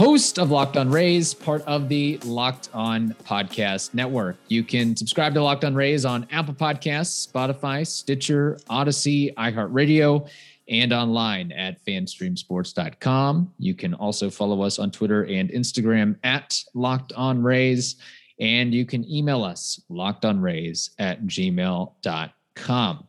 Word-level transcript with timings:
Host 0.00 0.38
of 0.38 0.50
Locked 0.50 0.78
On 0.78 0.90
Rays, 0.90 1.34
part 1.34 1.60
of 1.66 1.90
the 1.90 2.16
Locked 2.24 2.70
On 2.72 3.14
Podcast 3.22 3.92
Network. 3.92 4.38
You 4.48 4.64
can 4.64 4.96
subscribe 4.96 5.34
to 5.34 5.42
Locked 5.42 5.62
On 5.62 5.74
Rays 5.74 6.06
on 6.06 6.26
Apple 6.30 6.54
Podcasts, 6.54 7.30
Spotify, 7.30 7.86
Stitcher, 7.86 8.58
Odyssey, 8.70 9.30
iHeartRadio, 9.36 10.26
and 10.70 10.94
online 10.94 11.52
at 11.52 11.84
fanstreamsports.com. 11.84 13.52
You 13.58 13.74
can 13.74 13.92
also 13.92 14.30
follow 14.30 14.62
us 14.62 14.78
on 14.78 14.90
Twitter 14.90 15.26
and 15.26 15.50
Instagram 15.50 16.16
at 16.24 16.58
Locked 16.72 17.12
On 17.12 17.42
Rays, 17.42 17.96
and 18.38 18.72
you 18.72 18.86
can 18.86 19.06
email 19.06 19.44
us 19.44 19.82
lockedonrays 19.90 20.92
at 20.98 21.24
gmail.com. 21.24 23.06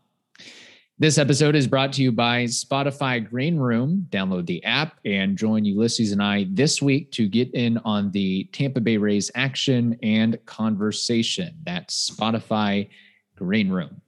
This 1.01 1.17
episode 1.17 1.55
is 1.55 1.65
brought 1.65 1.91
to 1.93 2.03
you 2.03 2.11
by 2.11 2.43
Spotify 2.43 3.27
Green 3.27 3.57
Room. 3.57 4.05
Download 4.11 4.45
the 4.45 4.63
app 4.63 4.99
and 5.03 5.35
join 5.35 5.65
Ulysses 5.65 6.11
and 6.11 6.21
I 6.21 6.45
this 6.51 6.79
week 6.79 7.11
to 7.13 7.27
get 7.27 7.51
in 7.55 7.79
on 7.79 8.11
the 8.11 8.43
Tampa 8.51 8.81
Bay 8.81 8.97
Rays 8.97 9.31
action 9.33 9.97
and 10.03 10.37
conversation. 10.45 11.55
That's 11.65 12.11
Spotify 12.11 12.87
Green 13.35 13.71
Room. 13.71 13.99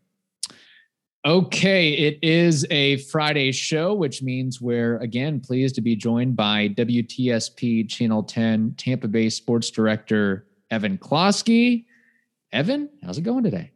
Okay, 1.25 1.93
it 1.93 2.19
is 2.21 2.63
a 2.69 2.97
Friday 2.97 3.51
show, 3.51 3.95
which 3.95 4.21
means 4.21 4.61
we're 4.61 4.97
again 4.99 5.39
pleased 5.39 5.73
to 5.73 5.81
be 5.81 5.95
joined 5.95 6.35
by 6.35 6.67
WTSP 6.77 7.89
Channel 7.89 8.21
10 8.21 8.75
Tampa 8.77 9.07
Bay 9.07 9.29
Sports 9.29 9.71
Director 9.71 10.45
Evan 10.69 10.99
Klosky. 10.99 11.85
Evan, 12.51 12.87
how's 13.01 13.17
it 13.17 13.23
going 13.23 13.43
today? 13.43 13.71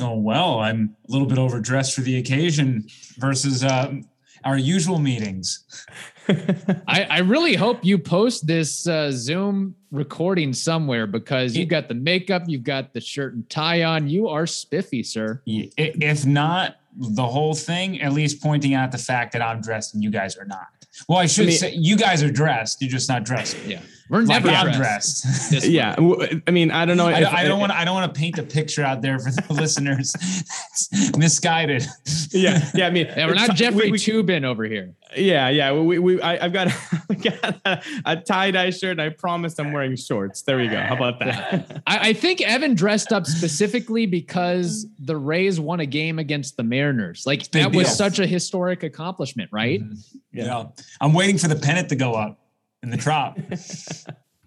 Oh 0.00 0.16
well, 0.16 0.60
I'm 0.60 0.96
a 1.08 1.12
little 1.12 1.26
bit 1.26 1.38
overdressed 1.38 1.94
for 1.94 2.00
the 2.02 2.16
occasion 2.18 2.86
versus 3.18 3.64
um, 3.64 4.04
our 4.44 4.56
usual 4.56 4.98
meetings. 4.98 5.86
I, 6.28 7.06
I 7.10 7.18
really 7.18 7.54
hope 7.54 7.84
you 7.84 7.98
post 7.98 8.46
this 8.46 8.86
uh, 8.86 9.10
Zoom 9.12 9.74
recording 9.90 10.52
somewhere 10.52 11.06
because 11.06 11.56
you've 11.56 11.68
got 11.68 11.88
the 11.88 11.94
makeup, 11.94 12.44
you've 12.46 12.62
got 12.62 12.94
the 12.94 13.00
shirt 13.00 13.34
and 13.34 13.48
tie 13.50 13.82
on. 13.82 14.08
You 14.08 14.28
are 14.28 14.46
spiffy, 14.46 15.02
sir. 15.02 15.42
If 15.46 16.24
not 16.24 16.76
the 16.96 17.26
whole 17.26 17.54
thing, 17.54 18.00
at 18.00 18.12
least 18.12 18.42
pointing 18.42 18.74
out 18.74 18.92
the 18.92 18.98
fact 18.98 19.32
that 19.32 19.42
I'm 19.42 19.60
dressed 19.60 19.94
and 19.94 20.02
you 20.02 20.10
guys 20.10 20.36
are 20.36 20.44
not. 20.46 20.68
Well, 21.08 21.18
I 21.18 21.26
should 21.26 21.44
I 21.44 21.48
mean- 21.48 21.58
say 21.58 21.74
you 21.74 21.96
guys 21.96 22.22
are 22.22 22.30
dressed. 22.30 22.80
You're 22.80 22.90
just 22.90 23.08
not 23.08 23.24
dressed. 23.24 23.56
Yeah, 23.66 23.80
we're 24.10 24.22
Like 24.22 24.44
never 24.44 24.48
I'm 24.50 24.72
dressed. 24.76 25.22
dressed. 25.50 25.66
Yeah, 25.66 25.94
w- 25.94 26.42
I 26.46 26.50
mean, 26.50 26.70
I 26.70 26.84
don't 26.84 26.96
know. 26.96 27.06
I, 27.06 27.20
if- 27.20 27.28
I 27.32 27.44
don't 27.44 27.60
want. 27.60 27.72
I 27.72 27.84
don't 27.84 27.94
want 27.94 28.12
to 28.12 28.18
paint 28.18 28.38
a 28.38 28.42
picture 28.42 28.82
out 28.82 29.00
there 29.02 29.18
for 29.18 29.30
the 29.30 29.44
listeners. 29.54 30.12
It's 30.14 31.16
misguided. 31.16 31.86
Yeah, 32.30 32.68
yeah. 32.74 32.86
I 32.86 32.90
mean, 32.90 33.06
Yeah, 33.06 33.26
we're 33.26 33.34
not 33.34 33.54
Jeffrey 33.54 33.86
we- 33.86 33.92
we- 33.92 33.98
Toobin 33.98 34.44
over 34.44 34.64
here. 34.64 34.94
yeah, 35.16 35.48
yeah. 35.48 35.72
We, 35.72 35.98
we 35.98 36.20
I, 36.20 36.44
I've 36.44 36.52
got, 36.52 36.68
got 37.22 37.56
a, 37.64 37.82
a 38.04 38.16
tie 38.16 38.50
dye 38.50 38.70
shirt. 38.70 38.92
and 38.92 39.02
I 39.02 39.08
promise 39.10 39.58
I'm 39.58 39.72
wearing 39.72 39.96
shorts. 39.96 40.42
There 40.42 40.56
we 40.56 40.68
go. 40.68 40.80
How 40.80 40.96
about 40.96 41.18
that? 41.20 41.82
I, 41.86 42.08
I 42.10 42.12
think 42.12 42.40
Evan 42.42 42.74
dressed 42.74 43.12
up 43.12 43.26
specifically 43.26 44.06
because 44.06 44.86
the 44.98 45.16
Rays 45.16 45.58
won 45.60 45.80
a 45.80 45.86
game 45.86 46.18
against 46.18 46.56
the 46.56 46.62
Mariners. 46.64 47.24
Like 47.26 47.50
big 47.50 47.62
that 47.64 47.74
was 47.74 47.94
such 47.96 48.18
a 48.18 48.26
historic 48.26 48.82
accomplishment, 48.82 49.50
right? 49.52 49.80
Mm-hmm. 49.82 50.18
Yeah. 50.32 50.64
I'm 51.00 51.12
waiting 51.12 51.38
for 51.38 51.48
the 51.48 51.56
pennant 51.56 51.88
to 51.88 51.96
go 51.96 52.12
up 52.14 52.38
in 52.82 52.90
the 52.90 52.96
trop. 52.96 53.38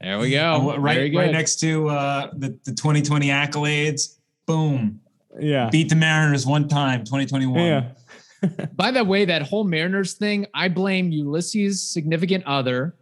There 0.01 0.19
we 0.19 0.35
Uh, 0.37 0.57
go. 0.59 0.69
Very 0.71 0.79
right, 0.81 1.11
good. 1.11 1.17
right 1.17 1.31
next 1.31 1.61
to 1.61 1.87
uh, 1.87 2.29
the, 2.33 2.49
the 2.65 2.73
2020 2.73 3.27
accolades. 3.27 4.17
Boom. 4.45 4.99
yeah, 5.39 5.69
Beat 5.69 5.87
the 5.87 5.95
Mariners 5.95 6.45
one 6.45 6.67
time, 6.67 7.05
2021. 7.05 7.57
yeah. 7.65 7.91
By 8.75 8.91
the 8.91 9.01
way, 9.05 9.23
that 9.23 9.43
whole 9.43 9.63
Mariners 9.63 10.15
thing, 10.15 10.45
I 10.53 10.67
blame 10.67 11.09
Ulysses' 11.13 11.81
significant 11.81 12.43
other, 12.45 12.97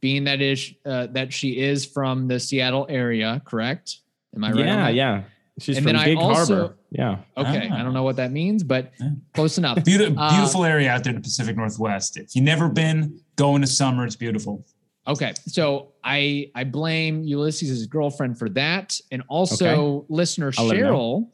being 0.00 0.22
that 0.24 0.40
is 0.40 0.72
uh, 0.86 1.08
that 1.08 1.32
she 1.32 1.58
is 1.58 1.84
from 1.84 2.28
the 2.28 2.38
Seattle 2.38 2.86
area. 2.88 3.42
Correct? 3.44 3.96
Am 4.36 4.44
I 4.44 4.52
right? 4.52 4.60
on 4.60 4.66
yeah, 4.66 4.76
that? 4.84 4.94
yeah. 4.94 5.22
She's 5.58 5.76
And 5.78 5.84
from 5.84 5.94
then 5.94 6.02
I 6.02 6.04
Big 6.04 6.18
also- 6.18 6.56
Harbor. 6.56 6.76
Yeah, 6.92 7.16
Okay, 7.36 7.68
I 7.68 7.80
Ah. 7.80 7.82
don't 7.82 7.94
know 7.94 8.04
what 8.04 8.14
that 8.16 8.30
means, 8.30 8.62
but 8.62 8.92
Yeah. 9.00 9.10
close 9.34 9.58
enough. 9.58 9.82
Beautiful, 9.84 10.20
Uh, 10.20 10.30
beautiful 10.36 10.64
area 10.64 10.88
out 10.92 11.02
there 11.02 11.10
in 11.10 11.16
the 11.16 11.22
Pacific 11.22 11.56
Northwest. 11.56 12.16
If 12.16 12.36
you've 12.36 12.44
never 12.44 12.68
been, 12.68 13.18
go 13.34 13.56
in 13.56 13.60
the 13.60 13.66
summer. 13.66 14.04
It's 14.06 14.14
beautiful. 14.14 14.64
Okay, 15.06 15.32
so 15.46 15.92
I 16.02 16.50
I 16.54 16.64
blame 16.64 17.22
Ulysses' 17.24 17.86
girlfriend 17.86 18.38
for 18.38 18.48
that, 18.50 18.98
and 19.12 19.22
also 19.28 19.66
Okay. 19.66 20.06
listener 20.08 20.50
I'll 20.56 20.64
Cheryl, 20.70 21.28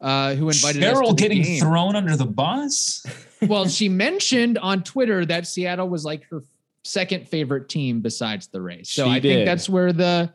uh, 0.00 0.34
who 0.34 0.48
invited 0.48 0.82
Cheryl 0.82 1.16
getting 1.16 1.42
game. 1.42 1.60
thrown 1.60 1.96
under 1.96 2.16
the 2.16 2.26
bus. 2.26 3.04
well, 3.48 3.66
she 3.68 3.88
mentioned 3.88 4.56
on 4.58 4.82
Twitter 4.84 5.26
that 5.26 5.48
Seattle 5.48 5.88
was 5.88 6.04
like 6.04 6.24
her 6.30 6.44
second 6.84 7.28
favorite 7.28 7.68
team 7.68 8.00
besides 8.00 8.46
the 8.48 8.60
race. 8.60 8.90
So 8.90 9.06
She 9.06 9.10
I 9.10 9.20
think 9.20 9.44
that's 9.46 9.68
where 9.68 9.92
the 9.92 10.32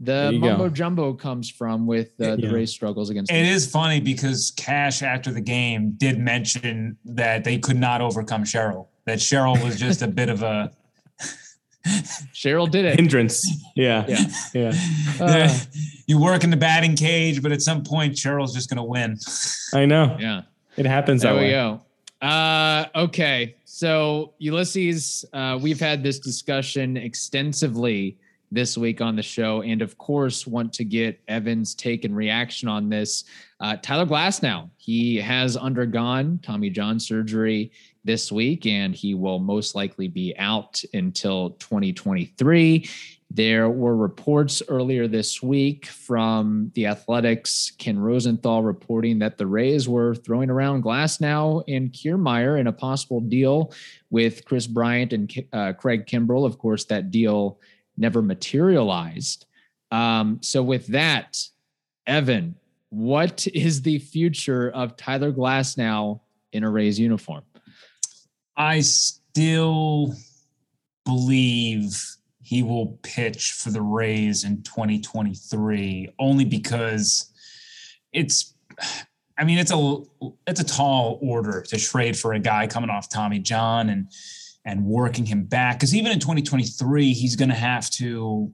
the 0.00 0.30
you 0.34 0.40
go. 0.40 0.48
mumbo 0.48 0.68
jumbo 0.68 1.14
comes 1.14 1.48
from 1.48 1.86
with 1.86 2.08
uh, 2.20 2.36
the 2.36 2.42
Yeah. 2.42 2.50
Rays 2.50 2.70
struggles 2.70 3.08
against. 3.08 3.30
It 3.32 3.46
is 3.46 3.70
funny 3.70 4.00
because 4.00 4.52
Cash, 4.56 5.02
after 5.02 5.30
the 5.32 5.40
game, 5.40 5.92
did 5.96 6.18
mention 6.18 6.98
that 7.06 7.44
they 7.44 7.56
could 7.58 7.78
not 7.78 8.02
overcome 8.02 8.44
Cheryl. 8.44 8.88
That 9.06 9.20
Cheryl 9.20 9.62
was 9.64 9.78
just 9.78 10.02
a 10.02 10.08
bit 10.08 10.28
of 10.28 10.42
a. 10.42 10.70
Cheryl 12.34 12.70
did 12.70 12.84
it. 12.84 12.96
hindrance. 12.96 13.46
Yeah, 13.76 14.04
Yeah. 14.08 14.24
yeah. 14.54 14.72
Uh, 15.20 15.54
you 16.06 16.18
work 16.20 16.42
in 16.44 16.50
the 16.50 16.56
batting 16.56 16.96
cage, 16.96 17.42
but 17.42 17.52
at 17.52 17.62
some 17.62 17.82
point, 17.84 18.14
Cheryl's 18.14 18.52
just 18.54 18.68
going 18.68 18.78
to 18.78 18.82
win. 18.84 19.16
I 19.72 19.86
know. 19.86 20.16
yeah. 20.18 20.42
It 20.76 20.86
happens 20.86 21.22
There 21.22 21.32
that 21.32 21.38
we 21.38 21.46
way. 21.46 21.50
go. 21.52 21.80
Uh, 22.26 22.86
okay. 22.96 23.54
So, 23.64 24.34
Ulysses, 24.38 25.24
uh, 25.32 25.58
we've 25.60 25.78
had 25.80 26.02
this 26.02 26.18
discussion 26.18 26.96
extensively 26.96 28.16
this 28.50 28.78
week 28.78 29.00
on 29.00 29.16
the 29.16 29.22
show, 29.22 29.62
and 29.62 29.82
of 29.82 29.98
course, 29.98 30.46
want 30.46 30.72
to 30.74 30.84
get 30.84 31.20
Evan's 31.28 31.74
take 31.74 32.04
and 32.04 32.14
reaction 32.16 32.68
on 32.68 32.88
this. 32.88 33.24
Uh, 33.60 33.76
Tyler 33.82 34.06
Glasnow, 34.06 34.70
he 34.76 35.16
has 35.16 35.56
undergone 35.56 36.38
Tommy 36.42 36.70
John 36.70 36.98
surgery 37.00 37.72
this 38.04 38.30
week, 38.30 38.66
and 38.66 38.94
he 38.94 39.14
will 39.14 39.38
most 39.38 39.74
likely 39.74 40.08
be 40.08 40.34
out 40.38 40.82
until 40.92 41.50
2023. 41.50 42.88
There 43.30 43.68
were 43.68 43.96
reports 43.96 44.62
earlier 44.68 45.08
this 45.08 45.42
week 45.42 45.86
from 45.86 46.70
the 46.74 46.86
Athletics, 46.86 47.72
Ken 47.78 47.98
Rosenthal 47.98 48.62
reporting 48.62 49.18
that 49.18 49.38
the 49.38 49.46
Rays 49.46 49.88
were 49.88 50.14
throwing 50.14 50.50
around 50.50 50.84
Glasnow 50.84 51.64
and 51.66 51.92
Kiermaier 51.92 52.60
in 52.60 52.68
a 52.68 52.72
possible 52.72 53.20
deal 53.20 53.72
with 54.10 54.44
Kris 54.44 54.68
Bryant 54.68 55.12
and 55.12 55.44
uh, 55.52 55.72
Craig 55.72 56.06
Kimbrel. 56.06 56.46
Of 56.46 56.58
course, 56.58 56.84
that 56.84 57.10
deal 57.10 57.58
never 57.96 58.22
materialized. 58.22 59.46
Um, 59.90 60.38
so, 60.40 60.62
with 60.62 60.86
that, 60.88 61.42
Evan, 62.06 62.54
what 62.90 63.48
is 63.48 63.82
the 63.82 63.98
future 63.98 64.70
of 64.70 64.96
Tyler 64.96 65.32
Glasnow 65.32 66.20
in 66.52 66.62
a 66.62 66.70
Rays 66.70 67.00
uniform? 67.00 67.42
I 68.56 68.80
still 68.80 70.14
believe 71.04 72.00
he 72.42 72.62
will 72.62 72.98
pitch 73.02 73.52
for 73.52 73.70
the 73.70 73.82
Rays 73.82 74.44
in 74.44 74.62
2023 74.62 76.14
only 76.18 76.44
because 76.44 77.32
it's 78.12 78.54
I 79.36 79.44
mean 79.44 79.58
it's 79.58 79.72
a 79.72 79.98
it's 80.46 80.60
a 80.60 80.64
tall 80.64 81.18
order 81.22 81.62
to 81.62 81.78
trade 81.78 82.16
for 82.16 82.34
a 82.34 82.38
guy 82.38 82.66
coming 82.66 82.90
off 82.90 83.08
Tommy 83.08 83.38
John 83.38 83.88
and 83.88 84.10
and 84.66 84.84
working 84.84 85.26
him 85.26 85.44
back. 85.44 85.80
Cuz 85.80 85.94
even 85.94 86.12
in 86.12 86.20
2023 86.20 87.12
he's 87.12 87.36
going 87.36 87.48
to 87.48 87.54
have 87.54 87.90
to 87.90 88.52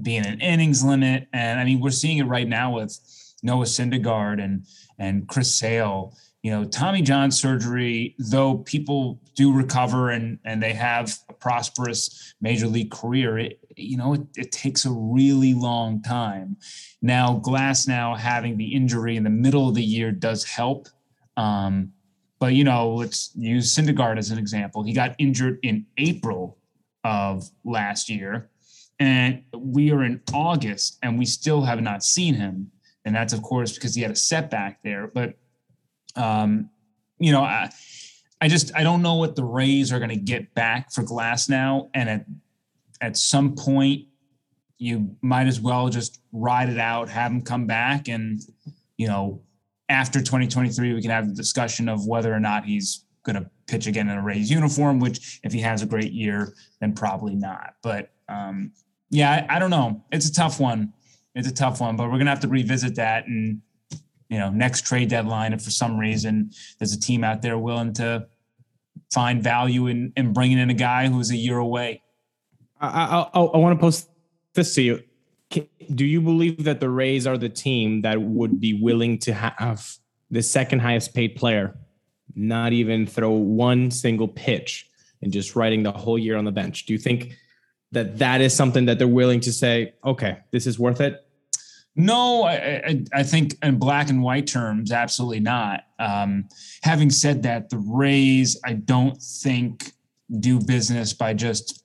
be 0.00 0.16
in 0.16 0.24
an 0.24 0.40
innings 0.40 0.82
limit. 0.82 1.28
And 1.32 1.60
I 1.60 1.64
mean 1.64 1.80
we're 1.80 1.90
seeing 1.90 2.18
it 2.18 2.24
right 2.24 2.48
now 2.48 2.74
with 2.74 2.98
Noah 3.42 3.66
Syndergaard 3.66 4.42
and 4.42 4.64
and 4.98 5.26
Chris 5.28 5.54
Sale 5.54 6.16
you 6.42 6.50
know 6.50 6.64
tommy 6.64 7.02
john 7.02 7.30
surgery 7.30 8.14
though 8.30 8.58
people 8.58 9.20
do 9.34 9.52
recover 9.52 10.10
and 10.10 10.38
and 10.44 10.62
they 10.62 10.72
have 10.72 11.16
a 11.28 11.32
prosperous 11.32 12.34
major 12.40 12.66
league 12.66 12.90
career 12.90 13.38
it 13.38 13.58
you 13.76 13.96
know 13.96 14.14
it, 14.14 14.22
it 14.36 14.52
takes 14.52 14.84
a 14.84 14.90
really 14.90 15.54
long 15.54 16.02
time 16.02 16.56
now 17.00 17.40
glasnow 17.44 18.16
having 18.16 18.56
the 18.56 18.74
injury 18.74 19.16
in 19.16 19.24
the 19.24 19.30
middle 19.30 19.68
of 19.68 19.74
the 19.74 19.82
year 19.82 20.10
does 20.12 20.44
help 20.44 20.88
um 21.36 21.92
but 22.38 22.54
you 22.54 22.64
know 22.64 22.94
let's 22.94 23.30
use 23.36 23.74
syndergaard 23.74 24.18
as 24.18 24.30
an 24.30 24.38
example 24.38 24.82
he 24.82 24.92
got 24.92 25.14
injured 25.18 25.58
in 25.62 25.86
april 25.96 26.58
of 27.04 27.48
last 27.64 28.08
year 28.08 28.50
and 28.98 29.42
we 29.56 29.90
are 29.90 30.04
in 30.04 30.20
august 30.34 30.98
and 31.02 31.18
we 31.18 31.24
still 31.24 31.62
have 31.62 31.80
not 31.80 32.04
seen 32.04 32.34
him 32.34 32.70
and 33.04 33.14
that's 33.14 33.32
of 33.32 33.42
course 33.42 33.72
because 33.72 33.94
he 33.94 34.02
had 34.02 34.10
a 34.10 34.16
setback 34.16 34.82
there. 34.82 35.08
But 35.08 35.34
um, 36.16 36.70
you 37.18 37.32
know, 37.32 37.42
I, 37.42 37.70
I 38.40 38.48
just 38.48 38.74
I 38.74 38.82
don't 38.82 39.02
know 39.02 39.14
what 39.14 39.36
the 39.36 39.44
Rays 39.44 39.92
are 39.92 39.98
going 39.98 40.10
to 40.10 40.16
get 40.16 40.52
back 40.54 40.92
for 40.92 41.02
Glasnow, 41.02 41.90
and 41.94 42.08
at 42.08 42.26
at 43.00 43.16
some 43.16 43.54
point, 43.54 44.06
you 44.78 45.16
might 45.22 45.46
as 45.46 45.60
well 45.60 45.88
just 45.88 46.20
ride 46.32 46.68
it 46.68 46.78
out, 46.78 47.08
have 47.08 47.30
him 47.30 47.42
come 47.42 47.66
back, 47.66 48.08
and 48.08 48.40
you 48.96 49.06
know, 49.06 49.42
after 49.88 50.18
2023, 50.18 50.94
we 50.94 51.00
can 51.00 51.10
have 51.10 51.28
the 51.28 51.34
discussion 51.34 51.88
of 51.88 52.06
whether 52.06 52.32
or 52.32 52.40
not 52.40 52.64
he's 52.64 53.04
going 53.24 53.36
to 53.36 53.48
pitch 53.68 53.86
again 53.86 54.08
in 54.08 54.18
a 54.18 54.22
Rays 54.22 54.50
uniform. 54.50 54.98
Which, 54.98 55.40
if 55.44 55.52
he 55.52 55.60
has 55.60 55.82
a 55.82 55.86
great 55.86 56.12
year, 56.12 56.52
then 56.80 56.94
probably 56.94 57.36
not. 57.36 57.74
But 57.82 58.10
um, 58.28 58.72
yeah, 59.10 59.46
I, 59.48 59.56
I 59.56 59.58
don't 59.60 59.70
know. 59.70 60.04
It's 60.10 60.28
a 60.28 60.32
tough 60.32 60.58
one. 60.58 60.92
It's 61.36 61.48
a 61.48 61.54
tough 61.54 61.80
one, 61.80 61.96
but 61.96 62.10
we're 62.10 62.18
gonna 62.18 62.30
have 62.30 62.40
to 62.40 62.48
revisit 62.48 62.96
that 62.96 63.26
and 63.26 63.62
you 64.32 64.38
know 64.38 64.50
next 64.50 64.86
trade 64.86 65.10
deadline 65.10 65.52
if 65.52 65.62
for 65.62 65.70
some 65.70 65.98
reason 65.98 66.50
there's 66.78 66.94
a 66.94 66.98
team 66.98 67.22
out 67.22 67.42
there 67.42 67.58
willing 67.58 67.92
to 67.92 68.26
find 69.12 69.42
value 69.42 69.86
in, 69.88 70.12
in 70.16 70.32
bringing 70.32 70.58
in 70.58 70.70
a 70.70 70.74
guy 70.74 71.08
who's 71.08 71.30
a 71.30 71.36
year 71.36 71.58
away. 71.58 72.02
I, 72.80 73.28
I, 73.34 73.40
I 73.40 73.58
want 73.58 73.78
to 73.78 73.80
post 73.80 74.08
this 74.54 74.74
to 74.76 74.82
you. 74.82 75.02
Do 75.94 76.06
you 76.06 76.22
believe 76.22 76.64
that 76.64 76.80
the 76.80 76.88
Rays 76.88 77.26
are 77.26 77.36
the 77.36 77.50
team 77.50 78.02
that 78.02 78.20
would 78.22 78.58
be 78.58 78.72
willing 78.72 79.18
to 79.18 79.34
have 79.34 79.86
the 80.30 80.42
second 80.42 80.78
highest 80.78 81.14
paid 81.14 81.36
player 81.36 81.76
not 82.34 82.72
even 82.72 83.06
throw 83.06 83.32
one 83.32 83.90
single 83.90 84.28
pitch 84.28 84.88
and 85.20 85.30
just 85.30 85.54
riding 85.54 85.82
the 85.82 85.92
whole 85.92 86.18
year 86.18 86.38
on 86.38 86.46
the 86.46 86.52
bench? 86.52 86.86
Do 86.86 86.94
you 86.94 86.98
think 86.98 87.36
that 87.92 88.18
that 88.18 88.40
is 88.40 88.56
something 88.56 88.86
that 88.86 88.98
they're 88.98 89.06
willing 89.06 89.40
to 89.40 89.52
say, 89.52 89.92
okay, 90.02 90.38
this 90.52 90.66
is 90.66 90.78
worth 90.78 91.02
it? 91.02 91.22
No, 91.94 92.44
I, 92.44 92.54
I, 92.54 93.04
I, 93.12 93.22
think 93.22 93.56
in 93.62 93.78
black 93.78 94.08
and 94.08 94.22
white 94.22 94.46
terms, 94.46 94.92
absolutely 94.92 95.40
not. 95.40 95.84
Um, 95.98 96.48
having 96.82 97.10
said 97.10 97.42
that, 97.42 97.68
the 97.68 97.76
Rays, 97.76 98.58
I 98.64 98.72
don't 98.72 99.20
think 99.20 99.92
do 100.40 100.58
business 100.58 101.12
by 101.12 101.34
just 101.34 101.84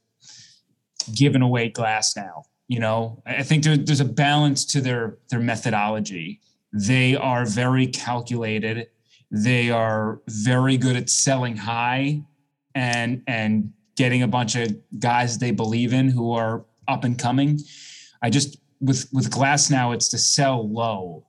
giving 1.13 1.41
away 1.41 1.71
glasnow. 1.71 2.43
You 2.69 2.79
know, 2.79 3.21
I 3.25 3.43
think 3.43 3.63
there, 3.63 3.75
there's 3.75 3.99
a 3.99 4.05
balance 4.05 4.65
to 4.67 4.81
their 4.81 5.17
their 5.29 5.39
methodology. 5.39 6.41
They 6.71 7.15
are 7.15 7.45
very 7.45 7.87
calculated. 7.87 8.87
They 9.31 9.69
are 9.71 10.21
very 10.27 10.77
good 10.77 10.95
at 10.95 11.09
selling 11.09 11.57
high 11.57 12.23
and 12.75 13.23
and 13.27 13.73
getting 13.95 14.21
a 14.21 14.27
bunch 14.27 14.55
of 14.55 14.73
guys 14.99 15.37
they 15.37 15.51
believe 15.51 15.91
in 15.91 16.09
who 16.09 16.31
are 16.33 16.65
up 16.87 17.03
and 17.03 17.17
coming. 17.17 17.59
I 18.21 18.29
just 18.29 18.57
with 18.79 19.07
with 19.11 19.29
glasnow 19.31 19.93
it's 19.93 20.09
to 20.09 20.17
sell 20.17 20.67
low, 20.69 21.25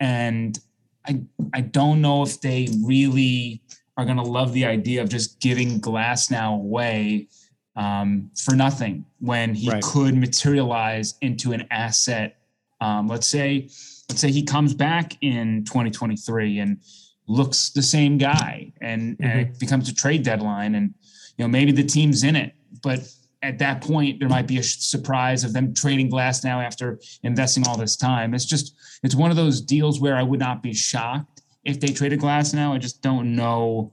and 0.00 0.58
I 1.06 1.22
I 1.52 1.60
don't 1.60 2.00
know 2.00 2.22
if 2.22 2.40
they 2.40 2.68
really 2.84 3.62
are 3.96 4.04
going 4.04 4.16
to 4.16 4.22
love 4.22 4.52
the 4.52 4.64
idea 4.64 5.02
of 5.02 5.08
just 5.08 5.40
giving 5.40 5.80
glasnow 5.80 6.54
away 6.54 7.28
um, 7.76 8.30
for 8.36 8.54
nothing 8.54 9.04
when 9.20 9.54
he 9.54 9.70
right. 9.70 9.82
could 9.82 10.16
materialize 10.16 11.14
into 11.20 11.52
an 11.52 11.66
asset. 11.70 12.36
Um, 12.80 13.08
let's 13.08 13.26
say 13.26 13.68
let's 14.08 14.20
say 14.20 14.30
he 14.30 14.42
comes 14.42 14.74
back 14.74 15.16
in 15.20 15.64
2023 15.64 16.60
and 16.60 16.78
looks 17.26 17.70
the 17.70 17.82
same 17.82 18.18
guy 18.18 18.72
and, 18.80 19.12
mm-hmm. 19.18 19.24
and 19.24 19.40
it 19.40 19.58
becomes 19.58 19.88
a 19.88 19.94
trade 19.94 20.22
deadline 20.22 20.74
and 20.74 20.94
you 21.36 21.44
know 21.44 21.48
maybe 21.48 21.72
the 21.72 21.84
team's 21.84 22.24
in 22.24 22.34
it 22.34 22.54
but 22.82 23.00
at 23.42 23.58
that 23.58 23.82
point 23.82 24.18
there 24.18 24.28
might 24.28 24.46
be 24.46 24.58
a 24.58 24.62
surprise 24.62 25.44
of 25.44 25.52
them 25.52 25.72
trading 25.72 26.10
glasnow 26.10 26.64
after 26.64 26.98
investing 27.22 27.66
all 27.66 27.76
this 27.76 27.96
time. 27.96 28.34
It's 28.34 28.44
just 28.44 28.74
it's 29.02 29.14
one 29.14 29.30
of 29.30 29.36
those 29.36 29.60
deals 29.60 30.00
where 30.00 30.16
i 30.16 30.22
would 30.22 30.40
not 30.40 30.62
be 30.62 30.74
shocked 30.74 31.42
if 31.64 31.80
they 31.80 31.88
traded 31.88 32.20
glasnow. 32.20 32.72
I 32.72 32.78
just 32.78 33.02
don't 33.02 33.36
know. 33.36 33.92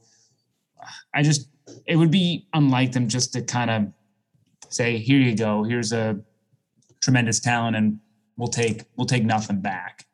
I 1.13 1.21
just 1.21 1.49
it 1.85 1.95
would 1.95 2.11
be 2.11 2.47
unlike 2.53 2.91
them 2.91 3.07
just 3.07 3.33
to 3.33 3.41
kind 3.41 3.69
of 3.69 3.87
say 4.69 4.97
here 4.97 5.19
you 5.19 5.35
go. 5.35 5.63
Here's 5.63 5.93
a 5.93 6.19
tremendous 7.01 7.39
talent 7.39 7.75
and 7.75 7.99
we'll 8.37 8.47
take 8.47 8.83
we'll 8.95 9.07
take 9.07 9.25
nothing 9.25 9.61
back. 9.61 10.05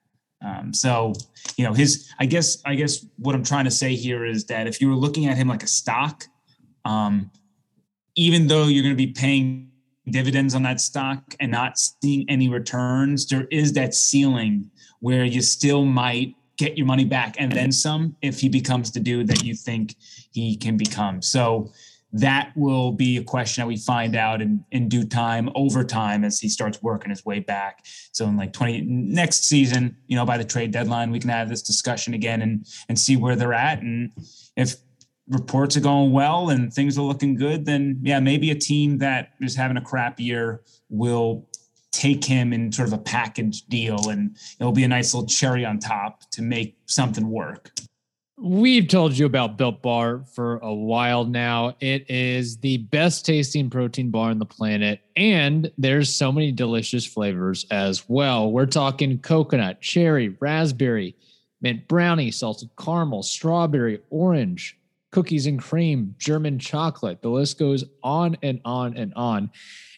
Um, 0.44 0.74
so 0.74 1.13
you 1.56 1.63
know 1.63 1.74
his 1.74 2.12
i 2.19 2.25
guess 2.25 2.62
i 2.66 2.74
guess 2.74 3.06
what 3.18 3.36
i'm 3.36 3.44
trying 3.44 3.66
to 3.66 3.72
say 3.72 3.94
here 3.94 4.25
is 4.25 4.45
that 4.45 4.66
if 4.66 4.81
you 4.81 4.89
were 4.89 4.95
looking 4.95 5.28
at 5.28 5.38
him 5.38 5.48
like 5.48 5.62
a 5.62 5.68
stock 5.68 6.25
um, 6.83 7.30
even 8.16 8.48
though 8.48 8.68
you're 8.68 8.84
going 8.84 8.96
to 8.96 9.06
be 9.06 9.12
paying 9.13 9.72
dividends 10.10 10.56
on 10.56 10.63
that 10.63 10.81
stock 10.81 11.36
and 11.40 11.52
not 11.52 11.78
seeing 11.78 12.25
any 12.30 12.50
returns, 12.50 13.28
there 13.28 13.48
is 13.52 13.74
that 13.74 13.94
ceiling 13.94 14.69
where 15.00 15.24
you 15.24 15.42
still 15.42 15.86
might 15.86 16.36
get 16.58 16.78
your 16.78 16.86
money 16.86 17.06
back 17.06 17.36
and 17.40 17.52
then 17.52 17.72
some 17.72 18.16
if 18.22 18.40
he 18.40 18.50
becomes 18.50 18.92
the 18.92 19.00
dude 19.00 19.28
that 19.28 19.44
you 19.44 19.56
think 19.56 19.96
he 20.31 20.56
can 20.56 20.78
become. 20.78 21.22
So 21.22 21.72
that 22.13 22.52
will 22.56 22.92
be 22.92 23.18
a 23.18 23.24
question 23.24 23.62
that 23.62 23.68
we 23.68 23.78
find 23.78 24.16
out 24.16 24.42
in, 24.42 24.64
in 24.72 24.90
due 24.90 25.06
time 25.06 25.50
over 25.56 25.84
time 25.84 26.24
as 26.24 26.40
he 26.40 26.50
starts 26.50 26.81
working 26.81 27.10
his 27.10 27.25
way 27.25 27.40
back. 27.40 27.86
So 28.12 28.25
in 28.25 28.36
like 28.36 28.52
20 28.52 28.81
next 28.81 29.46
season, 29.46 29.96
you 30.07 30.18
know, 30.18 30.25
by 30.25 30.38
the 30.38 30.44
trade 30.44 30.72
deadline, 30.72 31.12
we 31.12 31.19
can 31.19 31.30
have 31.30 31.48
this 31.48 31.62
discussion 31.62 32.14
again 32.14 32.42
and 32.42 32.66
and 32.90 33.00
see 33.00 33.16
where 33.16 33.36
they're 33.36 33.54
at. 33.54 33.81
And 33.81 34.12
if 34.57 34.75
reports 35.31 35.78
are 35.78 35.81
going 35.81 36.12
well 36.12 36.50
and 36.50 36.72
things 36.72 36.98
are 36.98 37.01
looking 37.01 37.36
good, 37.36 37.66
then 37.66 38.00
yeah, 38.04 38.19
maybe 38.19 38.51
a 38.51 38.56
team 38.56 38.98
that 39.00 39.31
is 39.39 39.56
having 39.56 39.78
a 39.78 39.81
crap 39.81 40.19
year 40.19 40.62
will 40.89 41.48
take 41.92 42.24
him 42.24 42.54
in 42.54 42.72
sort 42.72 42.88
of 42.88 42.94
a 42.94 42.98
package 42.98 43.63
deal 43.63 44.10
and 44.10 44.38
it'll 44.60 44.72
be 44.72 44.83
a 44.83 44.88
nice 44.88 45.13
little 45.13 45.28
cherry 45.28 45.66
on 45.66 45.80
top 45.80 46.30
to 46.31 46.42
make 46.42 46.78
something 46.86 47.30
work. 47.30 47.72
We've 48.38 48.88
told 48.88 49.16
you 49.16 49.28
about 49.28 49.57
Built 49.57 49.83
Bar 49.83 50.24
for 50.33 50.57
a 50.57 50.74
while 50.74 51.25
now. 51.25 51.75
It 51.80 52.10
is 52.10 52.57
the 52.57 52.78
best 52.78 53.24
tasting 53.24 53.69
protein 53.69 54.10
bar 54.10 54.31
on 54.31 54.39
the 54.39 54.48
planet, 54.48 55.01
and 55.16 55.72
there's 55.78 56.12
so 56.12 56.31
many 56.31 56.51
delicious 56.51 57.06
flavors 57.06 57.68
as 57.69 58.10
well. 58.10 58.51
We're 58.51 58.66
talking 58.66 59.19
coconut, 59.19 59.81
cherry, 59.81 60.30
raspberry, 60.39 61.16
mint 61.62 61.88
brownie, 61.88 62.31
salted 62.31 62.72
caramel, 62.80 63.22
strawberry, 63.22 64.01
orange, 64.10 64.75
cookies 65.12 65.46
and 65.46 65.60
cream, 65.60 66.16
German 66.18 66.58
chocolate. 66.58 67.22
The 67.22 67.30
list 67.30 67.60
goes 67.60 67.84
on 68.04 68.38
and 68.42 68.60
on 68.66 68.98
and 68.98 69.13
on. 69.16 69.52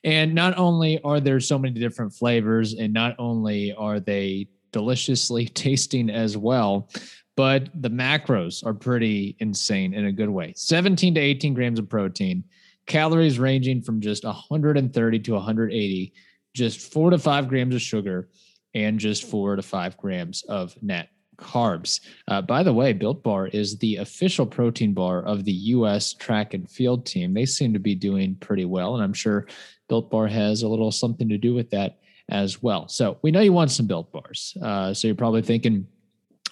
And 0.04 0.36
not 0.36 0.58
only 0.58 1.02
are 1.04 1.20
there 1.20 1.40
so 1.40 1.58
many 1.58 1.80
different 1.80 2.14
flavors, 2.14 2.74
and 2.74 2.92
not 2.92 3.16
only 3.20 3.74
are 3.74 4.00
they 4.00 4.50
deliciously 4.72 5.46
tasting 5.48 6.10
as 6.10 6.36
well, 6.36 6.90
but 7.36 7.70
the 7.82 7.90
macros 7.90 8.66
are 8.66 8.74
pretty 8.74 9.36
insane 9.40 9.94
in 9.94 10.06
a 10.06 10.12
good 10.12 10.30
way 10.30 10.54
17 10.56 11.16
to 11.16 11.22
18 11.22 11.54
grams 11.54 11.80
of 11.80 11.90
protein, 11.90 12.44
calories 12.86 13.40
ranging 13.40 13.82
from 13.82 14.02
just 14.02 14.24
130 14.24 15.20
to 15.20 15.34
180, 15.34 16.14
just 16.54 16.92
four 16.92 17.10
to 17.10 17.18
five 17.18 17.48
grams 17.48 17.74
of 17.74 17.82
sugar, 17.82 18.30
and 18.76 19.00
just 19.00 19.24
four 19.24 19.56
to 19.56 19.62
five 19.62 19.98
grams 19.98 20.44
of 20.44 20.76
net 20.82 21.10
carbs. 21.38 22.02
Uh, 22.28 22.42
by 22.42 22.64
the 22.64 22.74
way, 22.74 22.94
Built 22.94 23.24
Bar 23.24 23.48
is 23.48 23.78
the 23.78 23.98
official 23.98 24.46
protein 24.46 24.94
bar 24.94 25.24
of 25.24 25.46
the 25.46 25.52
U.S. 25.52 26.14
track 26.14 26.54
and 26.54 26.70
field 26.70 27.06
team. 27.06 27.34
They 27.34 27.46
seem 27.46 27.74
to 27.74 27.80
be 27.80 27.96
doing 27.96 28.36
pretty 28.36 28.66
well, 28.66 28.96
and 28.96 29.04
I'm 29.04 29.14
sure 29.14 29.48
Built 29.88 30.10
Bar 30.10 30.28
has 30.28 30.64
a 30.64 30.68
little 30.68 30.92
something 30.92 31.30
to 31.30 31.38
do 31.38 31.54
with 31.54 31.70
that 31.72 32.00
as 32.30 32.64
well. 32.64 32.88
So 32.88 33.18
we 33.22 33.32
know 33.32 33.42
you 33.42 33.54
want 33.54 33.72
some 33.72 33.88
Built 33.88 34.12
Bars. 34.12 34.58
Uh, 34.62 34.94
so 34.94 35.08
you're 35.08 35.16
probably 35.16 35.42
thinking, 35.42 35.88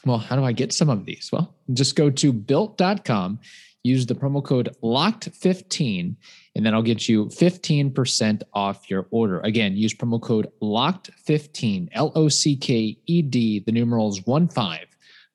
well, 0.05 0.17
how 0.17 0.35
do 0.35 0.43
I 0.43 0.51
get 0.51 0.73
some 0.73 0.89
of 0.89 1.05
these? 1.05 1.29
Well, 1.31 1.55
just 1.73 1.95
go 1.95 2.09
to 2.09 2.33
built.com, 2.33 3.39
use 3.83 4.05
the 4.05 4.15
promo 4.15 4.43
code 4.43 4.75
LOCKED15, 4.83 6.15
and 6.55 6.65
then 6.65 6.73
I'll 6.73 6.81
get 6.81 7.07
you 7.09 7.25
15% 7.25 8.43
off 8.53 8.89
your 8.89 9.07
order. 9.11 9.39
Again, 9.41 9.75
use 9.75 9.93
promo 9.93 10.21
code 10.21 10.51
LOCKED15, 10.61 11.89
L 11.93 12.11
O 12.15 12.27
C 12.29 12.55
K 12.55 12.97
E 13.05 13.21
D, 13.21 13.59
the 13.59 13.71
numerals 13.71 14.25
1 14.25 14.47
5 14.47 14.85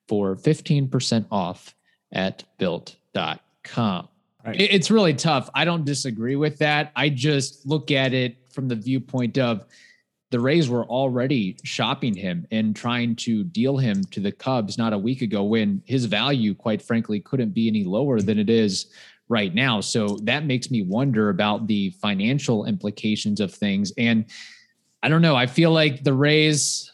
for 0.07 0.35
15% 0.35 1.25
off 1.31 1.75
at 2.11 2.43
built.com. 2.57 4.07
Right. 4.45 4.61
It's 4.61 4.89
really 4.89 5.13
tough. 5.13 5.49
I 5.53 5.65
don't 5.65 5.83
disagree 5.83 6.37
with 6.37 6.57
that. 6.59 6.93
I 6.95 7.09
just 7.09 7.65
look 7.65 7.91
at 7.91 8.13
it 8.13 8.37
from 8.49 8.69
the 8.69 8.75
viewpoint 8.75 9.37
of 9.37 9.65
the 10.29 10.39
Rays 10.39 10.69
were 10.69 10.85
already 10.85 11.57
shopping 11.63 12.13
him 12.13 12.45
and 12.51 12.75
trying 12.75 13.15
to 13.17 13.43
deal 13.45 13.77
him 13.77 14.03
to 14.05 14.19
the 14.19 14.31
Cubs 14.31 14.77
not 14.77 14.93
a 14.93 14.97
week 14.97 15.21
ago 15.21 15.43
when 15.43 15.81
his 15.85 16.05
value, 16.05 16.53
quite 16.53 16.81
frankly, 16.81 17.19
couldn't 17.21 17.51
be 17.51 17.67
any 17.67 17.83
lower 17.85 18.19
than 18.19 18.37
it 18.37 18.49
is 18.49 18.87
right 19.29 19.53
now. 19.53 19.79
So 19.79 20.17
that 20.23 20.45
makes 20.45 20.69
me 20.69 20.81
wonder 20.81 21.29
about 21.29 21.67
the 21.67 21.91
financial 21.91 22.65
implications 22.65 23.39
of 23.39 23.53
things. 23.53 23.93
And 23.97 24.25
I 25.01 25.09
don't 25.09 25.21
know. 25.21 25.35
I 25.35 25.47
feel 25.47 25.71
like 25.71 26.03
the 26.03 26.13
Rays, 26.13 26.91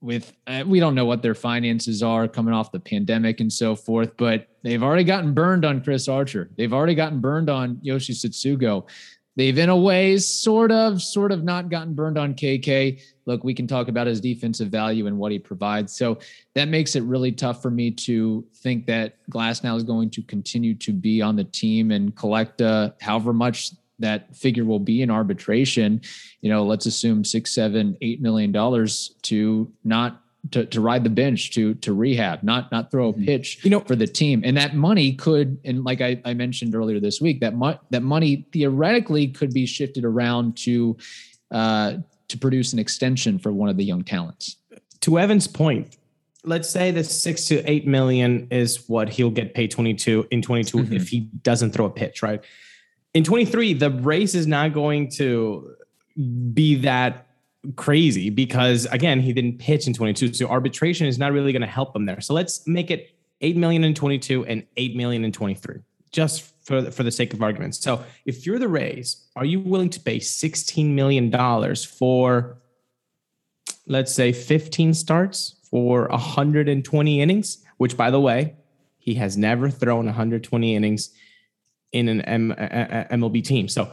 with 0.00 0.32
uh, 0.46 0.64
we 0.66 0.78
don't 0.78 0.94
know 0.94 1.06
what 1.06 1.22
their 1.22 1.34
finances 1.34 2.02
are 2.02 2.28
coming 2.28 2.54
off 2.54 2.70
the 2.70 2.80
pandemic 2.80 3.40
and 3.40 3.52
so 3.52 3.74
forth, 3.74 4.16
but 4.16 4.48
they've 4.62 4.82
already 4.82 5.04
gotten 5.04 5.34
burned 5.34 5.64
on 5.64 5.82
Chris 5.82 6.06
Archer. 6.06 6.50
They've 6.56 6.72
already 6.72 6.94
gotten 6.94 7.20
burned 7.20 7.50
on 7.50 7.78
Yoshi 7.82 8.12
Tsutsugo 8.12 8.86
they've 9.38 9.56
in 9.56 9.68
a 9.68 9.76
way 9.76 10.18
sort 10.18 10.72
of, 10.72 11.00
sort 11.00 11.30
of 11.30 11.44
not 11.44 11.70
gotten 11.70 11.94
burned 11.94 12.18
on 12.18 12.34
KK. 12.34 13.00
Look, 13.24 13.44
we 13.44 13.54
can 13.54 13.68
talk 13.68 13.86
about 13.86 14.08
his 14.08 14.20
defensive 14.20 14.68
value 14.68 15.06
and 15.06 15.16
what 15.16 15.30
he 15.30 15.38
provides. 15.38 15.96
So 15.96 16.18
that 16.54 16.66
makes 16.66 16.96
it 16.96 17.04
really 17.04 17.30
tough 17.30 17.62
for 17.62 17.70
me 17.70 17.92
to 17.92 18.44
think 18.56 18.84
that 18.86 19.16
Glasnow 19.30 19.76
is 19.76 19.84
going 19.84 20.10
to 20.10 20.22
continue 20.22 20.74
to 20.74 20.92
be 20.92 21.22
on 21.22 21.36
the 21.36 21.44
team 21.44 21.92
and 21.92 22.14
collect 22.16 22.60
uh, 22.60 22.90
however 23.00 23.32
much 23.32 23.70
that 24.00 24.34
figure 24.36 24.64
will 24.64 24.80
be 24.80 25.02
in 25.02 25.10
arbitration. 25.10 26.00
You 26.40 26.50
know, 26.50 26.64
let's 26.64 26.86
assume 26.86 27.24
six, 27.24 27.52
seven, 27.52 27.96
eight 28.00 28.20
million 28.20 28.50
dollars 28.50 29.14
to 29.22 29.72
not 29.84 30.20
to, 30.52 30.64
to 30.66 30.80
ride 30.80 31.04
the 31.04 31.10
bench 31.10 31.50
to 31.52 31.74
to 31.74 31.92
rehab, 31.92 32.42
not 32.42 32.70
not 32.72 32.90
throw 32.90 33.08
a 33.08 33.12
mm-hmm. 33.12 33.24
pitch, 33.24 33.64
you 33.64 33.70
know, 33.70 33.80
for 33.80 33.96
the 33.96 34.06
team. 34.06 34.42
And 34.44 34.56
that 34.56 34.74
money 34.74 35.12
could, 35.12 35.58
and 35.64 35.84
like 35.84 36.00
I, 36.00 36.20
I 36.24 36.34
mentioned 36.34 36.74
earlier 36.74 37.00
this 37.00 37.20
week, 37.20 37.40
that 37.40 37.54
mo- 37.54 37.78
that 37.90 38.02
money 38.02 38.46
theoretically 38.52 39.28
could 39.28 39.52
be 39.52 39.66
shifted 39.66 40.04
around 40.04 40.56
to 40.58 40.96
uh, 41.50 41.94
to 42.28 42.38
produce 42.38 42.72
an 42.72 42.78
extension 42.78 43.38
for 43.38 43.52
one 43.52 43.68
of 43.68 43.76
the 43.76 43.84
young 43.84 44.04
talents. 44.04 44.56
To 45.00 45.18
Evan's 45.18 45.46
point, 45.46 45.96
let's 46.44 46.68
say 46.68 46.90
the 46.90 47.04
six 47.04 47.46
to 47.46 47.62
eight 47.70 47.86
million 47.86 48.48
is 48.50 48.88
what 48.88 49.08
he'll 49.08 49.30
get 49.30 49.54
paid 49.54 49.70
22 49.70 50.28
in 50.30 50.42
22 50.42 50.76
mm-hmm. 50.76 50.92
if 50.94 51.08
he 51.08 51.20
doesn't 51.42 51.72
throw 51.72 51.86
a 51.86 51.90
pitch, 51.90 52.22
right? 52.22 52.42
In 53.14 53.24
23, 53.24 53.74
the 53.74 53.90
race 53.90 54.34
is 54.34 54.46
not 54.46 54.72
going 54.72 55.10
to 55.12 55.74
be 56.52 56.76
that 56.76 57.27
crazy 57.76 58.30
because 58.30 58.86
again 58.86 59.20
he 59.20 59.32
didn't 59.32 59.58
pitch 59.58 59.86
in 59.86 59.92
22 59.92 60.32
so 60.32 60.46
arbitration 60.46 61.06
is 61.06 61.18
not 61.18 61.32
really 61.32 61.52
going 61.52 61.62
to 61.62 61.68
help 61.68 61.94
him 61.94 62.06
there. 62.06 62.20
So 62.20 62.34
let's 62.34 62.66
make 62.66 62.90
it 62.90 63.14
8 63.40 63.56
million 63.56 63.84
in 63.84 63.94
22 63.94 64.46
and 64.46 64.64
8 64.76 64.96
million 64.96 65.24
in 65.24 65.32
23 65.32 65.76
just 66.10 66.54
for 66.64 66.82
the, 66.82 66.90
for 66.90 67.02
the 67.02 67.10
sake 67.10 67.34
of 67.34 67.42
argument. 67.42 67.74
So 67.74 68.02
if 68.24 68.46
you're 68.46 68.58
the 68.58 68.68
rays 68.68 69.26
are 69.36 69.44
you 69.44 69.60
willing 69.60 69.90
to 69.90 70.00
pay 70.00 70.18
16 70.18 70.94
million 70.94 71.30
dollars 71.30 71.84
for 71.84 72.58
let's 73.86 74.12
say 74.14 74.32
15 74.32 74.94
starts 74.94 75.56
for 75.70 76.08
120 76.08 77.20
innings? 77.20 77.64
Which 77.78 77.96
by 77.96 78.10
the 78.10 78.20
way 78.20 78.56
he 78.98 79.14
has 79.14 79.36
never 79.36 79.70
thrown 79.70 80.04
120 80.04 80.74
innings 80.74 81.10
in 81.92 82.08
an 82.08 82.22
MLB 83.10 83.42
team. 83.44 83.68
So 83.68 83.92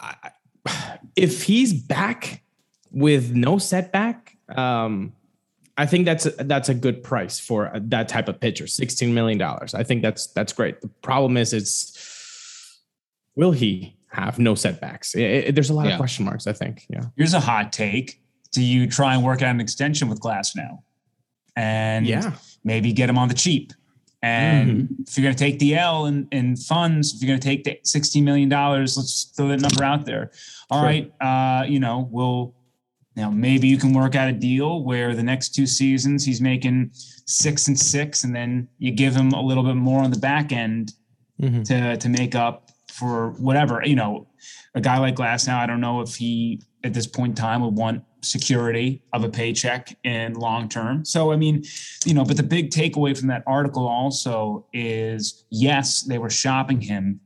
I, 0.00 0.32
if 1.16 1.44
he's 1.44 1.72
back 1.72 2.42
with 2.90 3.34
no 3.34 3.58
setback, 3.58 4.36
um, 4.54 5.12
I 5.76 5.86
think 5.86 6.06
that's 6.06 6.26
a, 6.26 6.30
that's 6.30 6.68
a 6.68 6.74
good 6.74 7.04
price 7.04 7.38
for 7.38 7.70
that 7.74 8.08
type 8.08 8.28
of 8.28 8.40
pitcher. 8.40 8.66
Sixteen 8.66 9.14
million 9.14 9.38
dollars. 9.38 9.74
I 9.74 9.84
think 9.84 10.02
that's 10.02 10.26
that's 10.28 10.52
great. 10.52 10.80
The 10.80 10.88
problem 11.02 11.36
is, 11.36 11.52
it's 11.52 12.80
will 13.36 13.52
he 13.52 13.96
have 14.08 14.40
no 14.40 14.56
setbacks? 14.56 15.14
It, 15.14 15.22
it, 15.22 15.54
there's 15.54 15.70
a 15.70 15.74
lot 15.74 15.86
yeah. 15.86 15.92
of 15.92 15.98
question 15.98 16.24
marks. 16.24 16.48
I 16.48 16.52
think. 16.52 16.84
Yeah. 16.90 17.04
Here's 17.16 17.34
a 17.34 17.40
hot 17.40 17.72
take: 17.72 18.20
Do 18.52 18.60
you 18.60 18.88
try 18.88 19.14
and 19.14 19.24
work 19.24 19.40
out 19.40 19.54
an 19.54 19.60
extension 19.60 20.08
with 20.08 20.20
Glasnow, 20.20 20.82
and 21.54 22.06
yeah, 22.06 22.32
maybe 22.64 22.92
get 22.92 23.08
him 23.08 23.16
on 23.16 23.28
the 23.28 23.34
cheap? 23.34 23.72
And 24.20 24.70
mm-hmm. 24.70 25.02
if 25.06 25.16
you're 25.16 25.22
going 25.22 25.36
to 25.36 25.38
take 25.38 25.60
the 25.60 25.76
L 25.76 26.06
in, 26.06 26.26
in 26.32 26.56
funds, 26.56 27.14
if 27.14 27.22
you're 27.22 27.28
going 27.28 27.38
to 27.38 27.46
take 27.46 27.62
the 27.62 27.78
$16 27.84 28.24
million, 28.24 28.48
let's 28.48 29.32
throw 29.36 29.46
that 29.46 29.60
number 29.60 29.84
out 29.84 30.06
there. 30.06 30.32
All 30.70 30.80
sure. 30.80 30.86
right, 30.88 31.12
uh, 31.20 31.64
you 31.68 31.78
know, 31.78 32.08
we'll 32.10 32.52
now, 33.18 33.30
maybe 33.30 33.66
you 33.66 33.78
can 33.78 33.92
work 33.92 34.14
out 34.14 34.28
a 34.28 34.32
deal 34.32 34.84
where 34.84 35.12
the 35.16 35.24
next 35.24 35.48
two 35.48 35.66
seasons 35.66 36.24
he's 36.24 36.40
making 36.40 36.90
six 36.92 37.66
and 37.66 37.76
six, 37.76 38.22
and 38.22 38.34
then 38.34 38.68
you 38.78 38.92
give 38.92 39.14
him 39.14 39.32
a 39.32 39.42
little 39.42 39.64
bit 39.64 39.74
more 39.74 40.04
on 40.04 40.12
the 40.12 40.18
back 40.18 40.52
end 40.52 40.92
mm-hmm. 41.42 41.64
to 41.64 41.96
to 41.96 42.08
make 42.08 42.36
up 42.36 42.70
for 42.92 43.30
whatever. 43.32 43.82
You 43.84 43.96
know, 43.96 44.28
a 44.76 44.80
guy 44.80 44.98
like 44.98 45.16
Glasnow, 45.16 45.58
I 45.58 45.66
don't 45.66 45.80
know 45.80 46.00
if 46.00 46.14
he 46.14 46.62
at 46.84 46.94
this 46.94 47.08
point 47.08 47.30
in 47.30 47.34
time 47.34 47.60
would 47.62 47.74
want 47.74 48.04
security 48.20 49.02
of 49.12 49.24
a 49.24 49.28
paycheck 49.28 49.96
in 50.04 50.34
long 50.34 50.68
term. 50.68 51.04
So 51.04 51.32
I 51.32 51.36
mean, 51.36 51.64
you 52.04 52.14
know, 52.14 52.24
but 52.24 52.36
the 52.36 52.44
big 52.44 52.70
takeaway 52.70 53.18
from 53.18 53.26
that 53.28 53.42
article 53.48 53.88
also 53.88 54.64
is 54.72 55.44
yes, 55.50 56.02
they 56.02 56.18
were 56.18 56.30
shopping 56.30 56.80
him, 56.80 57.18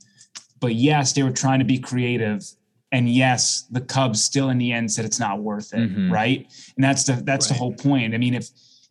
but 0.59 0.75
yes, 0.75 1.13
they 1.13 1.23
were 1.23 1.31
trying 1.31 1.59
to 1.59 1.67
be 1.67 1.79
creative 1.79 2.51
and 2.93 3.09
yes, 3.09 3.67
the 3.71 3.81
Cubs 3.81 4.23
still 4.23 4.51
in 4.51 4.59
the 4.59 4.71
end 4.71 4.93
said 4.93 5.05
it's 5.05 5.19
not 5.19 5.41
worth 5.41 5.73
it, 5.73 5.91
mm-hmm. 5.91 6.13
right? 6.13 6.47
And 6.77 6.85
that's 6.85 7.05
the 7.05 7.15
that's 7.25 7.47
right. 7.47 7.55
the 7.55 7.59
whole 7.59 7.73
point. 7.73 8.15
I 8.15 8.19
mean, 8.19 8.35
if 8.35 8.49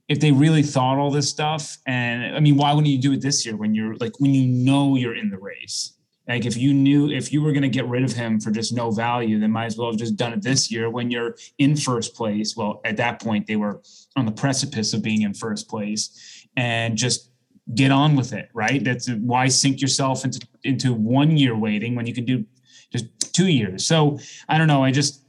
if 0.09 0.19
they 0.19 0.31
really 0.31 0.63
thought 0.63 0.97
all 0.97 1.11
this 1.11 1.29
stuff, 1.29 1.77
and 1.85 2.35
I 2.35 2.39
mean, 2.39 2.57
why 2.57 2.73
wouldn't 2.73 2.91
you 2.91 2.99
do 2.99 3.13
it 3.13 3.21
this 3.21 3.45
year 3.45 3.55
when 3.55 3.75
you're 3.75 3.95
like 3.97 4.19
when 4.19 4.33
you 4.33 4.47
know 4.47 4.95
you're 4.95 5.15
in 5.15 5.29
the 5.29 5.37
race? 5.37 5.93
Like 6.27 6.45
if 6.45 6.57
you 6.57 6.73
knew 6.73 7.11
if 7.11 7.31
you 7.31 7.41
were 7.43 7.51
going 7.51 7.63
to 7.63 7.69
get 7.69 7.87
rid 7.87 8.03
of 8.03 8.13
him 8.13 8.39
for 8.39 8.51
just 8.51 8.73
no 8.73 8.89
value, 8.89 9.39
then 9.39 9.51
might 9.51 9.65
as 9.65 9.77
well 9.77 9.91
have 9.91 9.99
just 9.99 10.15
done 10.15 10.33
it 10.33 10.41
this 10.41 10.71
year 10.71 10.89
when 10.89 11.11
you're 11.11 11.35
in 11.59 11.75
first 11.75 12.15
place. 12.15 12.55
Well, 12.57 12.81
at 12.83 12.97
that 12.97 13.21
point 13.21 13.47
they 13.47 13.55
were 13.55 13.81
on 14.15 14.25
the 14.25 14.31
precipice 14.31 14.93
of 14.93 15.03
being 15.03 15.21
in 15.21 15.33
first 15.35 15.69
place, 15.69 16.47
and 16.57 16.97
just 16.97 17.29
get 17.75 17.91
on 17.91 18.15
with 18.15 18.33
it, 18.33 18.49
right? 18.53 18.83
That's 18.83 19.09
why 19.09 19.47
sink 19.47 19.79
yourself 19.79 20.25
into 20.25 20.45
into 20.63 20.93
one 20.93 21.37
year 21.37 21.55
waiting 21.55 21.95
when 21.95 22.07
you 22.07 22.13
can 22.13 22.25
do 22.25 22.45
just 22.91 23.33
two 23.33 23.47
years. 23.47 23.85
So 23.85 24.19
I 24.49 24.57
don't 24.57 24.67
know. 24.67 24.83
I 24.83 24.91
just 24.91 25.23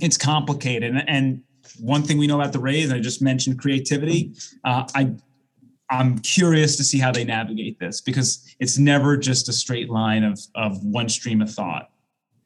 it's 0.00 0.16
complicated. 0.16 0.94
And, 0.94 1.08
and 1.08 1.42
one 1.80 2.02
thing 2.02 2.18
we 2.18 2.26
know 2.26 2.40
about 2.40 2.52
the 2.52 2.58
Rays, 2.58 2.92
I 2.92 2.98
just 2.98 3.22
mentioned 3.22 3.58
creativity. 3.58 4.34
Uh, 4.64 4.84
I 4.94 5.12
I'm 5.90 6.18
curious 6.18 6.76
to 6.76 6.84
see 6.84 6.98
how 6.98 7.12
they 7.12 7.24
navigate 7.24 7.78
this 7.78 8.00
because 8.00 8.54
it's 8.60 8.76
never 8.78 9.16
just 9.16 9.48
a 9.48 9.52
straight 9.52 9.88
line 9.88 10.24
of 10.24 10.40
of 10.54 10.82
one 10.84 11.08
stream 11.08 11.40
of 11.40 11.50
thought. 11.50 11.90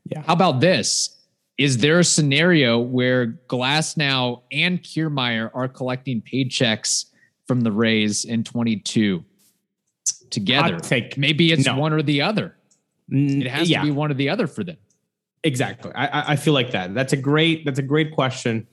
Yeah. 0.05 0.23
How 0.23 0.35
about 0.35 0.61
this? 0.61 1.19
Is 1.59 1.79
there 1.79 1.99
a 1.99 2.05
scenario 2.05 2.79
where 2.79 3.39
Glasnow 3.49 4.43
and 4.51 4.83
Kiermaier 4.83 5.51
are 5.55 5.69
collecting 5.69 6.23
paychecks 6.23 7.07
from 7.47 7.61
the 7.61 7.71
Rays 7.71 8.25
in 8.25 8.43
22 8.43 9.23
together? 10.31 10.79
Take, 10.81 11.19
Maybe 11.19 11.53
it's 11.53 11.67
no. 11.67 11.77
one 11.77 11.93
or 11.93 12.03
the 12.03 12.23
other. 12.23 12.57
It 13.12 13.47
has 13.49 13.69
yeah. 13.69 13.81
to 13.81 13.87
be 13.87 13.90
one 13.90 14.11
or 14.11 14.14
the 14.14 14.28
other 14.31 14.47
for 14.47 14.64
them. 14.64 14.78
Exactly. 15.45 15.92
I, 15.95 16.33
I 16.33 16.37
feel 16.37 16.54
like 16.54 16.71
that. 16.71 16.95
That's 16.95 17.12
a 17.12 17.16
great. 17.16 17.64
That's 17.64 17.78
a 17.78 17.83
great 17.83 18.12
question. 18.12 18.66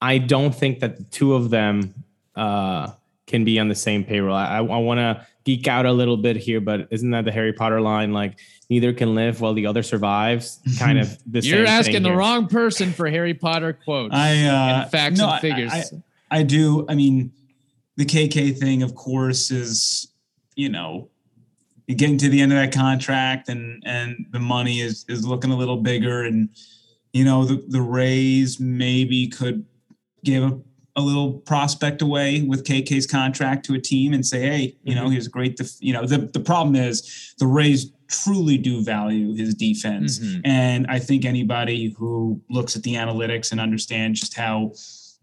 I 0.00 0.18
don't 0.18 0.54
think 0.54 0.80
that 0.80 0.96
the 0.96 1.04
two 1.04 1.34
of 1.34 1.50
them 1.50 1.94
uh, 2.36 2.92
can 3.26 3.44
be 3.44 3.58
on 3.58 3.68
the 3.68 3.74
same 3.74 4.04
payroll. 4.04 4.36
I, 4.36 4.58
I 4.58 4.60
want 4.60 4.98
to 4.98 5.26
geek 5.44 5.68
out 5.68 5.86
a 5.86 5.92
little 5.92 6.16
bit 6.16 6.36
here, 6.36 6.60
but 6.60 6.88
isn't 6.90 7.10
that 7.10 7.24
the 7.24 7.32
Harry 7.32 7.52
Potter 7.52 7.80
line? 7.80 8.12
Like 8.12 8.38
neither 8.70 8.92
can 8.92 9.14
live 9.14 9.40
while 9.40 9.54
the 9.54 9.66
other 9.66 9.82
survives. 9.82 10.60
Kind 10.78 10.98
of 10.98 11.18
the 11.26 11.40
You're 11.40 11.66
asking 11.66 12.02
the 12.02 12.10
here. 12.10 12.18
wrong 12.18 12.46
person 12.46 12.92
for 12.92 13.08
Harry 13.08 13.34
Potter 13.34 13.72
quotes. 13.72 14.14
I 14.14 14.44
uh, 14.44 14.82
and 14.82 14.90
facts 14.90 15.18
no, 15.18 15.30
and 15.30 15.40
figures. 15.40 15.72
I, 15.72 15.78
I, 16.30 16.38
I 16.38 16.42
do. 16.44 16.86
I 16.88 16.94
mean, 16.94 17.32
the 17.96 18.04
KK 18.04 18.58
thing, 18.58 18.82
of 18.82 18.94
course, 18.94 19.50
is 19.50 20.12
you 20.54 20.68
know 20.68 21.08
getting 21.94 22.18
to 22.18 22.28
the 22.28 22.40
end 22.40 22.52
of 22.52 22.58
that 22.58 22.74
contract 22.74 23.48
and 23.48 23.82
and 23.86 24.26
the 24.30 24.40
money 24.40 24.80
is 24.80 25.04
is 25.08 25.26
looking 25.26 25.52
a 25.52 25.56
little 25.56 25.76
bigger 25.76 26.24
and 26.24 26.48
you 27.12 27.24
know 27.24 27.44
the 27.44 27.64
the 27.68 27.80
Rays 27.80 28.58
maybe 28.58 29.28
could 29.28 29.64
give 30.24 30.42
a, 30.42 30.58
a 30.96 31.00
little 31.00 31.34
prospect 31.34 32.02
away 32.02 32.42
with 32.42 32.64
KK's 32.64 33.06
contract 33.06 33.64
to 33.66 33.74
a 33.74 33.80
team 33.80 34.12
and 34.12 34.26
say 34.26 34.40
hey 34.40 34.76
you 34.82 34.94
know 34.94 35.04
mm-hmm. 35.04 35.12
he's 35.12 35.26
a 35.28 35.30
great 35.30 35.56
def- 35.56 35.80
you 35.80 35.92
know 35.92 36.06
the 36.06 36.18
the 36.18 36.40
problem 36.40 36.74
is 36.74 37.34
the 37.38 37.46
Rays 37.46 37.92
truly 38.08 38.56
do 38.56 38.82
value 38.82 39.34
his 39.34 39.54
defense 39.54 40.18
mm-hmm. 40.18 40.40
and 40.44 40.86
I 40.88 40.98
think 40.98 41.24
anybody 41.24 41.94
who 41.96 42.40
looks 42.50 42.74
at 42.74 42.82
the 42.82 42.94
analytics 42.94 43.52
and 43.52 43.60
understands 43.60 44.20
just 44.20 44.34
how 44.34 44.72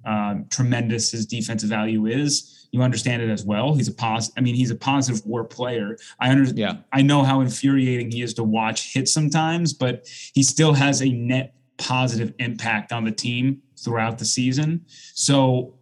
uh, 0.06 0.36
tremendous 0.50 1.12
his 1.12 1.26
defensive 1.26 1.70
value 1.70 2.06
is 2.06 2.68
you 2.74 2.82
understand 2.82 3.22
it 3.22 3.30
as 3.30 3.46
well. 3.46 3.76
He's 3.76 3.88
a 3.88 3.94
positive. 3.94 4.34
I 4.36 4.42
mean, 4.42 4.56
he's 4.56 4.72
a 4.72 4.76
positive 4.76 5.24
war 5.26 5.44
player. 5.44 5.96
I 6.20 6.32
understand. 6.32 6.58
Yeah. 6.58 6.74
I 6.92 7.04
know 7.04 7.24
how 7.24 7.42
infuriating 7.42 8.10
he 8.10 8.24
is 8.24 8.34
to 8.34 8.44
watch 8.44 8.94
hit 8.94 9.08
sometimes, 9.08 9.74
but 9.74 10.08
he 10.34 10.42
still 10.42 10.74
has 10.74 11.02
a 11.02 11.10
net 11.10 11.56
positive 11.78 12.34
impact 12.40 12.92
on 12.92 13.06
the 13.06 13.12
team 13.12 13.62
throughout 13.80 14.18
the 14.18 14.26
season. 14.26 14.84
So, 15.14 15.76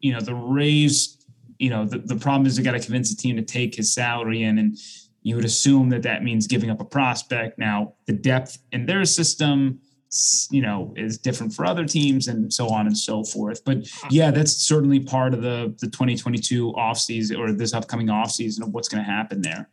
you 0.00 0.12
know, 0.12 0.20
the 0.20 0.34
Rays. 0.34 1.18
You 1.60 1.70
know, 1.70 1.84
the, 1.84 1.98
the 1.98 2.16
problem 2.16 2.44
is 2.46 2.56
they 2.56 2.64
got 2.64 2.72
to 2.72 2.80
convince 2.80 3.14
the 3.14 3.22
team 3.22 3.36
to 3.36 3.42
take 3.42 3.76
his 3.76 3.94
salary 3.94 4.42
in, 4.42 4.58
and 4.58 4.76
you 5.22 5.36
would 5.36 5.44
assume 5.44 5.90
that 5.90 6.02
that 6.02 6.24
means 6.24 6.48
giving 6.48 6.70
up 6.70 6.80
a 6.80 6.84
prospect. 6.84 7.56
Now, 7.56 7.94
the 8.06 8.14
depth 8.14 8.58
in 8.72 8.84
their 8.84 9.04
system 9.04 9.80
you 10.50 10.60
know 10.60 10.92
is 10.96 11.18
different 11.18 11.54
for 11.54 11.64
other 11.64 11.86
teams 11.86 12.28
and 12.28 12.52
so 12.52 12.68
on 12.68 12.86
and 12.86 12.96
so 12.96 13.24
forth. 13.24 13.64
But 13.64 13.88
yeah 14.10 14.30
that's 14.30 14.52
certainly 14.52 15.00
part 15.00 15.34
of 15.34 15.42
the 15.42 15.74
the 15.80 15.86
2022 15.86 16.72
offseason 16.72 17.38
or 17.38 17.52
this 17.52 17.72
upcoming 17.72 18.08
offseason 18.08 18.62
of 18.62 18.72
what's 18.72 18.88
going 18.88 19.02
to 19.02 19.10
happen 19.10 19.42
there. 19.42 19.68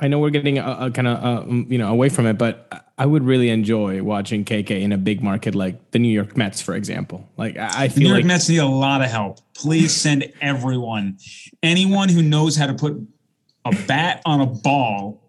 I 0.00 0.08
know 0.08 0.18
we're 0.18 0.30
getting 0.30 0.58
a, 0.58 0.76
a 0.80 0.90
kind 0.90 1.06
of 1.06 1.24
uh, 1.24 1.52
you 1.68 1.78
know 1.78 1.88
away 1.88 2.08
from 2.08 2.26
it 2.26 2.36
but 2.36 2.88
i 2.98 3.06
would 3.06 3.22
really 3.22 3.48
enjoy 3.48 4.02
watching 4.02 4.44
kk 4.44 4.70
in 4.70 4.90
a 4.90 4.98
big 4.98 5.22
market 5.22 5.54
like 5.54 5.92
the 5.92 6.00
new 6.00 6.08
york 6.08 6.36
mets 6.36 6.60
for 6.60 6.74
example. 6.74 7.28
Like 7.36 7.56
i 7.56 7.88
feel 7.88 8.02
new 8.02 8.08
york 8.08 8.18
like 8.18 8.26
mets 8.26 8.48
need 8.48 8.58
a 8.58 8.66
lot 8.66 9.02
of 9.02 9.10
help. 9.10 9.38
Please 9.54 9.94
send 9.94 10.32
everyone 10.40 11.18
anyone 11.62 12.08
who 12.08 12.22
knows 12.22 12.56
how 12.56 12.66
to 12.66 12.74
put 12.74 12.96
a 13.64 13.76
bat 13.86 14.22
on 14.24 14.40
a 14.40 14.46
ball 14.46 15.22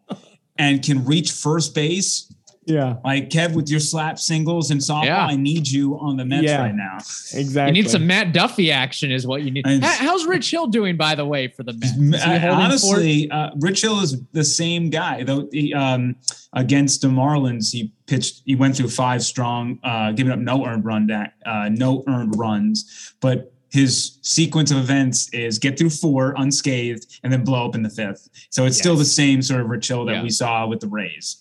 and 0.58 0.82
can 0.84 1.06
reach 1.06 1.32
first 1.32 1.76
base 1.76 2.32
Yeah, 2.67 2.95
like 3.05 3.29
Kev 3.29 3.53
with 3.53 3.69
your 3.69 3.79
slap 3.79 4.17
singles 4.17 4.72
and 4.72 4.81
softball. 4.81 5.05
Yeah. 5.05 5.25
I 5.25 5.36
need 5.36 5.67
you 5.67 6.00
on 6.00 6.17
the 6.17 6.25
Mets 6.25 6.43
Yeah. 6.45 6.62
right 6.63 6.74
now. 6.75 6.98
exactly. 6.98 7.77
You 7.77 7.84
need 7.84 7.91
some 7.91 8.07
Matt 8.07 8.34
Duffy 8.34 8.72
action, 8.72 9.12
is 9.12 9.27
what 9.27 9.43
you 9.43 9.51
need. 9.51 9.67
And- 9.67 9.84
How- 9.84 10.07
How's 10.10 10.25
Rich 10.25 10.50
Hill 10.50 10.65
doing, 10.67 10.98
by 10.98 11.13
the 11.13 11.25
way, 11.25 11.48
for 11.48 11.62
the 11.63 11.74
Mets? 11.74 12.24
Is 12.24 12.27
I- 12.27 12.48
honestly, 12.50 13.29
uh, 13.29 13.51
Rich 13.60 13.81
Hill 13.81 14.00
is 14.00 14.19
the 14.31 14.43
same 14.43 14.89
guy. 14.89 15.22
Though 15.24 15.48
he, 15.51 15.74
um, 15.75 16.15
against 16.53 17.01
the 17.01 17.07
Marlins, 17.07 17.72
he 17.72 17.91
pitched. 18.07 18.41
He 18.45 18.55
went 18.55 18.75
through 18.75 18.89
five 18.89 19.24
strong, 19.24 19.77
uh, 19.84 20.12
giving 20.13 20.34
up 20.34 20.39
no 20.39 20.65
earned 20.65 20.86
run, 20.86 21.05
da- 21.07 21.27
uh, 21.45 21.69
no 21.72 22.03
earned 22.07 22.34
runs. 22.38 23.13
But 23.22 23.51
his 23.69 24.17
sequence 24.22 24.72
of 24.72 24.77
events 24.77 25.29
is 25.34 25.60
get 25.60 25.77
through 25.77 25.89
four 25.91 26.34
unscathed 26.38 27.05
and 27.24 27.31
then 27.31 27.43
blow 27.43 27.65
up 27.67 27.75
in 27.75 27.84
the 27.84 27.89
fifth. 27.89 28.27
So 28.50 28.65
it's 28.65 28.77
still 28.77 28.95
the 28.95 29.03
same 29.05 29.41
sort 29.41 29.62
of 29.62 29.67
Rich 29.69 29.88
Hill 29.89 30.05
that 30.05 30.13
Yeah. 30.13 30.24
we 30.24 30.29
saw 30.29 30.65
with 30.65 30.79
the 30.79 30.88
Rays. 30.88 31.38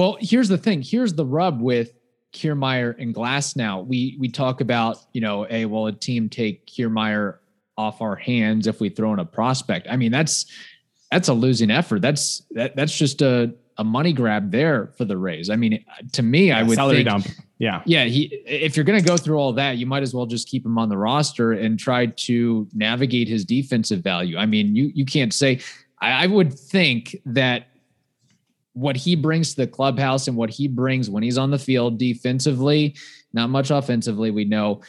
Well, 0.00 0.16
here's 0.18 0.48
the 0.48 0.56
thing. 0.56 0.80
Here's 0.80 1.12
the 1.12 1.26
rub 1.26 1.60
with 1.60 1.92
Kiermaier 2.32 2.98
and 2.98 3.12
Glass. 3.12 3.54
Now 3.54 3.82
we 3.82 4.16
we 4.18 4.30
talk 4.30 4.62
about 4.62 4.96
you 5.12 5.20
know, 5.20 5.46
a 5.50 5.66
well, 5.66 5.88
a 5.88 5.92
team 5.92 6.30
take 6.30 6.66
Kiermaier 6.66 7.36
off 7.76 8.00
our 8.00 8.16
hands 8.16 8.66
if 8.66 8.80
we 8.80 8.88
throw 8.88 9.12
in 9.12 9.18
a 9.18 9.26
prospect. 9.26 9.86
I 9.90 9.98
mean, 9.98 10.10
that's 10.10 10.46
that's 11.10 11.28
a 11.28 11.34
losing 11.34 11.70
effort. 11.70 12.00
That's 12.00 12.42
that 12.52 12.76
that's 12.76 12.96
just 12.96 13.20
a 13.20 13.52
a 13.76 13.84
money 13.84 14.14
grab 14.14 14.50
there 14.50 14.86
for 14.96 15.04
the 15.04 15.18
Rays. 15.18 15.50
I 15.50 15.56
mean, 15.56 15.84
to 16.12 16.22
me, 16.22 16.50
I 16.50 16.62
would 16.62 16.76
salary 16.76 17.04
think, 17.04 17.08
dump. 17.10 17.26
Yeah, 17.58 17.82
yeah, 17.84 18.04
he 18.04 18.22
if 18.46 18.78
you're 18.78 18.84
going 18.84 19.02
to 19.02 19.06
go 19.06 19.18
through 19.18 19.36
all 19.36 19.52
that, 19.52 19.76
you 19.76 19.84
might 19.84 20.02
as 20.02 20.14
well 20.14 20.24
just 20.24 20.48
keep 20.48 20.64
him 20.64 20.78
on 20.78 20.88
the 20.88 20.96
roster 20.96 21.52
and 21.52 21.78
try 21.78 22.06
to 22.06 22.66
navigate 22.72 23.28
his 23.28 23.44
defensive 23.44 24.00
value. 24.00 24.38
I 24.38 24.46
mean, 24.46 24.74
you 24.74 24.90
you 24.94 25.04
can't 25.04 25.34
say 25.34 25.60
I, 26.00 26.24
I 26.24 26.26
would 26.26 26.58
think 26.58 27.18
that 27.26 27.66
what 28.80 28.96
he 28.96 29.14
brings 29.14 29.50
to 29.50 29.56
the 29.56 29.66
clubhouse 29.66 30.26
and 30.26 30.36
what 30.36 30.50
he 30.50 30.66
brings 30.66 31.10
when 31.10 31.22
he's 31.22 31.38
on 31.38 31.50
the 31.50 31.58
field 31.58 31.98
defensively, 31.98 32.94
not 33.32 33.50
much 33.50 33.70
offensively, 33.70 34.30
we 34.30 34.44
know. 34.44 34.80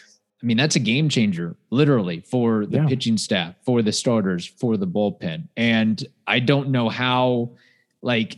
I 0.41 0.45
mean, 0.45 0.57
that's 0.57 0.75
a 0.75 0.79
game 0.79 1.09
changer, 1.09 1.55
literally, 1.69 2.21
for 2.21 2.65
the 2.65 2.77
Yeah. 2.77 2.87
pitching 2.87 3.17
staff, 3.17 3.55
for 3.63 3.81
the 3.81 3.91
starters, 3.91 4.45
for 4.45 4.77
the 4.77 4.87
bullpen. 4.87 5.47
And 5.55 6.03
I 6.25 6.39
don't 6.39 6.69
know 6.69 6.89
how, 6.89 7.51
like, 8.01 8.37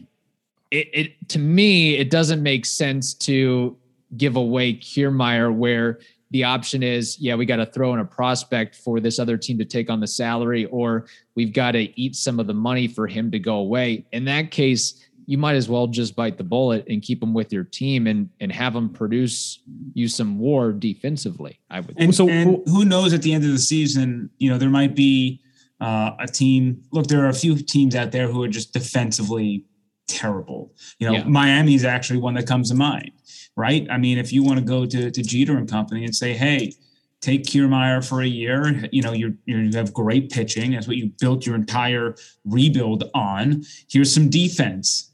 it, 0.72 0.89
it 0.93 1.29
to 1.29 1.39
me, 1.39 1.95
it 1.95 2.10
doesn't 2.10 2.41
make 2.43 2.65
sense 2.65 3.13
to 3.13 3.77
give 4.17 4.36
away 4.36 4.74
Kiermaier 4.74 5.53
where 5.53 6.00
the 6.31 6.43
option 6.43 6.81
is, 6.81 7.19
yeah, 7.19 7.36
we 7.36 7.45
got 7.45 7.57
to 7.57 7.65
throw 7.67 7.93
in 7.93 8.00
a 8.00 8.05
prospect 8.05 8.75
for 8.75 9.00
this 9.00 9.19
other 9.19 9.38
team 9.38 9.60
to 9.60 9.65
take 9.65 9.89
on 9.91 10.00
the 10.00 10.07
salary, 10.07 10.65
or 10.65 11.05
we've 11.36 11.53
got 11.53 11.72
to 11.74 12.01
eat 12.01 12.15
some 12.15 12.39
of 12.39 12.48
the 12.48 12.53
money 12.55 12.88
for 12.88 13.05
him 13.07 13.29
to 13.29 13.38
go 13.38 13.57
away. 13.57 14.03
In 14.12 14.25
that 14.25 14.50
case, 14.50 15.05
you 15.25 15.37
might 15.37 15.55
as 15.55 15.69
well 15.69 15.87
just 15.87 16.15
bite 16.15 16.37
the 16.37 16.43
bullet 16.43 16.85
and 16.89 17.01
keep 17.01 17.19
them 17.19 17.33
with 17.33 17.51
your 17.53 17.63
team 17.63 18.07
and 18.07 18.29
and 18.39 18.51
have 18.51 18.73
them 18.73 18.89
produce 18.89 19.59
you 19.93 20.07
some 20.07 20.37
war 20.39 20.71
defensively. 20.71 21.59
I 21.69 21.79
would. 21.81 21.95
And, 21.97 22.13
So- 22.13 22.29
and 22.29 22.61
who 22.67 22.85
knows 22.85 23.13
at 23.13 23.21
the 23.21 23.33
end 23.33 23.43
of 23.45 23.51
the 23.51 23.59
season, 23.59 24.29
you 24.37 24.49
know, 24.49 24.57
there 24.57 24.69
might 24.69 24.95
be 24.95 25.41
uh, 25.81 26.11
a 26.19 26.27
team. 26.27 26.81
Look, 26.91 27.07
there 27.07 27.23
are 27.25 27.29
a 27.29 27.33
few 27.33 27.55
teams 27.57 27.95
out 27.95 28.11
there 28.11 28.27
who 28.27 28.41
are 28.43 28.47
just 28.47 28.73
defensively 28.73 29.65
terrible. 30.07 30.73
You 30.99 31.07
know, 31.07 31.13
Yeah. 31.13 31.63
is 31.65 31.83
actually 31.85 32.19
one 32.19 32.33
that 32.35 32.47
comes 32.47 32.69
to 32.69 32.75
mind, 32.75 33.11
right? 33.55 33.85
I 33.89 33.97
mean, 33.97 34.17
if 34.17 34.31
you 34.31 34.43
want 34.43 34.59
to 34.59 34.65
go 34.65 34.85
to, 34.85 35.11
to 35.11 35.21
Jeter 35.23 35.57
and 35.57 35.69
company 35.69 36.05
and 36.05 36.15
say, 36.15 36.33
hey, 36.33 36.73
take 37.21 37.43
Kiermaier 37.45 38.05
for 38.07 38.21
a 38.21 38.27
year, 38.27 38.87
you 38.91 39.01
know, 39.01 39.13
you're, 39.13 39.33
you're, 39.45 39.61
you 39.61 39.77
have 39.77 39.93
great 39.93 40.29
pitching. 40.29 40.71
That's 40.71 40.87
what 40.87 40.97
you 40.97 41.11
built 41.19 41.45
your 41.45 41.55
entire 41.55 42.15
rebuild 42.45 43.09
on. 43.13 43.63
Here's 43.89 44.13
some 44.13 44.29
defense. 44.29 45.11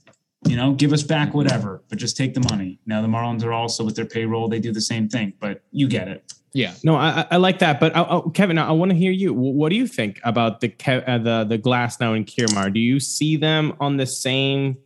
You 0.48 0.56
know, 0.56 0.74
give 0.74 0.94
us 0.94 1.04
back 1.04 1.34
whatever, 1.34 1.84
but 1.90 1.98
just 2.00 2.16
take 2.16 2.34
the 2.34 2.40
money. 2.50 2.80
Now 2.86 3.02
the 3.02 3.08
Marlins 3.10 3.44
are 3.44 3.52
also 3.52 3.84
with 3.84 3.96
their 3.96 4.06
payroll; 4.06 4.48
they 4.48 4.60
do 4.60 4.72
the 4.72 4.82
same 4.82 5.10
thing, 5.10 5.34
but 5.40 5.62
you 5.72 5.88
get 5.88 6.08
it. 6.08 6.34
yeah. 6.54 6.74
no, 6.84 6.96
I, 6.96 7.22
I- 7.22 7.28
I 7.32 7.38
like 7.38 7.60
that. 7.60 7.80
But 7.80 7.94
uh, 7.96 8.04
uh, 8.04 8.30
Kevin, 8.30 8.58
I, 8.58 8.70
I 8.70 8.72
want 8.72 8.92
to 8.92 8.98
hear 8.98 9.12
you. 9.12 9.34
What 9.34 9.70
do 9.70 9.76
you 9.76 9.86
think 9.86 10.20
about 10.24 10.62
the 10.62 10.70
Ke- 10.70 11.04
uh, 11.06 11.18
the 11.18 11.44
the 11.44 11.58
Glasnow 11.60 12.16
and 12.16 12.26
Kiermaier? 12.26 12.74
Do 12.74 12.80
you 12.80 13.00
see 13.02 13.36
them 13.36 13.74
on 13.82 13.98
the 13.98 14.06
same 14.06 14.78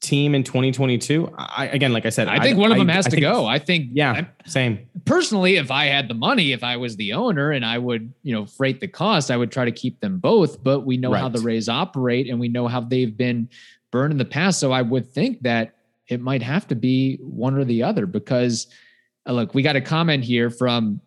team 0.00 0.34
in 0.34 0.42
2022? 0.44 1.32
I, 1.38 1.66
again, 1.68 1.92
like 1.92 2.04
I 2.04 2.10
said, 2.10 2.26
I 2.28 2.40
think 2.40 2.58
one 2.58 2.72
of 2.72 2.78
them 2.78 2.88
has 2.88 3.06
I 3.06 3.10
to 3.10 3.16
think- 3.16 3.22
go. 3.22 3.46
I 3.46 3.60
think. 3.60 3.90
Yeah, 3.92 4.12
I- 4.12 4.48
same. 4.50 4.80
personally, 5.04 5.56
if 5.56 5.70
I 5.70 5.86
had 5.86 6.08
the 6.08 6.14
money, 6.14 6.50
if 6.52 6.64
I 6.64 6.76
was 6.76 6.96
the 6.96 7.12
owner 7.12 7.52
and 7.52 7.64
I 7.64 7.78
would, 7.78 8.12
you 8.24 8.34
know, 8.34 8.46
freight 8.46 8.80
the 8.80 8.88
cost, 8.88 9.30
I 9.30 9.36
would 9.36 9.52
try 9.52 9.64
to 9.64 9.72
keep 9.72 10.00
them 10.00 10.18
both. 10.18 10.62
But 10.62 10.80
we 10.80 10.96
know 10.96 11.12
how 11.14 11.28
the 11.28 11.40
Rays 11.40 11.68
operate 11.68 12.28
and 12.28 12.40
we 12.40 12.48
know 12.48 12.66
how 12.66 12.80
they've 12.80 13.16
been 13.16 13.48
burned 13.90 14.12
in 14.12 14.18
the 14.18 14.24
past. 14.24 14.58
So 14.60 14.72
I 14.72 14.82
would 14.82 15.06
think 15.12 15.42
that 15.42 15.74
it 16.08 16.20
might 16.20 16.42
have 16.42 16.66
to 16.68 16.74
be 16.74 17.16
one 17.22 17.54
or 17.56 17.64
the 17.64 17.82
other 17.82 18.06
because 18.06 18.66
uh, 19.26 19.32
look, 19.32 19.54
we 19.54 19.62
got 19.62 19.76
a 19.76 19.80
comment 19.80 20.24
here 20.24 20.50
from 20.50 21.00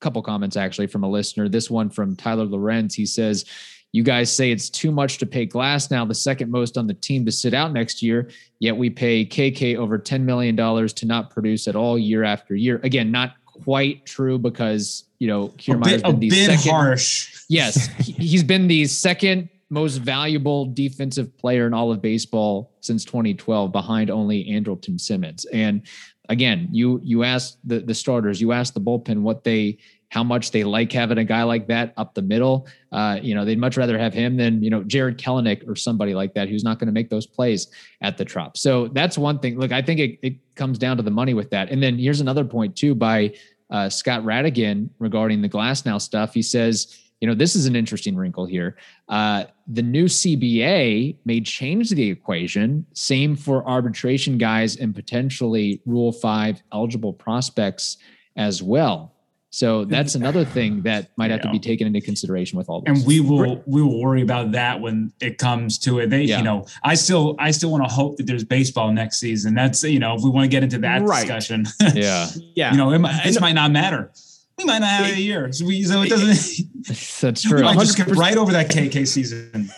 a 0.00 0.04
couple 0.04 0.22
comments 0.22 0.56
actually 0.56 0.86
from 0.86 1.02
a 1.04 1.08
listener. 1.10 1.48
This 1.48 1.70
one 1.70 1.90
from 1.90 2.14
Tyler 2.16 2.44
Lorenz. 2.44 2.94
He 2.94 3.04
says, 3.06 3.44
you 3.92 4.02
guys 4.02 4.30
say 4.30 4.50
it's 4.50 4.68
too 4.68 4.90
much 4.92 5.18
to 5.18 5.26
pay 5.26 5.46
Glasnow, 5.46 6.06
the 6.06 6.14
second 6.14 6.50
most 6.50 6.76
on 6.76 6.86
the 6.86 6.94
team 6.94 7.24
to 7.24 7.32
sit 7.32 7.54
out 7.54 7.72
next 7.72 8.02
year. 8.02 8.30
Yet 8.60 8.76
we 8.76 8.90
pay 8.90 9.24
KK 9.24 9.76
over 9.76 9.98
$10 9.98 10.20
million 10.22 10.56
to 10.56 11.06
not 11.06 11.30
produce 11.30 11.66
at 11.66 11.74
all 11.74 11.98
year 11.98 12.22
after 12.22 12.54
year. 12.54 12.80
Again, 12.84 13.10
not 13.10 13.34
quite 13.46 14.04
true 14.04 14.38
because, 14.38 15.04
you 15.18 15.26
know, 15.26 15.48
Kiermaier's 15.56 16.02
been 16.02 16.20
the 16.20 16.30
second. 16.30 16.70
harsh. 16.70 17.42
Yes. 17.48 17.86
he- 18.04 18.12
He's 18.12 18.44
been 18.44 18.68
the 18.68 18.84
second 18.86 19.48
most 19.70 19.98
valuable 19.98 20.66
defensive 20.66 21.36
player 21.36 21.66
in 21.66 21.74
all 21.74 21.92
of 21.92 22.00
baseball 22.00 22.72
since 22.80 23.04
2012 23.04 23.70
behind 23.70 24.10
only 24.10 24.44
Andrelton 24.44 25.00
Simmons. 25.00 25.44
And 25.46 25.82
again, 26.28 26.68
you, 26.72 27.00
you 27.02 27.24
asked 27.24 27.58
the, 27.64 27.80
the 27.80 27.94
starters, 27.94 28.40
you 28.40 28.52
asked 28.52 28.74
the 28.74 28.80
bullpen 28.80 29.20
what 29.20 29.44
they, 29.44 29.78
how 30.10 30.24
much 30.24 30.52
they 30.52 30.64
like 30.64 30.90
having 30.90 31.18
a 31.18 31.24
guy 31.24 31.42
like 31.42 31.66
that 31.68 31.92
up 31.98 32.14
the 32.14 32.22
middle. 32.22 32.66
Uh, 32.92 33.18
you 33.20 33.34
know, 33.34 33.44
they'd 33.44 33.58
much 33.58 33.76
rather 33.76 33.98
have 33.98 34.14
him 34.14 34.38
than, 34.38 34.62
you 34.62 34.70
know, 34.70 34.82
Jarred 34.82 35.18
Kelenic 35.18 35.68
or 35.68 35.76
somebody 35.76 36.14
like 36.14 36.32
that 36.34 36.48
who's 36.48 36.64
not 36.64 36.78
going 36.78 36.86
to 36.86 36.92
make 36.92 37.10
those 37.10 37.26
plays 37.26 37.68
at 38.00 38.16
the 38.16 38.24
trop. 38.24 38.56
So 38.56 38.88
that's 38.88 39.18
one 39.18 39.38
thing. 39.38 39.58
Look, 39.58 39.72
I 39.72 39.82
think 39.82 40.00
it, 40.00 40.18
it 40.22 40.54
comes 40.54 40.78
down 40.78 40.96
to 40.96 41.02
the 41.02 41.10
money 41.10 41.34
with 41.34 41.50
that. 41.50 41.70
And 41.70 41.82
then 41.82 41.98
here's 41.98 42.22
another 42.22 42.44
point 42.44 42.74
too 42.74 42.94
by 42.94 43.34
uh, 43.70 43.90
Scott 43.90 44.22
Radigan 44.22 44.88
regarding 44.98 45.42
the 45.42 45.48
glasnow 45.48 46.00
stuff. 46.00 46.32
He 46.32 46.42
says, 46.42 46.98
you 47.20 47.26
know, 47.28 47.34
this 47.34 47.56
is 47.56 47.66
an 47.66 47.74
interesting 47.74 48.16
wrinkle 48.16 48.46
here. 48.46 48.76
Uh, 49.08 49.44
the 49.66 49.82
new 49.82 50.04
CBA 50.06 51.16
may 51.24 51.40
change 51.40 51.90
the 51.90 52.08
equation. 52.10 52.86
Same 52.92 53.34
for 53.36 53.66
arbitration 53.68 54.38
guys 54.38 54.76
and 54.76 54.94
potentially 54.94 55.80
Rule 55.84 56.12
5 56.12 56.62
eligible 56.72 57.12
prospects 57.12 57.96
as 58.36 58.62
well. 58.62 59.14
So 59.50 59.86
that's 59.86 60.14
another 60.14 60.44
thing 60.44 60.82
that 60.82 61.10
might 61.16 61.30
have 61.30 61.40
to 61.40 61.50
be 61.50 61.58
taken 61.58 61.86
into 61.86 62.02
consideration 62.02 62.58
with 62.58 62.68
all 62.68 62.82
this. 62.82 62.98
and 62.98 63.06
we 63.06 63.18
will 63.20 63.62
we 63.66 63.80
will 63.82 63.98
worry 63.98 64.20
about 64.20 64.52
that 64.52 64.78
when 64.78 65.10
it 65.22 65.38
comes 65.38 65.78
to 65.80 66.00
it. 66.00 66.10
They, 66.10 66.24
Yeah. 66.24 66.38
you 66.38 66.44
know, 66.44 66.66
I 66.84 66.94
still 66.94 67.34
I 67.38 67.50
still 67.50 67.70
want 67.70 67.82
to 67.82 67.88
hope 67.92 68.18
that 68.18 68.26
there's 68.26 68.44
baseball 68.44 68.92
next 68.92 69.18
season. 69.20 69.54
That's 69.54 69.82
you 69.82 69.98
know, 70.00 70.14
if 70.14 70.22
we 70.22 70.28
want 70.28 70.44
to 70.44 70.48
get 70.48 70.62
into 70.62 70.78
that 70.80 71.00
Right. 71.00 71.20
discussion, 71.20 71.64
yeah, 71.94 72.28
Yeah, 72.54 72.70
you 72.72 72.76
know, 72.76 72.92
it, 72.92 72.98
might- 72.98 73.26
I 73.26 73.40
might 73.40 73.54
not 73.54 73.72
matter. 73.72 74.12
We 74.58 74.64
might 74.64 74.80
not 74.80 74.88
have 74.88 75.16
a 75.16 75.20
year, 75.20 75.52
so, 75.52 75.64
we, 75.66 75.84
so 75.84 76.02
it 76.02 76.08
doesn't. 76.08 76.66
that's 77.20 77.44
we 77.44 77.50
true. 77.50 77.62
might 77.62 77.78
just 77.78 77.92
skip 77.92 78.08
right 78.08 78.36
over 78.36 78.50
that 78.52 78.68
KK 78.70 79.06
season. 79.06 79.70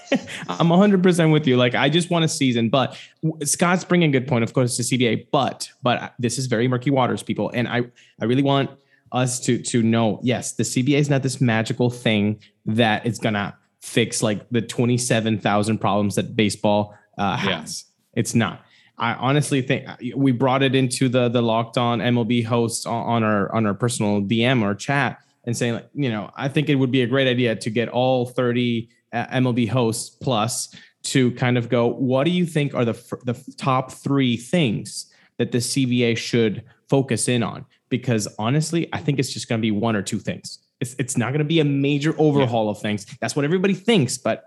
I'm 0.49 0.69
100% 0.69 1.33
with 1.33 1.47
you. 1.47 1.57
Like, 1.59 1.75
I 1.75 1.91
just 1.91 2.09
want 2.11 2.25
a 2.25 2.29
season, 2.29 2.71
but 2.71 2.97
Scott's 3.45 3.85
bringing 3.85 4.09
a 4.09 4.13
good 4.13 4.27
point. 4.27 4.43
Of 4.43 4.55
course, 4.55 4.79
it's 4.79 4.89
the 4.89 4.99
CBA, 4.99 5.27
but 5.31 5.71
but 5.83 6.15
this 6.19 6.39
is 6.39 6.47
very 6.47 6.67
murky 6.67 6.91
waters, 6.91 7.23
people, 7.23 7.51
and 7.53 7.69
I 7.69 7.83
I 8.21 8.25
really 8.25 8.43
want 8.43 8.71
us 9.13 9.39
to 9.41 9.59
to 9.59 9.83
know. 9.83 10.19
Yes, 10.23 10.53
the 10.53 10.63
CBA 10.63 10.99
is 10.99 11.11
not 11.11 11.23
this 11.23 11.41
magical 11.41 11.91
thing 11.91 12.41
that 12.65 13.05
is 13.05 13.19
gonna 13.19 13.57
fix 13.83 14.23
like 14.23 14.49
the 14.51 14.61
27,000 14.63 15.79
problems 15.79 16.15
that 16.15 16.37
baseball 16.37 16.95
uh, 17.19 17.39
Yeah. 17.45 17.61
has. 17.61 17.85
It's 18.15 18.35
not. 18.35 18.63
I 19.01 19.15
honestly 19.15 19.63
think 19.63 19.89
uh, 19.89 19.97
we 20.15 20.31
brought 20.31 20.63
it 20.63 20.75
into 20.75 21.09
the 21.09 21.29
the 21.29 21.41
locked 21.41 21.79
on 21.79 22.01
MLB 22.01 22.45
host 22.45 22.87
on, 22.87 23.25
our 23.25 23.53
on 23.53 23.67
our 23.67 23.75
personal 23.75 24.21
DM 24.21 24.63
or 24.63 24.75
chat 24.75 25.19
and 25.45 25.57
saying 25.57 25.75
like 25.75 25.89
you 25.95 26.11
know 26.11 26.31
I 26.37 26.49
think 26.49 26.69
it 26.69 26.75
would 26.75 26.91
be 26.91 27.03
a 27.03 27.07
great 27.07 27.27
idea 27.27 27.57
to 27.57 27.71
get 27.71 27.89
all 27.89 28.27
30 28.27 28.91
uh, 29.13 29.27
MLB 29.27 29.69
hosts 29.69 30.11
plus 30.11 30.75
to 31.03 31.33
kind 31.33 31.57
of 31.57 31.71
go 31.71 31.87
what 31.87 32.25
do 32.25 32.31
you 32.31 32.45
think 32.45 32.75
are 32.75 32.85
the 32.85 32.93
the 33.25 33.55
top 33.57 33.91
3 33.91 34.37
things 34.37 35.07
that 35.39 35.51
the 35.51 35.59
CBA 35.59 36.19
should 36.19 36.63
focus 36.91 37.27
in 37.27 37.43
on? 37.43 37.65
Because 37.89 38.29
honestly 38.39 38.87
I 38.93 38.99
think 38.99 39.19
it's 39.19 39.33
just 39.33 39.49
going 39.49 39.61
to 39.61 39.63
be 39.63 39.71
one 39.71 39.97
or 39.97 40.03
two 40.03 40.19
things. 40.19 40.59
It's 40.79 40.95
it's 40.99 41.17
not 41.17 41.31
going 41.31 41.39
to 41.39 41.45
be 41.47 41.61
a 41.61 41.65
major 41.65 42.15
overhaul 42.19 42.69
of 42.69 42.79
things. 42.81 43.07
That's 43.19 43.35
what 43.35 43.47
everybody 43.47 43.75
thinks 43.75 44.19
but 44.19 44.45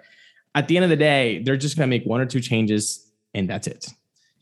at 0.54 0.68
the 0.68 0.78
end 0.78 0.84
of 0.84 0.92
the 0.92 0.96
day 0.96 1.42
they're 1.42 1.58
just 1.58 1.76
going 1.76 1.90
to 1.90 1.90
make 1.90 2.06
one 2.06 2.22
or 2.22 2.28
two 2.28 2.40
changes 2.40 3.10
and 3.34 3.50
that's 3.50 3.66
it 3.66 3.92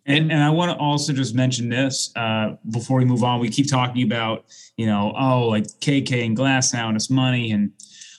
And, 0.05 0.31
and 0.31 0.43
I 0.43 0.49
want 0.49 0.71
to 0.71 0.77
also 0.77 1.13
just 1.13 1.35
mention 1.35 1.69
this 1.69 2.11
uh, 2.15 2.55
before 2.71 2.97
we 2.97 3.05
move 3.05 3.23
on. 3.23 3.39
We 3.39 3.49
keep 3.49 3.69
talking 3.69 4.03
about, 4.03 4.45
you 4.75 4.85
know, 4.87 5.13
oh, 5.17 5.47
like 5.47 5.65
KK 5.65 6.25
and 6.25 6.35
Glasnow 6.37 6.87
and 6.87 6.95
it's 6.95 7.09
money. 7.09 7.51
And 7.51 7.71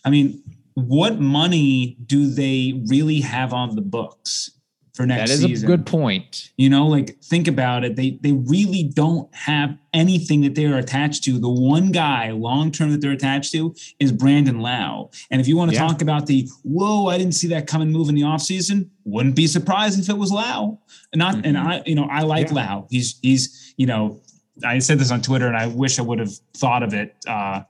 I 0.04 0.10
mean, 0.10 0.42
what 0.74 1.18
money 1.18 1.96
do 2.06 2.30
they 2.30 2.82
really 2.86 3.20
have 3.20 3.52
on 3.52 3.74
the 3.74 3.82
books? 3.82 4.50
For 4.94 5.06
next 5.06 5.30
That 5.30 5.34
is 5.34 5.40
season. 5.40 5.66
a 5.66 5.76
good 5.76 5.86
point. 5.86 6.50
You 6.58 6.68
know, 6.68 6.86
like 6.86 7.16
think 7.22 7.48
about 7.48 7.82
it. 7.82 7.96
They 7.96 8.18
they 8.20 8.32
really 8.32 8.82
don't 8.84 9.34
have 9.34 9.78
anything 9.94 10.42
that 10.42 10.54
they're 10.54 10.76
attached 10.76 11.24
to. 11.24 11.38
The 11.38 11.48
one 11.48 11.92
guy 11.92 12.30
long 12.32 12.70
term 12.70 12.90
that 12.92 13.00
they're 13.00 13.12
attached 13.12 13.52
to 13.52 13.74
is 14.00 14.12
Brandon 14.12 14.60
Lowe. 14.60 15.10
And 15.30 15.40
if 15.40 15.48
you 15.48 15.56
want 15.56 15.70
to 15.70 15.76
Yeah. 15.76 15.86
talk 15.88 16.02
about 16.02 16.26
the 16.26 16.46
whoa, 16.62 17.06
I 17.06 17.16
didn't 17.16 17.32
see 17.34 17.48
that 17.48 17.66
coming 17.66 17.90
move 17.90 18.10
in 18.10 18.14
the 18.14 18.20
offseason, 18.20 18.88
wouldn't 19.04 19.34
be 19.34 19.46
surprised 19.46 19.98
if 19.98 20.10
it 20.10 20.18
was 20.18 20.30
Lowe. 20.30 20.78
Not 21.14 21.36
and 21.46 21.56
Mhm. 21.56 21.66
I, 21.66 21.82
you 21.86 21.94
know, 21.94 22.04
I 22.10 22.20
like 22.22 22.48
Yeah. 22.48 22.74
Lowe. 22.74 22.86
He's 22.90 23.18
he's, 23.22 23.72
you 23.78 23.86
know, 23.86 24.20
I 24.62 24.78
said 24.78 24.98
this 24.98 25.10
on 25.10 25.22
Twitter 25.22 25.46
and 25.48 25.56
I 25.56 25.68
wish 25.68 25.98
I 25.98 26.02
would 26.02 26.18
have 26.18 26.34
thought 26.54 26.82
of 26.82 26.92
it. 26.92 27.14
Uh 27.26 27.62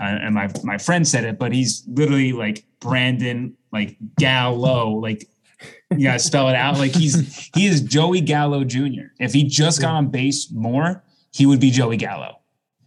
and 0.00 0.34
my 0.34 0.48
my 0.64 0.78
friend 0.78 1.06
said 1.06 1.24
it, 1.24 1.38
but 1.38 1.52
he's 1.52 1.84
literally 1.86 2.32
like 2.32 2.64
Brandon, 2.80 3.52
like 3.72 3.98
Gallo, 4.18 4.88
like 4.98 5.28
you 5.90 6.04
gotta 6.04 6.18
spell 6.18 6.48
it 6.48 6.56
out. 6.56 6.78
Like 6.78 6.94
he's 6.94 7.50
he 7.54 7.66
is 7.66 7.80
Joey 7.80 8.20
Gallo 8.20 8.64
Jr. 8.64 9.12
If 9.18 9.32
he 9.32 9.44
just 9.44 9.80
got 9.80 9.94
on 9.94 10.08
base 10.08 10.50
more, 10.50 11.02
he 11.32 11.46
would 11.46 11.60
be 11.60 11.70
Joey 11.70 11.96
Gallo. 11.96 12.38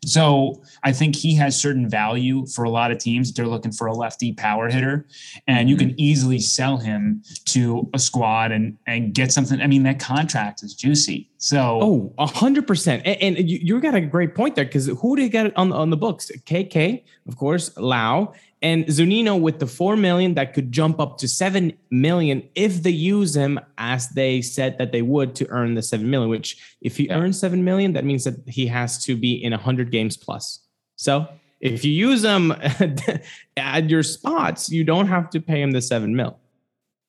So 0.06 0.62
I 0.84 0.92
think 0.92 1.16
he 1.16 1.36
has 1.36 1.60
certain 1.60 1.90
value 1.90 2.46
for 2.46 2.64
a 2.64 2.70
lot 2.70 2.92
of 2.92 3.00
teams. 3.00 3.34
They're 3.34 3.48
looking 3.48 3.72
for 3.72 3.88
a 3.88 3.94
lefty 3.94 4.34
power 4.34 4.70
hitter, 4.70 5.08
and 5.48 5.70
you 5.70 5.76
can 5.76 5.90
mm-hmm. 5.90 6.00
easily 6.00 6.40
sell 6.40 6.78
him 6.78 7.24
to 7.46 7.90
a 7.94 8.00
squad 8.00 8.52
and 8.52 8.78
and 8.88 9.14
get 9.14 9.32
something. 9.32 9.60
I 9.62 9.68
mean, 9.68 9.84
that 9.84 10.00
contract 10.00 10.64
is 10.64 10.74
juicy. 10.74 11.30
So 11.38 11.80
Oh, 11.82 12.14
a 12.18 12.28
hundred 12.28 12.68
percent. 12.68 13.06
And, 13.06 13.38
and 13.38 13.50
you, 13.50 13.60
you 13.62 13.82
got 13.82 13.96
a 13.96 14.02
great 14.02 14.36
point 14.36 14.56
there 14.56 14.66
because 14.66 14.88
who 14.88 15.16
did 15.16 15.24
you 15.24 15.30
get 15.30 15.58
on 15.58 15.72
on 15.72 15.90
the 15.90 15.98
books? 15.98 16.32
KK, 16.46 17.04
of 17.28 17.38
course, 17.38 17.76
Lowe 17.78 18.34
and 18.66 18.86
Zunino 18.88 19.40
with 19.40 19.60
the 19.60 19.68
four 19.68 19.96
million 19.96 20.34
that 20.34 20.56
could 20.56 20.72
jump 20.72 21.00
up 21.00 21.20
to 21.20 21.28
seven 21.28 21.74
million 21.92 22.42
if 22.56 22.82
they 22.82 22.90
use 22.90 23.36
him 23.36 23.60
as 23.78 24.10
they 24.10 24.42
said 24.42 24.80
that 24.80 24.92
they 24.92 25.04
would 25.04 25.36
to 25.36 25.48
earn 25.50 25.76
the 25.76 25.84
seven 25.84 26.10
million. 26.10 26.32
Which, 26.32 26.58
if 26.82 26.98
he 26.98 27.06
Yeah. 27.06 27.20
earns 27.20 27.40
seven 27.40 27.64
million, 27.64 27.94
that 27.94 28.06
means 28.06 28.24
that 28.24 28.38
he 28.48 28.66
has 28.66 29.04
to 29.04 29.16
be 29.16 29.34
in 29.34 29.52
hundred 29.52 29.92
games 29.92 30.18
plus. 30.18 30.62
So 30.96 31.28
if 31.62 31.86
you 31.86 31.92
use 31.92 32.24
him 32.24 32.52
at 33.58 33.88
your 33.88 34.02
spots, 34.02 34.72
you 34.72 34.84
don't 34.84 35.10
have 35.10 35.30
to 35.30 35.40
pay 35.40 35.62
him 35.62 35.70
the 35.70 35.82
seven 35.82 36.16
mil. 36.16 36.40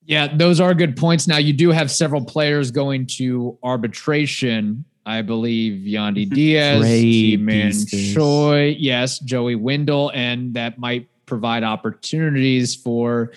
Yeah, 0.04 0.36
those 0.36 0.60
are 0.60 0.74
good 0.74 0.94
points. 0.94 1.26
Now 1.26 1.38
you 1.38 1.54
do 1.54 1.70
have 1.70 1.90
several 1.90 2.22
players 2.22 2.70
going 2.70 3.06
to 3.18 3.58
arbitration. 3.62 4.84
I 5.06 5.22
believe 5.22 5.86
Yandy 5.86 6.28
hmm. 6.28 6.34
Diaz, 6.34 6.80
Great 6.80 7.00
T-Man. 7.00 7.72
Choi, 8.12 8.76
yes, 8.78 9.20
Joey 9.20 9.54
Wendle, 9.54 10.10
and 10.14 10.52
that 10.52 10.78
might 10.78 11.08
provide 11.26 11.64
opportunities 11.64 12.74
for 12.74 13.32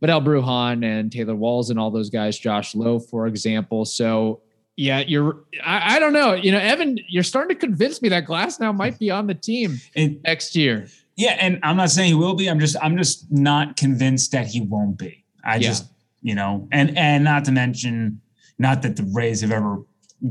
Vidal 0.00 0.20
Brujan 0.22 0.84
and 0.84 1.10
Taylor 1.10 1.34
Walls 1.34 1.70
and 1.70 1.78
all 1.78 1.90
those 1.90 2.10
guys, 2.10 2.38
Josh 2.38 2.74
Lowe, 2.74 2.98
for 2.98 3.26
example. 3.26 3.84
So 3.84 4.40
yeah, 4.76 5.00
you're 5.00 5.44
I, 5.64 5.96
I 5.96 5.98
don't 5.98 6.12
know. 6.12 6.34
You 6.34 6.52
know, 6.52 6.58
Evan, 6.58 6.98
you're 7.08 7.22
starting 7.22 7.56
to 7.56 7.60
convince 7.66 8.02
me 8.02 8.08
that 8.10 8.26
Glasnow 8.26 8.76
might 8.76 8.98
be 8.98 9.10
on 9.10 9.26
the 9.26 9.34
team 9.34 9.78
it, 9.94 10.22
next 10.22 10.54
year. 10.54 10.86
Yeah, 11.16 11.36
and 11.40 11.58
I'm 11.62 11.78
not 11.78 11.90
saying 11.90 12.08
he 12.08 12.14
will 12.14 12.34
be. 12.34 12.48
I'm 12.48 12.60
just 12.60 12.76
I'm 12.82 12.96
just 12.96 13.30
not 13.32 13.76
convinced 13.76 14.32
that 14.32 14.46
he 14.46 14.60
won't 14.60 14.98
be. 14.98 15.24
I 15.44 15.54
Yeah. 15.56 15.68
just 15.68 15.86
you 16.22 16.34
know, 16.34 16.68
and 16.72 16.96
and 16.98 17.24
not 17.24 17.44
to 17.46 17.52
mention, 17.52 18.20
not 18.58 18.82
that 18.82 18.96
the 18.96 19.04
Rays 19.14 19.40
have 19.40 19.52
ever 19.52 19.82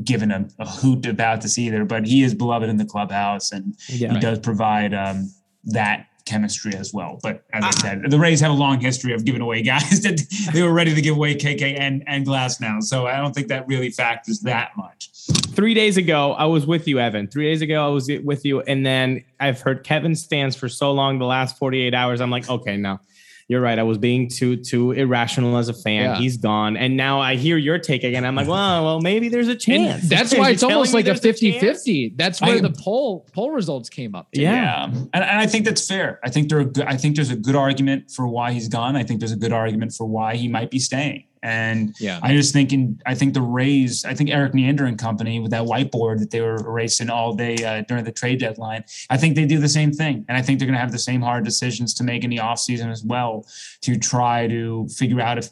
given 0.03 0.29
a, 0.31 0.47
a 0.59 0.67
hoot 0.67 1.05
about 1.07 1.41
this 1.41 1.57
either, 1.57 1.85
but 1.85 2.05
he 2.05 2.21
is 2.21 2.33
beloved 2.35 2.69
in 2.69 2.77
the 2.77 2.85
clubhouse 2.85 3.51
and 3.51 3.75
Yeah. 3.89 4.13
he 4.13 4.19
does 4.19 4.39
provide 4.39 4.93
um, 4.93 5.31
that 5.65 6.07
chemistry 6.25 6.73
as 6.75 6.93
well. 6.93 7.19
But 7.23 7.43
as 7.53 7.63
I 7.63 7.67
Ah. 7.67 7.71
said, 7.71 8.03
the 8.09 8.19
Rays 8.19 8.39
have 8.41 8.51
a 8.51 8.55
long 8.55 8.79
history 8.79 9.13
of 9.13 9.25
giving 9.25 9.41
away 9.41 9.61
guys 9.61 10.01
that 10.03 10.21
they 10.53 10.61
were 10.63 10.73
ready 10.73 10.93
to 10.95 11.01
give 11.01 11.15
away 11.15 11.35
KK 11.35 11.77
and 11.79 12.03
and 12.07 12.25
Glasnow. 12.25 12.81
So 12.83 13.07
I 13.07 13.17
don't 13.17 13.33
think 13.33 13.47
that 13.49 13.67
really 13.67 13.89
factors 13.89 14.39
that 14.41 14.71
much. 14.77 15.09
three 15.55 15.73
days 15.73 15.97
ago, 15.97 16.33
I 16.33 16.45
was 16.45 16.65
with 16.67 16.87
you, 16.87 16.99
Evan. 16.99 17.27
Three 17.27 17.45
days 17.49 17.61
ago, 17.61 17.83
I 17.85 17.89
was 17.89 18.09
with 18.23 18.45
you, 18.45 18.61
and 18.61 18.85
then 18.85 19.23
I've 19.39 19.61
heard 19.61 19.83
Kevin 19.83 20.13
stands 20.15 20.55
for 20.55 20.67
so 20.69 20.91
long. 20.91 21.17
The 21.19 21.25
last 21.25 21.57
forty 21.57 21.81
eight 21.81 21.93
hours, 21.93 22.21
I'm 22.21 22.29
like, 22.31 22.49
okay, 22.49 22.77
no, 22.77 22.99
you're 23.47 23.61
right. 23.61 23.77
I 23.77 23.83
was 23.83 23.97
being 23.97 24.27
too 24.27 24.57
too 24.57 24.91
irrational 24.91 25.57
as 25.57 25.69
a 25.69 25.73
fan. 25.73 26.01
Yeah. 26.03 26.15
He's 26.17 26.37
gone, 26.37 26.77
and 26.77 26.97
now 26.97 27.19
I 27.19 27.35
hear 27.35 27.57
your 27.57 27.77
take 27.77 28.03
again. 28.03 28.25
I'm 28.25 28.35
like, 28.35 28.47
well, 28.47 28.83
well, 28.83 29.01
maybe 29.01 29.29
there's 29.29 29.47
a 29.47 29.51
And 29.51 29.59
chance. 29.61 30.09
that's 30.09 30.35
why 30.35 30.49
it's 30.49 30.63
almost 30.63 30.93
like 30.93 31.05
a 31.05 31.09
there's 31.09 31.19
50 31.21 31.51
chance? 31.51 31.61
50. 31.79 32.13
That's 32.15 32.41
where 32.41 32.55
I- 32.57 32.61
the 32.61 32.71
poll 32.71 33.25
poll 33.33 33.51
results 33.51 33.89
came 33.89 34.15
up. 34.15 34.31
to. 34.31 34.41
Yeah. 34.41 34.85
And, 34.85 35.09
and 35.13 35.23
I 35.23 35.45
think 35.45 35.65
that's 35.65 35.87
fair. 35.87 36.19
I 36.23 36.29
think 36.29 36.49
there 36.49 36.59
are 36.59 36.65
good, 36.65 36.85
I 36.85 36.97
think 36.97 37.15
there's 37.15 37.29
a 37.31 37.35
good 37.35 37.55
argument 37.55 38.09
for 38.11 38.27
why 38.27 38.51
he's 38.51 38.67
gone. 38.67 38.95
I 38.95 39.03
think 39.03 39.19
there's 39.19 39.31
a 39.31 39.37
good 39.37 39.53
argument 39.53 39.93
for 39.93 40.05
why 40.07 40.35
he 40.35 40.47
might 40.47 40.71
be 40.71 40.79
staying. 40.79 41.25
And 41.45 41.95
Yeah. 41.99 42.19
I 42.23 42.33
just 42.33 42.53
think 42.53 42.73
in 42.73 42.99
I 43.05 43.13
think 43.13 43.35
the 43.35 43.41
Rays, 43.41 44.03
I 44.03 44.15
think 44.15 44.31
Erik 44.31 44.55
Neander 44.55 44.85
and 44.85 44.97
company 44.97 45.39
with 45.39 45.51
that 45.51 45.65
whiteboard 45.65 46.17
that 46.17 46.31
they 46.31 46.41
were 46.41 46.55
erasing 46.55 47.11
all 47.11 47.35
day 47.35 47.55
uh, 47.63 47.83
during 47.87 48.03
the 48.03 48.11
trade 48.11 48.39
deadline. 48.39 48.83
I 49.11 49.17
think 49.17 49.35
they 49.35 49.45
do 49.45 49.59
the 49.59 49.69
same 49.69 49.91
thing. 49.91 50.25
And 50.27 50.35
I 50.35 50.41
think 50.41 50.57
they're 50.57 50.65
going 50.65 50.73
to 50.77 50.81
have 50.81 50.91
the 50.91 50.97
same 50.97 51.21
hard 51.21 51.45
decisions 51.45 51.93
to 51.95 52.03
make 52.03 52.23
in 52.23 52.31
the 52.31 52.37
offseason 52.37 52.91
as 52.91 53.03
well 53.03 53.45
to 53.81 53.95
try 53.95 54.47
to 54.47 54.87
figure 54.87 55.21
out 55.21 55.37
if 55.37 55.49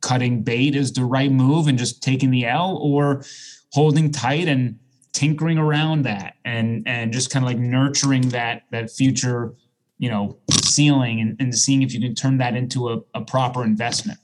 cutting 0.00 0.42
bait 0.42 0.74
is 0.74 0.92
the 0.94 1.04
right 1.04 1.30
move 1.30 1.68
and 1.68 1.78
just 1.78 2.02
taking 2.02 2.30
the 2.30 2.46
L 2.46 2.78
or 2.78 3.22
holding 3.72 4.10
tight 4.10 4.48
and 4.48 4.78
tinkering 5.12 5.58
around 5.58 6.02
that 6.04 6.36
and 6.46 6.82
and 6.86 7.12
just 7.12 7.30
kind 7.30 7.44
of 7.44 7.46
like 7.46 7.58
nurturing 7.58 8.30
that 8.30 8.62
that 8.70 8.90
future 8.90 9.54
you 9.98 10.10
know 10.10 10.38
ceiling 10.50 11.20
and, 11.20 11.36
and 11.38 11.54
seeing 11.54 11.82
if 11.82 11.92
you 11.92 12.00
can 12.00 12.14
turn 12.14 12.38
that 12.38 12.56
into 12.56 12.88
a, 12.88 12.98
a 13.14 13.20
proper 13.20 13.62
investment 13.62 14.18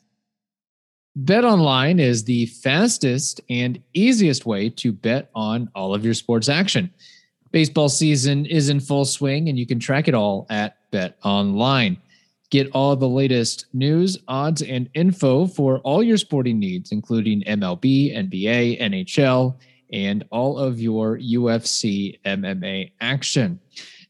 Bet 1.17 1.45
online 1.45 1.99
is 1.99 2.23
the 2.23 2.47
fastest 2.47 3.41
and 3.51 3.83
easiest 3.95 4.47
way 4.47 4.71
to 4.71 4.93
bet 4.93 5.29
on 5.35 5.69
all 5.75 5.93
of 5.93 6.05
your 6.05 6.15
sports 6.15 6.49
action. 6.49 6.89
Baseball 7.51 7.89
season 7.89 8.47
is 8.47 8.69
in 8.69 8.79
full 8.79 9.05
swing 9.05 9.49
and 9.49 9.59
you 9.59 9.67
can 9.67 9.81
track 9.81 10.07
it 10.07 10.15
all 10.15 10.47
at 10.51 10.77
Bet 10.93 11.19
Online. 11.25 11.97
Get 12.51 12.71
all 12.71 12.95
the 12.95 13.09
latest 13.09 13.67
news, 13.73 14.19
odds, 14.29 14.63
and 14.63 14.89
info 14.95 15.49
for 15.49 15.79
all 15.79 16.01
your 16.01 16.17
sporting 16.17 16.61
needs, 16.61 16.93
including 16.93 17.43
MLB, 17.43 18.17
NBA, 18.17 18.81
NHL, 18.81 19.57
and 19.93 20.25
all 20.31 20.59
of 20.59 20.81
your 20.81 21.19
UFC 21.19 22.21
MMA 22.25 22.93
action. 23.01 23.59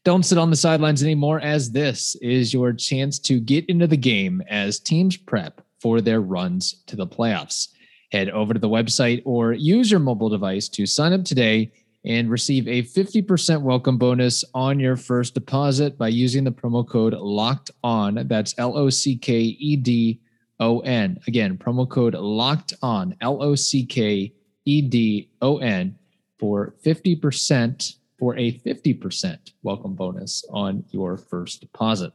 Don't 0.03 0.23
sit 0.23 0.37
on 0.37 0.51
the 0.51 0.55
sidelines 0.55 1.01
anymore, 1.01 1.39
as 1.39 1.71
this 1.71 2.15
is 2.17 2.53
your 2.53 2.73
chance 2.73 3.17
to 3.19 3.39
get 3.39 3.65
into 3.65 3.87
the 3.87 3.97
game 3.97 4.43
as 4.49 4.79
teams 4.79 5.17
prep 5.17 5.61
for 5.81 5.99
their 5.99 6.21
runs 6.21 6.83
to 6.87 6.95
the 6.95 7.07
playoffs. 7.07 7.69
Head 8.11 8.29
over 8.29 8.53
to 8.53 8.59
the 8.59 8.69
website 8.69 9.21
or 9.25 9.53
use 9.53 9.89
your 9.89 9.99
mobile 9.99 10.29
device 10.29 10.69
to 10.69 10.85
sign 10.85 11.13
up 11.13 11.23
today 11.23 11.71
and 12.05 12.29
receive 12.29 12.67
a 12.67 12.83
50% 12.83 13.61
welcome 13.61 13.97
bonus 13.97 14.43
on 14.53 14.79
your 14.79 14.95
first 14.95 15.33
deposit 15.33 15.97
by 15.97 16.07
using 16.07 16.43
the 16.43 16.51
promo 16.51 16.87
code 16.87 17.13
locked 17.13 17.71
on. 17.83 18.27
That's 18.27 18.55
L 18.57 18.77
O 18.77 18.89
C 18.89 19.15
K 19.15 19.39
E 19.39 19.75
D 19.75 20.19
O 20.59 20.79
N. 20.79 21.19
Again, 21.27 21.57
promo 21.57 21.87
code 21.87 22.15
locked 22.15 22.73
on, 22.81 23.15
L 23.21 23.41
O 23.41 23.55
C 23.55 23.85
K 23.85 24.33
E 24.65 24.81
D 24.81 25.29
O 25.41 25.57
N, 25.57 25.97
for 26.39 26.75
50% 26.83 27.95
for 28.17 28.37
a 28.37 28.51
50% 28.59 29.37
welcome 29.63 29.95
bonus 29.95 30.43
on 30.51 30.83
your 30.91 31.17
first 31.17 31.61
deposit. 31.61 32.13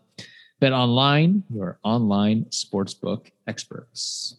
Bet 0.59 0.73
online, 0.73 1.45
your 1.51 1.79
online 1.83 2.47
sportsbook 2.47 3.31
experts. 3.47 4.37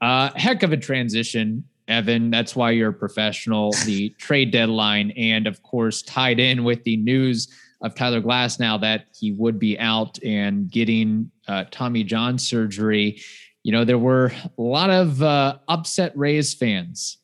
Uh, 0.00 0.30
heck 0.36 0.62
of 0.62 0.72
a 0.72 0.76
transition, 0.76 1.64
Evan. 1.88 2.30
That's 2.30 2.54
why 2.54 2.70
you're 2.70 2.90
a 2.90 2.94
professional. 2.94 3.72
The 3.84 4.10
trade 4.18 4.52
deadline, 4.52 5.10
and 5.12 5.48
of 5.48 5.60
course, 5.64 6.02
tied 6.02 6.38
in 6.38 6.62
with 6.62 6.84
the 6.84 6.96
news 6.96 7.48
of 7.80 7.96
Tyler 7.96 8.20
Glasnow 8.20 8.80
that 8.80 9.06
he 9.18 9.32
would 9.32 9.58
be 9.58 9.76
out 9.80 10.22
and 10.22 10.70
getting 10.70 11.30
uh, 11.48 11.64
Tommy 11.72 12.04
John 12.04 12.38
surgery. 12.38 13.20
You 13.64 13.72
know, 13.72 13.84
there 13.84 13.98
were 13.98 14.32
a 14.58 14.62
lot 14.62 14.90
of 14.90 15.20
uh, 15.22 15.58
upset 15.66 16.16
Rays 16.16 16.54
fans 16.54 17.18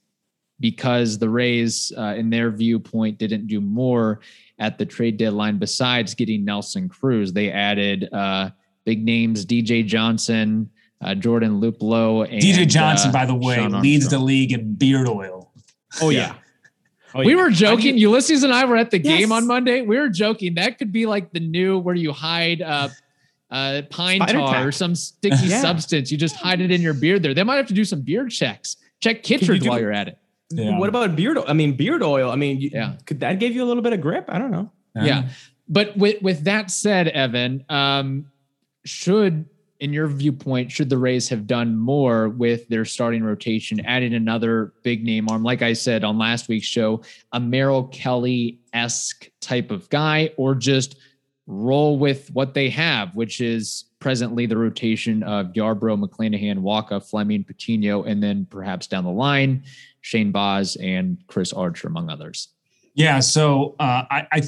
because 0.59 1.19
the 1.19 1.29
Rays, 1.29 1.93
uh, 1.97 2.15
in 2.17 2.31
their 2.31 2.51
viewpoint, 2.51 3.19
didn't 3.19 3.47
do 3.47 3.61
more 3.61 4.21
at 4.59 4.79
the 4.79 4.87
trade 4.87 5.17
deadline 5.17 5.59
besides 5.59 6.15
getting 6.15 6.45
Nelson 6.45 6.89
Cruz. 6.89 7.33
They 7.33 7.51
added 7.51 8.09
uh, 8.13 8.51
big 8.85 9.05
names, 9.05 9.45
DJ 9.47 9.85
Johnson, 9.85 10.71
uh, 11.01 11.15
Jordan 11.15 11.61
Luplow, 11.61 12.23
and 12.31 12.41
dj 12.41 12.67
johnson 12.69 13.11
uh, 13.11 13.13
by 13.13 13.27
the 13.27 13.35
way 13.35 13.67
leads 13.69 14.09
the 14.09 14.19
league 14.19 14.53
in 14.53 14.75
beard 14.75 15.09
oil 15.09 15.53
Oh 16.01 16.11
Yeah. 16.11 16.19
yeah. 16.29 16.35
Oh, 17.17 17.21
we 17.21 17.35
yeah. 17.35 17.43
were 17.43 17.51
joking. 17.51 17.97
Ulysses 17.97 18.43
and 18.43 18.53
I 18.53 18.65
were 18.65 18.77
at 18.77 18.91
the 18.91 18.99
game 18.99 19.31
on 19.31 19.47
Monday. 19.47 19.83
We 19.83 19.97
were 19.99 20.09
joking. 20.09 20.55
That 20.57 20.79
could 20.79 20.91
be 20.91 21.07
like 21.07 21.33
the 21.33 21.39
new 21.39 21.79
where 21.79 21.95
you 21.95 22.11
hide 22.13 22.61
uh, 22.61 22.89
uh, 23.53 23.83
pine 23.91 24.17
Spider 24.21 24.39
tar 24.39 24.53
tack. 24.55 24.67
or 24.67 24.73
some 24.73 24.97
sticky 24.97 25.37
Yeah. 25.47 25.61
substance. 25.61 26.11
You 26.11 26.19
just 26.19 26.35
hide 26.35 26.61
it 26.61 26.73
in 26.73 26.81
your 26.81 26.95
beard 26.95 27.23
there. 27.23 27.33
They 27.33 27.45
might 27.45 27.57
have 27.57 27.69
to 27.69 27.75
do 27.75 27.85
some 27.85 28.01
beard 28.01 28.31
checks. 28.33 28.77
Check 29.01 29.29
you 29.31 29.39
Kittredge 29.39 29.63
do- 29.63 29.69
while 29.69 29.79
you're 29.79 29.93
at 29.93 30.09
it. 30.09 30.19
Yeah. 30.51 30.79
What 30.79 30.89
about 30.89 31.17
beard? 31.17 31.39
oil? 31.39 31.45
I 31.47 31.53
mean, 31.53 31.77
beard 31.77 32.03
oil. 32.03 32.31
I 32.31 32.37
mean, 32.37 32.61
you, 32.61 32.71
Yeah. 32.73 32.97
Could 33.07 33.21
that 33.21 33.39
give 33.39 33.55
you 33.55 33.65
a 33.65 33.67
little 33.67 33.83
bit 33.83 33.93
of 33.93 34.01
grip? 34.01 34.27
I 34.29 34.39
don't 34.39 34.51
know. 34.51 34.71
Yeah. 34.95 35.29
But 35.69 35.97
with 35.97 36.23
with 36.23 36.45
that 36.45 36.71
said, 36.71 37.09
Evan, 37.09 37.65
um, 37.69 38.27
should 38.85 39.47
in 39.81 39.93
your 39.93 40.07
viewpoint, 40.07 40.71
should 40.71 40.89
the 40.89 40.99
Rays 40.99 41.29
have 41.29 41.47
done 41.47 41.77
more 41.77 42.29
with 42.29 42.69
their 42.69 42.85
starting 42.85 43.25
rotation, 43.25 43.81
adding 43.85 44.15
another 44.15 44.73
big 44.83 45.05
name 45.05 45.29
arm, 45.29 45.43
like 45.43 45.63
I 45.63 45.73
said 45.73 46.05
on 46.05 46.17
last 46.17 46.49
week's 46.49 46.67
show, 46.67 47.03
a 47.33 47.41
Merrill 47.41 47.85
Kelly 47.89 48.61
esque 48.73 49.29
type 49.41 49.71
of 49.71 49.89
guy, 49.91 50.31
or 50.37 50.55
just 50.55 50.97
roll 51.47 51.99
with 51.99 52.31
what 52.31 52.55
they 52.55 52.71
have, 52.71 53.15
which 53.15 53.41
is 53.41 53.85
presently 54.05 54.45
the 54.45 54.59
rotation 54.59 55.23
of 55.23 55.55
Yarbrough, 55.55 55.99
McClanahan, 55.99 56.59
Wacha, 56.59 57.03
Fleming, 57.03 57.43
Patino, 57.43 58.03
and 58.03 58.23
then 58.23 58.47
perhaps 58.51 58.87
down 58.87 59.03
the 59.03 59.11
line, 59.11 59.65
Shane 60.03 60.31
Baz 60.31 60.77
and 60.77 61.17
Chris 61.27 61.55
Archer, 61.55 61.89
among 61.89 62.11
others. 62.11 62.49
Yeah. 62.95 63.21
So 63.21 63.75
uh, 63.81 64.03
I, 64.11 64.27
I 64.31 64.43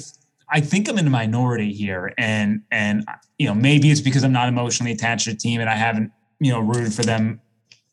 I 0.50 0.60
think 0.60 0.90
I'm 0.90 0.98
in 0.98 1.06
a 1.06 1.10
minority 1.10 1.72
here, 1.72 2.12
and 2.18 2.64
and 2.70 3.06
you 3.38 3.46
know 3.46 3.54
maybe 3.54 3.90
it's 3.90 4.02
because 4.02 4.24
I'm 4.24 4.32
not 4.32 4.50
emotionally 4.50 4.92
attached 4.92 5.24
to 5.24 5.30
the 5.30 5.38
team 5.38 5.62
and 5.62 5.70
I 5.70 5.74
haven't 5.74 6.12
you 6.38 6.52
know 6.52 6.60
rooted 6.60 6.92
for 6.92 7.02
them 7.02 7.40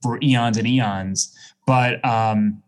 for 0.01 0.19
eons 0.21 0.57
and 0.57 0.67
eons. 0.67 1.33
But 1.65 2.03
um, 2.03 2.61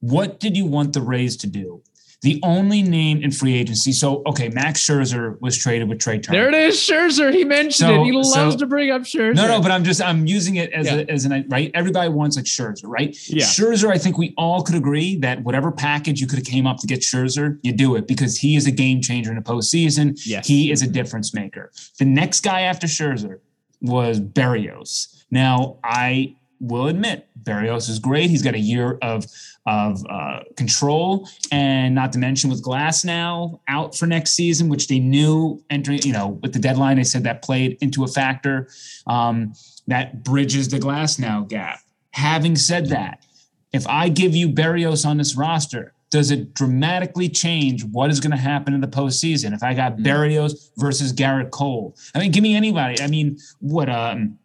what 0.00 0.38
did 0.38 0.54
you 0.54 0.66
want 0.66 0.92
the 0.92 1.00
Rays 1.00 1.34
to 1.38 1.46
do? 1.46 1.82
The 2.24 2.40
only 2.42 2.80
name 2.80 3.22
in 3.22 3.30
free 3.30 3.54
agency. 3.54 3.92
So, 3.92 4.22
okay, 4.24 4.48
Max 4.48 4.80
Scherzer 4.80 5.38
was 5.42 5.58
traded 5.58 5.90
with 5.90 5.98
Trea 5.98 6.18
Turner. 6.18 6.38
There 6.38 6.48
it 6.48 6.54
is, 6.54 6.76
Scherzer. 6.76 7.30
He 7.30 7.44
mentioned 7.44 7.74
so, 7.74 8.00
it. 8.00 8.06
He 8.06 8.12
loves 8.12 8.54
so, 8.54 8.56
to 8.56 8.66
bring 8.66 8.90
up 8.90 9.02
Scherzer. 9.02 9.34
No, 9.34 9.46
no, 9.46 9.60
but 9.60 9.70
I'm 9.70 9.84
just 9.84 10.00
I'm 10.00 10.26
using 10.26 10.56
it 10.56 10.72
as 10.72 10.86
yeah. 10.86 11.00
a, 11.06 11.12
as 11.12 11.26
an 11.26 11.46
right. 11.50 11.70
Everybody 11.74 12.08
wants 12.08 12.36
like 12.36 12.46
Scherzer, 12.46 12.84
right? 12.84 13.14
Yeah. 13.28 13.44
Scherzer. 13.44 13.90
I 13.90 13.98
think 13.98 14.16
we 14.16 14.32
all 14.38 14.62
could 14.62 14.74
agree 14.74 15.16
that 15.16 15.44
whatever 15.44 15.70
package 15.70 16.18
you 16.18 16.26
could 16.26 16.38
have 16.38 16.46
came 16.46 16.66
up 16.66 16.78
to 16.78 16.86
get 16.86 17.00
Scherzer, 17.00 17.58
you 17.62 17.72
do 17.72 17.94
it 17.94 18.08
because 18.08 18.38
he 18.38 18.56
is 18.56 18.66
a 18.66 18.72
game 18.72 19.02
changer 19.02 19.28
in 19.28 19.36
the 19.36 19.42
postseason. 19.42 20.18
Yes. 20.24 20.48
He 20.48 20.72
is 20.72 20.80
a 20.80 20.86
difference 20.88 21.34
maker. 21.34 21.72
The 21.98 22.06
next 22.06 22.40
guy 22.40 22.62
after 22.62 22.86
Scherzer 22.86 23.40
was 23.82 24.18
Berrios. 24.18 25.24
Now 25.30 25.76
I 25.84 26.36
will 26.68 26.88
admit 26.88 27.28
Berrios 27.42 27.88
is 27.88 27.98
great. 27.98 28.30
He's 28.30 28.42
got 28.42 28.54
a 28.54 28.58
year 28.58 28.98
of 29.02 29.26
of 29.66 30.04
uh, 30.10 30.40
control, 30.56 31.28
and 31.50 31.94
not 31.94 32.12
to 32.12 32.18
mention 32.18 32.50
with 32.50 32.62
Glasnow 32.62 33.60
out 33.68 33.96
for 33.96 34.06
next 34.06 34.32
season, 34.32 34.68
which 34.68 34.88
they 34.88 34.98
knew 34.98 35.62
entering. 35.70 36.00
You 36.02 36.12
know, 36.12 36.38
with 36.42 36.52
the 36.52 36.58
deadline, 36.58 36.96
they 36.96 37.04
said 37.04 37.24
that 37.24 37.42
played 37.42 37.78
into 37.80 38.04
a 38.04 38.08
factor. 38.08 38.68
Um, 39.06 39.54
that 39.86 40.24
bridges 40.24 40.68
the 40.68 40.78
Glasnow 40.78 41.48
gap. 41.48 41.80
Having 42.12 42.56
said 42.56 42.86
that, 42.88 43.24
if 43.72 43.86
I 43.86 44.08
give 44.08 44.34
you 44.34 44.48
Berrios 44.48 45.04
on 45.04 45.18
this 45.18 45.36
roster, 45.36 45.92
does 46.10 46.30
it 46.30 46.54
dramatically 46.54 47.28
change 47.28 47.84
what 47.84 48.08
is 48.08 48.20
going 48.20 48.30
to 48.30 48.36
happen 48.36 48.72
in 48.72 48.80
the 48.80 48.86
postseason? 48.86 49.52
If 49.52 49.64
I 49.64 49.74
got 49.74 49.94
mm-hmm. 49.94 50.06
Berrios 50.06 50.70
versus 50.76 51.12
Gerrit 51.12 51.50
Cole, 51.50 51.96
I 52.14 52.20
mean, 52.20 52.30
give 52.30 52.42
me 52.42 52.54
anybody. 52.54 53.00
I 53.02 53.08
mean, 53.08 53.36
what 53.58 53.88
um, 53.88 54.38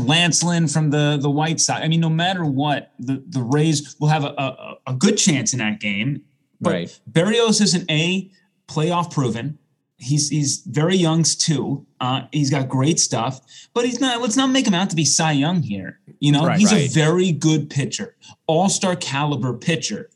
Lance 0.00 0.42
Lynn 0.42 0.68
from 0.68 0.90
the 0.90 1.18
the 1.20 1.30
White 1.30 1.60
Sox. 1.60 1.82
I 1.82 1.88
mean, 1.88 2.00
no 2.00 2.08
matter 2.08 2.44
what, 2.44 2.92
the, 2.98 3.22
the 3.28 3.42
Rays 3.42 3.96
will 4.00 4.08
have 4.08 4.24
a, 4.24 4.34
a, 4.38 4.78
a 4.88 4.94
good 4.94 5.16
chance 5.16 5.52
in 5.52 5.58
that 5.58 5.80
game. 5.80 6.22
But 6.60 6.72
right. 6.72 7.00
Berrios 7.10 7.60
is 7.60 7.74
an 7.74 7.84
A, 7.90 8.30
playoff 8.68 9.12
proven. 9.12 9.58
He's 9.96 10.30
he's 10.30 10.62
very 10.66 10.96
young 10.96 11.22
too. 11.24 11.86
Uh, 12.00 12.22
he's 12.32 12.50
got 12.50 12.68
great 12.68 12.98
stuff, 12.98 13.40
but 13.74 13.84
he's 13.84 14.00
not. 14.00 14.22
Let's 14.22 14.36
not 14.36 14.48
make 14.48 14.66
him 14.66 14.74
out 14.74 14.88
to 14.90 14.96
be 14.96 15.04
Cy 15.04 15.32
Young 15.32 15.62
here. 15.62 16.00
You 16.20 16.32
know, 16.32 16.46
right, 16.46 16.58
he's 16.58 16.72
right. 16.72 16.88
a 16.88 16.92
very 16.92 17.32
good 17.32 17.68
pitcher, 17.68 18.16
all 18.46 18.70
star 18.70 18.96
caliber 18.96 19.52
pitcher. 19.52 20.08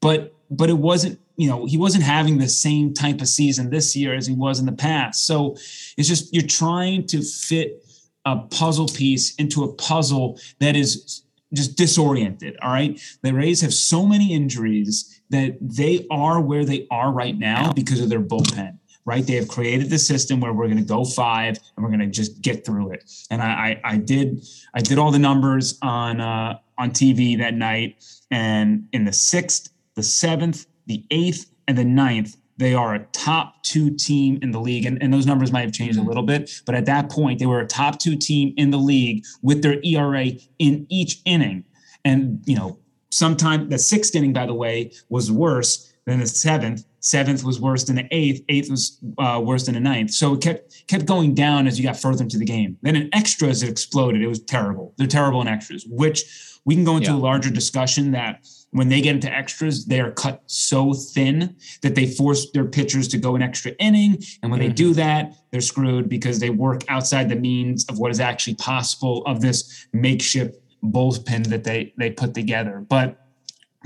But 0.00 0.34
but 0.50 0.70
it 0.70 0.78
wasn't. 0.78 1.20
You 1.36 1.50
know, 1.50 1.66
he 1.66 1.76
wasn't 1.76 2.04
having 2.04 2.38
the 2.38 2.48
same 2.48 2.94
type 2.94 3.20
of 3.20 3.28
season 3.28 3.68
this 3.68 3.94
year 3.94 4.14
as 4.14 4.26
he 4.26 4.34
was 4.34 4.58
in 4.58 4.64
the 4.64 4.72
past. 4.72 5.26
So 5.26 5.54
it's 5.98 6.08
just 6.08 6.32
you're 6.32 6.46
trying 6.46 7.06
to 7.08 7.20
fit 7.20 7.85
a 8.26 8.36
puzzle 8.36 8.88
piece 8.88 9.34
into 9.36 9.64
a 9.64 9.72
puzzle 9.72 10.38
that 10.58 10.76
is 10.76 11.22
just 11.54 11.76
disoriented. 11.76 12.56
All 12.60 12.72
right. 12.72 13.00
The 13.22 13.32
Rays 13.32 13.60
have 13.62 13.72
so 13.72 14.04
many 14.04 14.34
injuries 14.34 15.22
that 15.30 15.56
they 15.60 16.06
are 16.10 16.40
where 16.40 16.64
they 16.64 16.86
are 16.90 17.12
right 17.12 17.38
now 17.38 17.72
because 17.72 18.00
of 18.00 18.10
their 18.10 18.20
bullpen. 18.20 18.78
Right, 19.04 19.24
they 19.24 19.34
have 19.34 19.46
created 19.46 19.88
the 19.88 20.00
system 20.00 20.40
where 20.40 20.52
we're 20.52 20.66
going 20.66 20.78
to 20.78 20.82
go 20.82 21.04
five 21.04 21.60
and 21.76 21.84
we're 21.84 21.90
going 21.90 22.00
to 22.00 22.08
just 22.08 22.42
get 22.42 22.66
through 22.66 22.90
it. 22.90 23.08
And 23.30 23.40
I, 23.40 23.78
I, 23.84 23.92
I 23.92 23.96
did, 23.98 24.44
I 24.74 24.80
did 24.80 24.98
all 24.98 25.12
the 25.12 25.18
numbers 25.20 25.78
on 25.80 26.20
uh, 26.20 26.58
on 26.76 26.90
TV 26.90 27.38
that 27.38 27.54
night, 27.54 28.04
and 28.32 28.88
in 28.92 29.04
the 29.04 29.12
sixth, 29.12 29.68
the 29.94 30.02
seventh, 30.02 30.66
the 30.86 31.04
eighth, 31.12 31.52
and 31.68 31.78
the 31.78 31.84
ninth, 31.84 32.36
they 32.58 32.74
are 32.74 32.94
a 32.94 33.04
top 33.12 33.62
two 33.62 33.94
team 33.94 34.38
in 34.42 34.50
the 34.50 34.60
league. 34.60 34.86
And, 34.86 35.02
and 35.02 35.12
those 35.12 35.26
numbers 35.26 35.52
might 35.52 35.62
have 35.62 35.72
changed 35.72 35.98
mm-hmm. 35.98 36.06
a 36.06 36.08
little 36.08 36.22
bit, 36.22 36.50
but 36.64 36.74
at 36.74 36.86
that 36.86 37.10
point, 37.10 37.38
they 37.38 37.46
were 37.46 37.60
a 37.60 37.66
top 37.66 37.98
two 37.98 38.16
team 38.16 38.54
in 38.56 38.70
the 38.70 38.78
league 38.78 39.24
with 39.42 39.62
their 39.62 39.80
ERA 39.84 40.30
in 40.58 40.86
each 40.88 41.20
inning. 41.24 41.64
And, 42.04 42.40
you 42.46 42.56
know, 42.56 42.78
sometime 43.10 43.68
the 43.68 43.78
sixth 43.78 44.14
inning, 44.14 44.32
by 44.32 44.46
the 44.46 44.54
way, 44.54 44.92
was 45.08 45.30
worse 45.30 45.92
than 46.06 46.20
the 46.20 46.26
seventh. 46.26 46.84
Seventh 47.00 47.44
was 47.44 47.60
worse 47.60 47.84
than 47.84 47.96
the 47.96 48.08
eighth. 48.10 48.42
Eighth 48.48 48.70
was 48.70 48.98
uh, 49.18 49.40
worse 49.44 49.66
than 49.66 49.74
the 49.74 49.80
ninth. 49.80 50.12
So 50.12 50.34
it 50.34 50.40
kept 50.40 50.86
kept 50.86 51.06
going 51.06 51.34
down 51.34 51.66
as 51.66 51.78
you 51.78 51.84
got 51.84 51.96
further 51.96 52.22
into 52.22 52.38
the 52.38 52.44
game. 52.44 52.78
Then 52.82 52.96
in 52.96 53.10
extras, 53.12 53.62
it 53.62 53.68
exploded. 53.68 54.22
It 54.22 54.26
was 54.26 54.40
terrible. 54.40 54.94
They're 54.96 55.06
terrible 55.06 55.40
in 55.40 55.48
extras, 55.48 55.84
which 55.88 56.24
we 56.64 56.74
can 56.74 56.84
go 56.84 56.96
into 56.96 57.10
yeah. 57.10 57.16
a 57.16 57.18
larger 57.18 57.50
discussion 57.50 58.12
that 58.12 58.44
when 58.76 58.90
they 58.90 59.00
get 59.00 59.14
into 59.14 59.32
extras, 59.32 59.86
they 59.86 60.00
are 60.00 60.10
cut 60.10 60.42
so 60.44 60.92
thin 60.92 61.56
that 61.80 61.94
they 61.94 62.06
force 62.06 62.50
their 62.50 62.66
pitchers 62.66 63.08
to 63.08 63.16
go 63.16 63.34
an 63.34 63.40
extra 63.40 63.72
inning. 63.78 64.22
And 64.42 64.50
when 64.50 64.60
mm-hmm. 64.60 64.68
they 64.68 64.74
do 64.74 64.92
that, 64.92 65.32
they're 65.50 65.62
screwed 65.62 66.10
because 66.10 66.40
they 66.40 66.50
work 66.50 66.82
outside 66.88 67.30
the 67.30 67.36
means 67.36 67.86
of 67.88 67.98
what 67.98 68.10
is 68.10 68.20
actually 68.20 68.56
possible 68.56 69.22
of 69.24 69.40
this 69.40 69.86
makeshift 69.94 70.60
bullpen 70.84 71.46
that 71.46 71.64
they 71.64 71.94
they 71.96 72.10
put 72.10 72.34
together. 72.34 72.84
But 72.86 73.18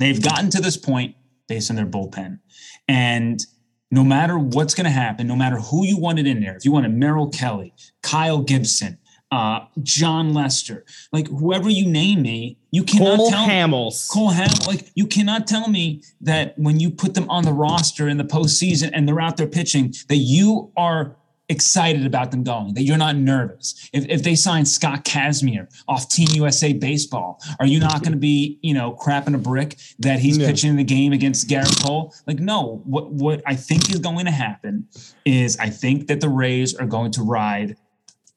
they've 0.00 0.20
gotten 0.20 0.50
to 0.50 0.60
this 0.60 0.76
point 0.76 1.14
based 1.46 1.70
on 1.70 1.76
their 1.76 1.86
bullpen. 1.86 2.40
And 2.88 3.40
no 3.92 4.02
matter 4.02 4.40
what's 4.40 4.74
going 4.74 4.86
to 4.86 4.90
happen, 4.90 5.28
no 5.28 5.36
matter 5.36 5.60
who 5.60 5.86
you 5.86 5.98
wanted 5.98 6.26
in 6.26 6.40
there, 6.40 6.56
if 6.56 6.64
you 6.64 6.72
wanted 6.72 6.92
Merrill 6.94 7.28
Kelly, 7.28 7.74
Kyle 8.02 8.40
Gibson, 8.40 8.98
uh, 9.30 9.60
Jon 9.82 10.34
Lester, 10.34 10.84
like 11.12 11.28
whoever 11.28 11.70
you 11.70 11.86
name 11.86 12.22
me, 12.22 12.58
you 12.70 12.82
cannot 12.82 13.16
Cole 13.16 13.30
tell 13.30 13.46
Hamels. 13.46 14.10
Cole 14.10 14.32
Hamels, 14.32 14.66
like 14.66 14.90
you 14.94 15.06
cannot 15.06 15.46
tell 15.46 15.68
me 15.68 16.02
that 16.20 16.58
when 16.58 16.80
you 16.80 16.90
put 16.90 17.14
them 17.14 17.28
on 17.30 17.44
the 17.44 17.52
roster 17.52 18.08
in 18.08 18.16
the 18.16 18.24
postseason 18.24 18.90
and 18.92 19.06
they're 19.06 19.20
out 19.20 19.36
there 19.36 19.46
pitching, 19.46 19.94
that 20.08 20.16
you 20.16 20.72
are 20.76 21.16
excited 21.48 22.06
about 22.06 22.30
them 22.30 22.44
going, 22.44 22.74
that 22.74 22.82
you're 22.82 22.96
not 22.96 23.16
nervous. 23.16 23.90
If, 23.92 24.06
if 24.08 24.22
they 24.22 24.36
sign 24.36 24.64
Scott 24.64 25.04
Kazmir 25.04 25.68
off 25.88 26.08
Team 26.08 26.28
USA 26.32 26.72
Baseball, 26.72 27.40
are 27.58 27.66
you 27.66 27.80
not 27.80 28.02
going 28.02 28.12
to 28.12 28.18
be, 28.18 28.58
you 28.62 28.72
know, 28.72 28.92
crapping 28.92 29.34
a 29.34 29.38
brick 29.38 29.76
that 29.98 30.20
he's 30.20 30.38
yeah. 30.38 30.48
pitching 30.48 30.76
the 30.76 30.84
game 30.84 31.12
against 31.12 31.48
Gerrit 31.48 31.84
Cole? 31.84 32.14
Like, 32.26 32.38
no. 32.38 32.82
What 32.84 33.10
what 33.12 33.42
I 33.46 33.56
think 33.56 33.90
is 33.90 33.98
going 33.98 34.26
to 34.26 34.32
happen 34.32 34.86
is 35.24 35.56
I 35.58 35.70
think 35.70 36.06
that 36.06 36.20
the 36.20 36.28
Rays 36.28 36.74
are 36.74 36.86
going 36.86 37.10
to 37.12 37.22
ride 37.22 37.76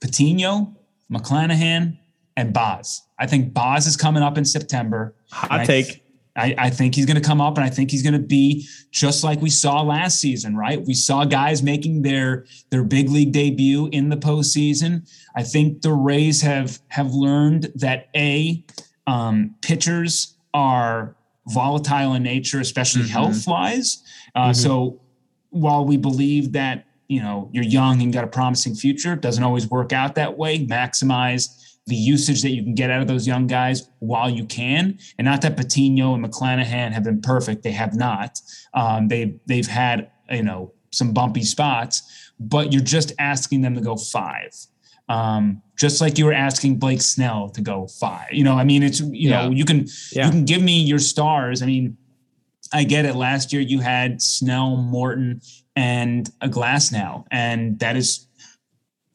Patino, 0.01 0.75
McClanahan, 1.13 1.97
and 2.35 2.53
Baz. 2.53 3.03
I 3.19 3.27
think 3.27 3.53
Baz 3.53 3.87
is 3.87 3.95
coming 3.95 4.23
up 4.23 4.37
in 4.37 4.45
September. 4.45 5.15
Hot 5.31 5.65
take. 5.65 6.03
I, 6.35 6.55
I, 6.57 6.69
think 6.71 6.95
he's 6.95 7.05
going 7.05 7.21
to 7.21 7.27
come 7.27 7.39
up 7.39 7.57
and 7.57 7.65
I 7.65 7.69
think 7.69 7.91
he's 7.91 8.01
going 8.01 8.13
to 8.13 8.19
be 8.19 8.67
just 8.89 9.23
like 9.23 9.39
we 9.39 9.51
saw 9.51 9.81
last 9.81 10.19
season, 10.19 10.55
right? 10.55 10.83
We 10.83 10.95
saw 10.95 11.25
guys 11.25 11.61
making 11.61 12.01
their 12.01 12.45
their 12.71 12.83
big 12.83 13.09
league 13.09 13.31
debut 13.31 13.87
in 13.91 14.09
the 14.09 14.17
postseason. 14.17 15.07
I 15.35 15.43
think 15.43 15.83
the 15.83 15.93
Rays 15.93 16.41
have 16.41 16.79
have 16.87 17.13
learned 17.13 17.71
that 17.75 18.09
a 18.15 18.65
um, 19.05 19.53
pitchers 19.61 20.35
are 20.55 21.15
volatile 21.47 22.15
in 22.15 22.23
nature, 22.23 22.59
especially 22.59 23.03
mm-hmm. 23.03 23.11
health 23.11 23.47
wise. 23.47 24.03
Uh, 24.33 24.45
mm-hmm. 24.45 24.53
So 24.53 25.01
while 25.51 25.85
we 25.85 25.97
believe 25.97 26.53
that 26.53 26.85
you 27.07 27.21
know 27.21 27.49
you're 27.51 27.63
young 27.63 28.01
and 28.01 28.13
got 28.13 28.23
a 28.23 28.27
promising 28.27 28.75
future 28.75 29.15
doesn't 29.15 29.43
always 29.43 29.67
work 29.69 29.93
out 29.93 30.15
that 30.15 30.37
way 30.37 30.65
maximize 30.65 31.59
the 31.85 31.95
usage 31.95 32.41
that 32.41 32.51
you 32.51 32.63
can 32.63 32.75
get 32.75 32.89
out 32.89 33.01
of 33.01 33.07
those 33.07 33.27
young 33.27 33.45
guys 33.45 33.89
while 33.99 34.29
you 34.29 34.45
can 34.45 34.97
and 35.17 35.25
not 35.25 35.41
that 35.41 35.57
patino 35.57 36.13
and 36.13 36.25
mcclanahan 36.25 36.91
have 36.91 37.03
been 37.03 37.21
perfect 37.21 37.63
they 37.63 37.71
have 37.71 37.95
not 37.95 38.39
um, 38.73 39.07
they've 39.07 39.39
they've 39.47 39.67
had 39.67 40.09
you 40.29 40.43
know 40.43 40.71
some 40.91 41.11
bumpy 41.11 41.43
spots 41.43 42.31
but 42.39 42.71
you're 42.71 42.81
just 42.81 43.13
asking 43.19 43.61
them 43.61 43.75
to 43.75 43.81
go 43.81 43.95
five 43.95 44.51
um, 45.09 45.61
just 45.77 46.01
like 46.01 46.17
you 46.17 46.25
were 46.25 46.33
asking 46.33 46.77
Blake 46.77 47.01
Snell 47.01 47.49
to 47.49 47.61
go 47.61 47.87
five. 47.87 48.29
You 48.31 48.43
know, 48.43 48.53
I 48.53 48.63
mean, 48.63 48.83
it's 48.83 49.01
you 49.01 49.29
yeah. 49.29 49.43
know, 49.43 49.51
you 49.51 49.65
can 49.65 49.85
yeah. 50.11 50.25
you 50.25 50.31
can 50.31 50.45
give 50.45 50.61
me 50.61 50.79
your 50.81 50.99
stars. 50.99 51.61
I 51.61 51.65
mean, 51.65 51.97
I 52.73 52.83
get 52.83 53.05
it. 53.05 53.15
Last 53.15 53.53
year 53.53 53.61
you 53.61 53.79
had 53.79 54.21
Snell, 54.21 54.77
Morton, 54.77 55.41
and 55.75 56.29
a 56.41 56.47
glasnow. 56.47 57.25
and 57.31 57.79
that 57.79 57.95
is 57.95 58.27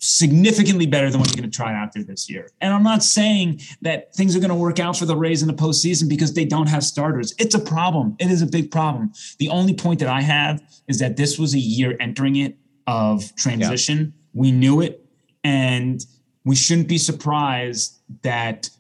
significantly 0.00 0.86
better 0.86 1.10
than 1.10 1.20
what 1.20 1.28
you're 1.28 1.40
going 1.40 1.50
to 1.50 1.56
try 1.56 1.74
out 1.74 1.92
there 1.92 2.04
this 2.04 2.30
year. 2.30 2.48
And 2.60 2.72
I'm 2.72 2.84
not 2.84 3.02
saying 3.02 3.60
that 3.82 4.14
things 4.14 4.36
are 4.36 4.38
going 4.38 4.50
to 4.50 4.54
work 4.54 4.78
out 4.78 4.96
for 4.96 5.06
the 5.06 5.16
Rays 5.16 5.42
in 5.42 5.48
the 5.48 5.54
postseason 5.54 6.08
because 6.08 6.34
they 6.34 6.44
don't 6.44 6.68
have 6.68 6.84
starters. 6.84 7.34
It's 7.38 7.54
a 7.54 7.58
problem. 7.58 8.16
It 8.20 8.30
is 8.30 8.40
a 8.40 8.46
big 8.46 8.70
problem. 8.70 9.12
The 9.38 9.48
only 9.48 9.74
point 9.74 9.98
that 10.00 10.08
I 10.08 10.20
have 10.20 10.62
is 10.86 11.00
that 11.00 11.16
this 11.16 11.38
was 11.38 11.54
a 11.54 11.58
year 11.58 11.96
entering 11.98 12.36
it 12.36 12.56
of 12.86 13.34
transition. 13.34 13.98
Yeah. 13.98 14.40
We 14.40 14.52
knew 14.52 14.80
it, 14.80 15.04
and 15.42 16.04
we 16.44 16.54
shouldn't 16.54 16.88
be 16.88 16.98
surprised 16.98 17.98
that 18.22 18.70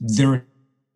they're 0.00 0.46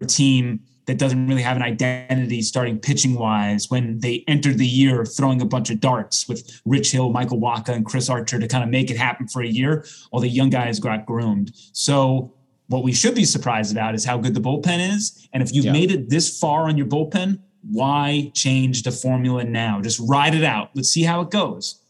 team 0.07 0.61
that 0.87 0.99
doesn't 0.99 1.27
really 1.29 1.43
have 1.43 1.57
an 1.57 1.63
identity 1.63 2.43
starting 2.43 2.79
pitching 2.79 3.15
wise 3.15 3.71
when 3.71 4.01
they 4.01 4.25
entered 4.27 4.59
the 4.59 4.67
year 4.67 5.05
throwing 5.05 5.41
a 5.41 5.45
bunch 5.45 5.71
of 5.71 5.81
darts 5.81 6.29
with 6.29 6.61
Rich 6.65 6.93
Hill, 6.93 7.11
Michael 7.11 7.39
Wacha, 7.39 7.69
and 7.69 7.87
Chris 7.87 8.09
Archer 8.09 8.39
to 8.39 8.49
kind 8.49 8.65
of 8.65 8.71
make 8.71 8.91
it 8.91 8.97
happen 8.97 9.29
for 9.29 9.43
a 9.43 9.47
year 9.47 9.85
while 10.11 10.21
the 10.21 10.29
young 10.29 10.51
guys 10.51 10.81
got 10.81 11.07
groomed. 11.07 11.53
So 11.73 12.33
what 12.67 12.83
we 12.83 12.93
should 12.93 13.15
be 13.15 13.25
surprised 13.25 13.71
about 13.71 13.95
is 13.95 14.05
how 14.05 14.19
good 14.19 14.35
the 14.35 14.41
bullpen 14.41 14.95
is. 14.95 15.29
And 15.33 15.43
if 15.43 15.53
you've 15.55 15.67
yeah. 15.67 15.73
made 15.73 15.91
it 15.93 16.09
this 16.11 16.39
far 16.39 16.69
on 16.69 16.77
your 16.77 16.87
bullpen, 16.87 17.39
why 17.63 18.33
change 18.35 18.83
the 18.83 18.91
formula 18.91 19.45
now? 19.45 19.81
Just 19.81 20.01
ride 20.09 20.35
it 20.35 20.43
out. 20.43 20.71
Let's 20.75 20.89
see 20.89 21.05
how 21.05 21.21
it 21.21 21.31
goes. 21.31 21.82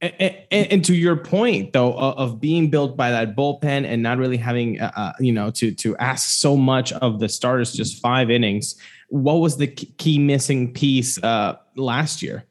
And, 0.00 0.12
and, 0.52 0.72
and, 0.72 0.84
to 0.84 0.94
your 0.94 1.16
point, 1.16 1.72
though, 1.72 1.92
of 1.92 2.40
being 2.40 2.70
built 2.70 2.96
by 2.96 3.10
that 3.10 3.34
bullpen 3.34 3.84
and 3.84 4.00
not 4.00 4.18
really 4.18 4.36
having, 4.36 4.80
uh, 4.80 4.92
uh, 4.94 5.12
you 5.18 5.32
know, 5.32 5.50
to 5.52 5.72
to 5.72 5.96
ask 5.96 6.28
so 6.28 6.56
much 6.56 6.92
of 6.92 7.18
the 7.18 7.28
starters, 7.28 7.72
just 7.72 8.00
five 8.00 8.30
innings. 8.30 8.76
What 9.08 9.40
was 9.40 9.56
the 9.56 9.66
key 9.66 10.20
missing 10.20 10.72
piece 10.72 11.20
uh, 11.24 11.56
last 11.74 12.22
year? 12.22 12.44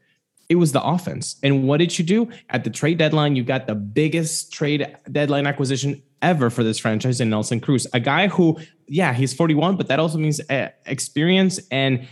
It 0.49 0.55
was 0.55 0.73
the 0.73 0.83
offense. 0.83 1.38
And 1.41 1.67
what 1.67 1.77
did 1.77 1.97
you 1.97 2.03
do 2.03 2.29
at 2.49 2.65
the 2.65 2.69
trade 2.69 2.97
deadline? 2.97 3.38
You 3.38 3.43
got 3.43 3.65
the 3.67 3.75
biggest 3.75 4.51
trade 4.51 4.97
deadline 5.10 5.47
acquisition 5.47 6.01
ever 6.21 6.49
for 6.49 6.63
this 6.63 6.79
franchise 6.79 7.21
in 7.21 7.29
Nelson 7.29 7.60
Cruz, 7.60 7.88
a 7.93 7.99
guy 7.99 8.27
who, 8.27 8.57
yeah, 8.88 9.13
he's 9.13 9.33
41, 9.33 9.77
but 9.77 9.88
that 9.88 9.99
also 9.99 10.17
means 10.17 10.39
uh, 10.49 10.69
experience 10.86 11.60
and 11.71 12.07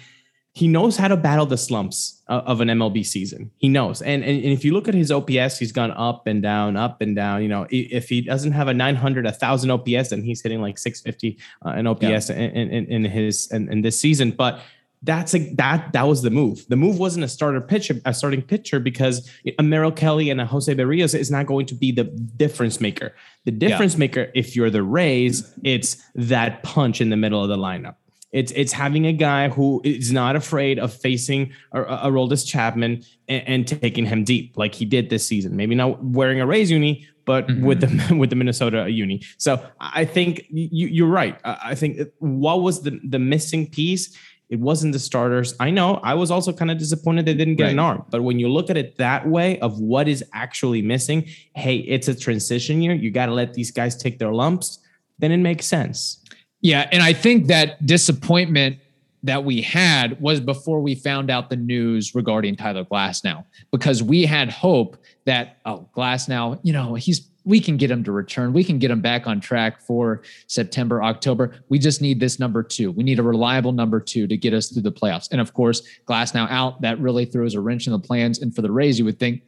he 0.56 0.70
knows 0.70 0.96
how 0.96 1.10
to 1.10 1.18
battle 1.18 1.46
the 1.46 1.58
slumps 1.58 2.22
of 2.30 2.62
an 2.62 2.70
MLB 2.70 3.06
season. 3.06 3.52
He 3.58 3.68
knows. 3.68 4.02
And, 4.02 4.24
and, 4.24 4.42
and 4.42 4.54
if 4.54 4.64
you 4.64 4.72
look 4.72 4.88
at 4.88 4.94
his 4.94 5.12
OPS, 5.12 5.60
he's 5.60 5.74
gone 5.74 5.92
up 5.92 6.28
and 6.28 6.42
down, 6.42 6.78
up 6.78 7.02
and 7.02 7.14
down. 7.14 7.42
You 7.42 7.50
know, 7.50 7.68
if 7.70 8.08
he 8.08 8.22
doesn't 8.22 8.54
have 8.54 8.70
a 8.70 8.74
900, 8.74 9.26
a 9.26 9.32
1000 9.32 9.70
OPS, 9.70 10.10
then 10.10 10.24
he's 10.24 10.42
hitting 10.42 10.62
like 10.62 10.78
650 10.78 11.38
uh, 11.66 11.72
in 11.72 11.88
OPS 11.88 12.30
yeah. 12.30 12.38
in, 12.38 12.72
in, 12.72 12.86
in, 12.86 13.04
his 13.04 13.52
in, 13.52 13.70
in 13.70 13.82
this 13.82 14.00
season. 14.00 14.32
But 14.32 14.62
that's 15.04 15.36
a 15.36 15.40
that 15.56 15.92
that 15.92 16.04
was 16.04 16.22
the 16.22 16.30
move. 16.30 16.66
The 16.70 16.78
move 16.78 17.00
wasn't 17.00 17.26
a 17.26 17.28
starter 17.28 17.60
pitcher, 17.60 17.96
a 18.06 18.14
starting 18.14 18.42
pitcher, 18.42 18.80
because 18.80 19.30
a 19.60 19.62
Merrill 19.62 19.92
Kelly 19.92 20.30
and 20.30 20.40
a 20.40 20.46
Jose 20.46 20.74
Berrios 20.74 21.14
is 21.14 21.30
not 21.30 21.48
going 21.48 21.66
to 21.66 21.76
be 21.76 21.92
the 21.92 22.06
difference 22.06 22.80
maker. 22.80 23.14
The 23.44 23.52
difference 23.52 23.96
yeah. 23.96 24.00
maker, 24.00 24.32
if 24.34 24.56
you're 24.56 24.70
the 24.70 24.84
Rays, 24.84 25.54
it's 25.66 26.02
that 26.16 26.64
punch 26.64 27.02
in 27.02 27.10
the 27.10 27.18
middle 27.18 27.44
of 27.44 27.50
the 27.50 27.58
lineup. 27.58 27.96
It's 28.36 28.52
it's 28.52 28.74
having 28.74 29.06
a 29.06 29.14
guy 29.14 29.48
who 29.48 29.82
is 29.86 30.12
not 30.12 30.36
afraid 30.36 30.78
of 30.78 30.94
facing 30.94 31.54
a, 31.72 31.82
a 31.84 32.12
Aroldis 32.12 32.46
Chapman 32.46 33.02
and, 33.30 33.48
and, 33.48 33.68
taking 33.68 34.06
him 34.06 34.26
deep, 34.26 34.58
like 34.58 34.76
he 34.76 34.84
did 34.84 35.10
this 35.10 35.26
season. 35.26 35.56
Maybe 35.56 35.74
not 35.74 36.04
wearing 36.04 36.42
a 36.42 36.46
Rays 36.46 36.70
uni, 36.70 37.08
but 37.24 37.48
mm-hmm. 37.48 37.66
with 37.66 37.80
the 37.80 38.16
with 38.20 38.30
the 38.30 38.36
Minnesota 38.36 38.90
uni. 38.92 39.22
So 39.38 39.66
I 39.80 40.04
think 40.04 40.46
you, 40.50 40.88
you're 40.88 41.08
right. 41.08 41.40
I 41.46 41.76
think 41.76 42.02
what 42.20 42.62
was 42.62 42.82
the 42.82 43.00
the 43.08 43.20
missing 43.20 43.70
piece? 43.70 44.14
It 44.50 44.60
wasn't 44.60 44.92
the 44.92 45.00
starters. 45.00 45.56
I 45.62 45.72
know. 45.72 46.02
I 46.04 46.14
was 46.14 46.30
also 46.30 46.52
kind 46.52 46.70
of 46.70 46.78
disappointed 46.78 47.26
they 47.26 47.34
didn't 47.34 47.56
get 47.56 47.64
right. 47.64 47.72
an 47.72 47.80
arm. 47.80 48.06
But 48.10 48.24
when 48.24 48.38
you 48.38 48.50
look 48.50 48.70
at 48.70 48.76
it 48.76 48.98
that 48.98 49.26
way 49.28 49.60
of 49.60 49.80
what 49.80 50.10
is 50.10 50.26
actually 50.34 50.82
missing, 50.82 51.26
hey, 51.56 51.78
it's 51.78 52.10
a 52.10 52.14
transition 52.14 52.82
year. 52.82 52.94
You 52.94 53.12
got 53.12 53.28
to 53.28 53.34
let 53.34 53.54
these 53.54 53.72
guys 53.72 53.96
take 53.96 54.20
their 54.20 54.34
lumps. 54.34 54.80
Then 55.18 55.32
it 55.32 55.38
makes 55.38 55.66
sense. 55.66 56.22
Yeah, 56.62 56.88
and 56.92 57.04
I 57.04 57.14
think 57.14 57.48
that 57.48 57.86
disappointment 57.86 58.80
that 59.24 59.44
we 59.44 59.62
had 59.62 60.20
was 60.22 60.40
before 60.40 60.82
we 60.82 60.96
found 60.96 61.32
out 61.32 61.50
the 61.50 61.56
news 61.56 62.14
regarding 62.14 62.56
Tyler 62.56 62.86
Glasnow, 62.86 63.44
because 63.72 64.04
we 64.04 64.26
had 64.26 64.52
hope 64.52 64.98
that 65.26 65.58
oh 65.66 65.90
Glasnow, 65.96 66.60
you 66.64 66.74
know, 66.74 66.96
he's 66.96 67.28
we 67.46 67.60
can 67.60 67.78
get 67.78 67.92
him 67.92 68.04
to 68.04 68.12
return. 68.12 68.54
We 68.54 68.64
can 68.64 68.80
get 68.80 68.90
him 68.90 69.02
back 69.02 69.28
on 69.28 69.40
track 69.40 69.80
for 69.80 70.24
September, 70.48 71.04
October. 71.04 71.56
We 71.70 71.78
just 71.78 72.02
need 72.02 72.20
this 72.20 72.40
number 72.40 72.64
2. 72.64 72.92
We 72.92 73.04
need 73.04 73.20
a 73.20 73.24
reliable 73.24 73.72
number 73.72 74.00
2 74.00 74.28
to 74.28 74.36
get 74.36 74.54
us 74.54 74.70
through 74.70 74.82
the 74.82 74.92
playoffs. 74.92 75.28
And 75.32 75.40
of 75.40 75.54
course, 75.54 75.84
Glasnow 76.08 76.50
out, 76.50 76.82
that 76.82 77.00
really 77.00 77.26
throws 77.26 77.54
a 77.54 77.62
wrench 77.62 77.86
in 77.86 77.94
the 77.94 78.00
plans 78.00 78.40
and 78.40 78.54
for 78.54 78.64
the 78.64 78.72
Rays 78.72 78.98
you 78.98 79.06
would 79.06 79.20
think 79.20 79.44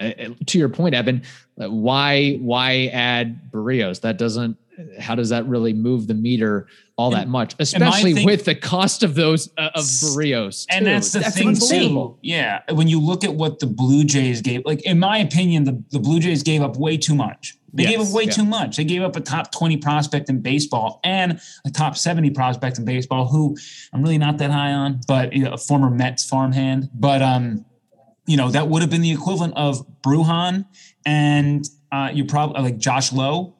uh, 0.00 0.06
uh, 0.18 0.28
to 0.46 0.58
your 0.58 0.68
point 0.68 0.94
Evan, 0.94 1.22
why 1.54 2.34
why 2.40 2.90
add 2.92 3.52
Berrios? 3.52 4.00
That 4.00 4.18
doesn't 4.18 4.56
how 4.98 5.14
does 5.14 5.28
that 5.28 5.46
really 5.46 5.72
move 5.72 6.06
the 6.06 6.14
meter 6.14 6.66
all 6.96 7.14
and, 7.14 7.16
that 7.16 7.28
much, 7.28 7.54
especially 7.58 8.14
think, 8.14 8.26
with 8.26 8.44
the 8.44 8.54
cost 8.54 9.02
of 9.02 9.14
those 9.14 9.50
uh, 9.58 9.70
of 9.74 9.84
Berrios? 9.84 10.66
And 10.70 10.86
that's 10.86 11.12
the 11.12 11.20
that's 11.20 11.36
thing 11.36 11.54
too. 11.54 12.16
Yeah, 12.22 12.60
when 12.72 12.88
you 12.88 13.00
look 13.00 13.24
at 13.24 13.34
what 13.34 13.58
the 13.58 13.66
Blue 13.66 14.04
Jays 14.04 14.40
gave, 14.40 14.64
like 14.64 14.82
in 14.82 14.98
my 14.98 15.18
opinion, 15.18 15.64
the, 15.64 15.82
the 15.90 15.98
Blue 15.98 16.20
Jays 16.20 16.42
gave 16.42 16.62
up 16.62 16.76
way 16.76 16.96
too 16.96 17.14
much. 17.14 17.56
They 17.74 17.84
yes, 17.84 17.92
gave 17.92 18.00
up 18.00 18.14
way 18.14 18.24
yeah. 18.24 18.32
too 18.32 18.44
much. 18.44 18.76
They 18.76 18.84
gave 18.84 19.02
up 19.02 19.16
a 19.16 19.20
top 19.20 19.50
20 19.50 19.78
prospect 19.78 20.28
in 20.28 20.40
baseball 20.40 21.00
and 21.04 21.40
a 21.64 21.70
top 21.70 21.96
70 21.96 22.30
prospect 22.30 22.78
in 22.78 22.84
baseball, 22.84 23.26
who 23.28 23.56
I'm 23.92 24.02
really 24.02 24.18
not 24.18 24.38
that 24.38 24.50
high 24.50 24.72
on, 24.72 25.00
but 25.08 25.32
you 25.32 25.44
know, 25.44 25.52
a 25.52 25.58
former 25.58 25.88
Mets 25.88 26.24
farmhand. 26.24 26.90
But 26.92 27.22
um, 27.22 27.64
you 28.26 28.36
know, 28.36 28.50
that 28.50 28.68
would 28.68 28.82
have 28.82 28.90
been 28.90 29.00
the 29.00 29.12
equivalent 29.12 29.54
of 29.56 29.86
Bruján 30.02 30.66
and 31.06 31.66
uh, 31.90 32.10
you 32.12 32.24
probably 32.24 32.62
like 32.62 32.78
Josh 32.78 33.12
Lowe 33.12 33.54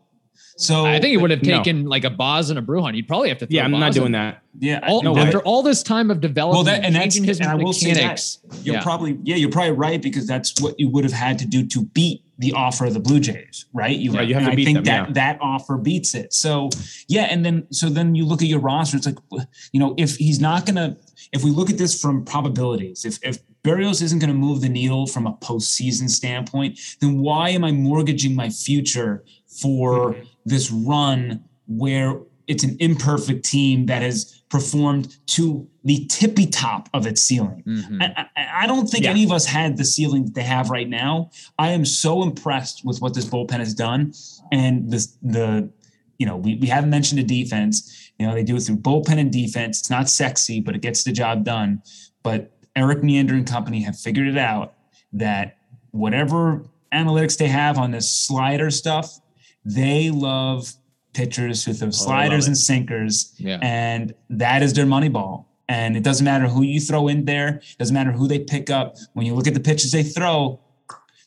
so 0.56 0.84
I 0.84 1.00
think 1.00 1.10
he 1.10 1.16
would 1.16 1.30
have 1.30 1.42
taken 1.42 1.84
no. 1.84 1.90
like 1.90 2.04
a 2.04 2.10
Baz 2.10 2.50
and 2.50 2.58
a 2.58 2.62
Bruján. 2.62 2.94
You'd 2.94 3.08
probably 3.08 3.28
have 3.28 3.38
to. 3.38 3.46
yeah, 3.48 3.64
I'm 3.64 3.70
not 3.70 3.92
doing 3.92 4.12
that. 4.12 4.42
Yeah, 4.58 4.80
all, 4.86 5.02
no, 5.02 5.16
after 5.16 5.40
all 5.40 5.62
this 5.62 5.82
time 5.82 6.10
of 6.10 6.20
development, 6.20 6.66
well, 6.66 6.74
that, 6.74 6.84
and 6.84 6.94
changing 6.94 7.24
his 7.24 7.40
and 7.40 7.48
I 7.48 7.54
will 7.54 7.72
mechanics, 7.72 8.40
say 8.42 8.48
that, 8.48 8.64
you're 8.64 8.74
yeah. 8.76 8.82
probably 8.82 9.18
yeah, 9.22 9.36
you're 9.36 9.50
probably 9.50 9.72
right 9.72 10.00
because 10.00 10.26
that's 10.26 10.60
what 10.60 10.78
you 10.78 10.90
would 10.90 11.04
have 11.04 11.12
had 11.12 11.38
to 11.38 11.46
do 11.46 11.66
to 11.66 11.84
beat 11.86 12.22
the 12.38 12.52
offer 12.52 12.86
of 12.86 12.94
the 12.94 13.00
Blue 13.00 13.20
Jays, 13.20 13.66
right? 13.72 13.96
You, 13.96 14.12
yeah, 14.12 14.20
you 14.22 14.34
have 14.34 14.50
to 14.50 14.56
beat 14.56 14.62
I 14.62 14.72
think 14.72 14.76
them, 14.76 14.84
that 14.84 15.08
yeah. 15.08 15.12
that 15.14 15.38
offer 15.40 15.78
beats 15.78 16.14
it. 16.14 16.34
So 16.34 16.68
yeah, 17.08 17.28
and 17.30 17.44
then 17.44 17.66
so 17.70 17.88
then 17.88 18.14
you 18.14 18.26
look 18.26 18.42
at 18.42 18.48
your 18.48 18.60
roster. 18.60 18.96
It's 18.96 19.06
like 19.06 19.18
you 19.72 19.80
know 19.80 19.94
if 19.96 20.16
he's 20.16 20.40
not 20.40 20.66
gonna 20.66 20.96
if 21.32 21.42
we 21.42 21.50
look 21.50 21.70
at 21.70 21.78
this 21.78 21.98
from 22.00 22.24
probabilities, 22.24 23.04
if 23.04 23.18
if 23.22 23.38
Berrios 23.62 24.02
isn't 24.02 24.18
going 24.18 24.28
to 24.28 24.36
move 24.36 24.60
the 24.60 24.68
needle 24.68 25.06
from 25.06 25.26
a 25.26 25.34
postseason 25.34 26.10
standpoint, 26.10 26.78
then 27.00 27.20
why 27.20 27.50
am 27.50 27.64
I 27.64 27.70
mortgaging 27.70 28.34
my 28.34 28.50
future 28.50 29.24
for 29.46 30.14
mm-hmm. 30.14 30.22
This 30.44 30.70
run 30.70 31.44
where 31.66 32.20
it's 32.46 32.64
an 32.64 32.76
imperfect 32.81 33.44
team 33.44 33.87
that 33.87 34.02
has 34.02 34.42
performed 34.48 35.16
to 35.26 35.66
the 35.85 36.07
tippy 36.07 36.46
top 36.46 36.88
of 36.92 37.07
its 37.07 37.22
ceiling. 37.22 37.62
Mm-hmm. 37.66 38.02
I, 38.02 38.26
I, 38.37 38.48
I, 38.62 38.66
don't 38.66 38.87
think 38.87 39.05
yeah. 39.05 39.11
any 39.11 39.24
of 39.24 39.33
us 39.33 39.46
had 39.46 39.76
the 39.76 39.85
ceiling 39.85 40.24
that 40.26 40.35
they 40.35 40.42
have 40.42 40.68
right 40.68 40.88
now. 40.88 41.31
I 41.59 41.70
am 41.70 41.85
so 41.85 42.22
impressed 42.22 42.85
with 42.85 43.00
what 43.00 43.14
this 43.14 43.24
bullpen 43.24 43.59
has 43.59 43.74
done, 43.74 44.12
and 44.52 44.90
this 44.90 45.16
the 45.22 45.70
you 46.18 46.26
know 46.26 46.37
we, 46.37 46.57
we 46.57 46.66
haven't 46.66 46.90
mentioned 46.90 47.20
the 47.20 47.24
defense. 47.42 48.12
You 48.18 48.26
know 48.26 48.35
they 48.35 48.44
do 48.44 48.57
it 48.57 48.61
through 48.61 48.76
bullpen 48.76 49.18
and 49.18 49.33
defense. 49.33 49.81
It's 49.81 49.90
not 49.90 50.09
sexy, 50.09 50.61
but 50.61 50.74
it 50.74 50.83
gets 50.83 51.05
the 51.05 51.12
job 51.12 51.44
done. 51.44 51.83
But 52.22 52.52
Erik 52.76 53.02
Neander 53.02 53.35
and 53.35 53.46
company 53.46 53.83
have 53.83 53.98
figured 53.98 54.28
it 54.28 54.38
out 54.38 54.74
that 55.12 55.57
whatever 55.92 56.64
analytics 56.92 57.38
they 57.38 57.48
have 57.48 57.78
on 57.78 57.90
this 57.90 58.12
slider 58.12 58.70
stuff 58.70 59.18
they 59.64 60.11
love 60.11 60.75
pitchers 61.12 61.66
with 61.66 61.81
those 61.81 62.01
oh, 62.01 62.05
sliders 62.07 62.46
and 62.46 62.57
sinkers. 62.57 63.35
Yeah. 63.37 63.59
And 63.62 64.14
that 64.31 64.62
is 64.62 64.72
their 64.75 64.87
money 64.87 65.09
ball. 65.09 65.48
And 65.68 65.96
it 65.96 66.03
doesn't 66.03 66.25
matter 66.25 66.48
who 66.48 66.62
you 66.62 66.81
throw 66.81 67.09
in 67.09 67.25
there, 67.25 67.57
it 67.57 67.79
doesn't 67.79 67.94
matter 67.94 68.12
who 68.12 68.29
they 68.29 68.40
pick 68.40 68.68
up. 68.68 68.96
When 69.14 69.27
you 69.27 69.35
look 69.35 69.46
at 69.46 69.55
the 69.55 69.61
pitches 69.61 69.92
they 69.92 70.03
throw, 70.03 70.61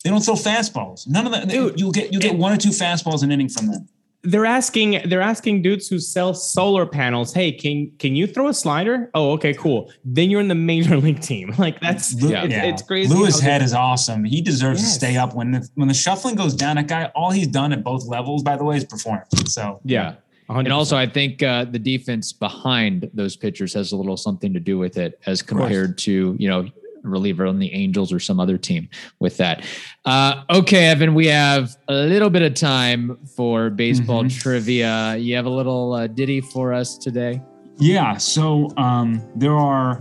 they 0.03 0.09
don't 0.09 0.21
throw 0.23 0.35
fastballs. 0.35 1.07
None 1.07 1.25
of 1.25 1.31
that. 1.31 1.51
You'll 1.51 1.91
get 1.91 2.13
you 2.13 2.19
get 2.19 2.37
one 2.37 2.53
or 2.53 2.57
two 2.57 2.69
fastballs 2.69 3.23
an 3.23 3.31
inning 3.31 3.49
from 3.49 3.67
them 3.67 3.87
they're 4.25 4.45
asking 4.45 5.01
they're 5.05 5.21
asking 5.21 5.61
dudes 5.61 5.87
who 5.87 5.99
sell 5.99 6.33
solar 6.33 6.85
panels 6.85 7.33
hey 7.33 7.51
can 7.51 7.91
can 7.99 8.15
you 8.15 8.27
throw 8.27 8.47
a 8.47 8.53
slider 8.53 9.09
oh 9.13 9.31
okay 9.31 9.53
cool 9.53 9.91
then 10.03 10.29
you're 10.29 10.41
in 10.41 10.47
the 10.47 10.55
major 10.55 10.97
league 10.97 11.21
team 11.21 11.53
like 11.57 11.79
that's 11.79 12.13
yeah. 12.21 12.43
It's, 12.43 12.53
yeah. 12.53 12.63
it's 12.63 12.81
crazy 12.81 13.13
Louis 13.13 13.39
Head 13.39 13.61
is 13.61 13.73
awesome 13.73 14.23
he 14.23 14.41
deserves 14.41 14.81
yes. 14.81 14.89
to 14.89 14.95
stay 14.95 15.17
up 15.17 15.35
when 15.35 15.51
the 15.51 15.69
when 15.75 15.87
the 15.87 15.93
shuffling 15.93 16.35
goes 16.35 16.53
down 16.53 16.75
that 16.75 16.87
guy 16.87 17.05
all 17.15 17.31
he's 17.31 17.47
done 17.47 17.71
at 17.71 17.83
both 17.83 18.05
levels 18.05 18.43
by 18.43 18.57
the 18.57 18.63
way 18.63 18.77
is 18.77 18.85
perform 18.85 19.21
so 19.45 19.79
yeah 19.83 20.15
100%. 20.49 20.59
And 20.59 20.73
also, 20.73 20.95
I 20.95 21.07
think 21.07 21.41
uh, 21.41 21.65
the 21.65 21.79
defense 21.79 22.31
behind 22.31 23.09
those 23.15 23.35
pitchers 23.35 23.73
has 23.73 23.91
a 23.93 23.97
little 23.97 24.15
something 24.15 24.53
to 24.53 24.59
do 24.59 24.77
with 24.77 24.95
it, 24.95 25.19
as 25.25 25.41
compared 25.41 25.97
to 25.99 26.35
you 26.37 26.47
know 26.47 26.69
reliever 27.05 27.45
on 27.45 27.59
the 27.59 27.73
Angels 27.73 28.11
or 28.11 28.19
some 28.19 28.39
other 28.39 28.57
team 28.57 28.89
with 29.19 29.37
that. 29.37 29.63
Uh, 30.05 30.43
okay, 30.49 30.87
Evan, 30.87 31.13
we 31.13 31.27
have 31.27 31.75
a 31.87 31.93
little 31.93 32.29
bit 32.29 32.41
of 32.41 32.53
time 32.53 33.17
for 33.35 33.69
baseball 33.69 34.23
mm-hmm. 34.23 34.39
trivia. 34.39 35.15
You 35.15 35.35
have 35.35 35.45
a 35.45 35.49
little 35.49 35.93
uh, 35.93 36.07
ditty 36.07 36.41
for 36.41 36.73
us 36.73 36.97
today? 36.97 37.41
Yeah. 37.77 38.17
So 38.17 38.71
um, 38.77 39.21
there 39.35 39.55
are 39.55 39.95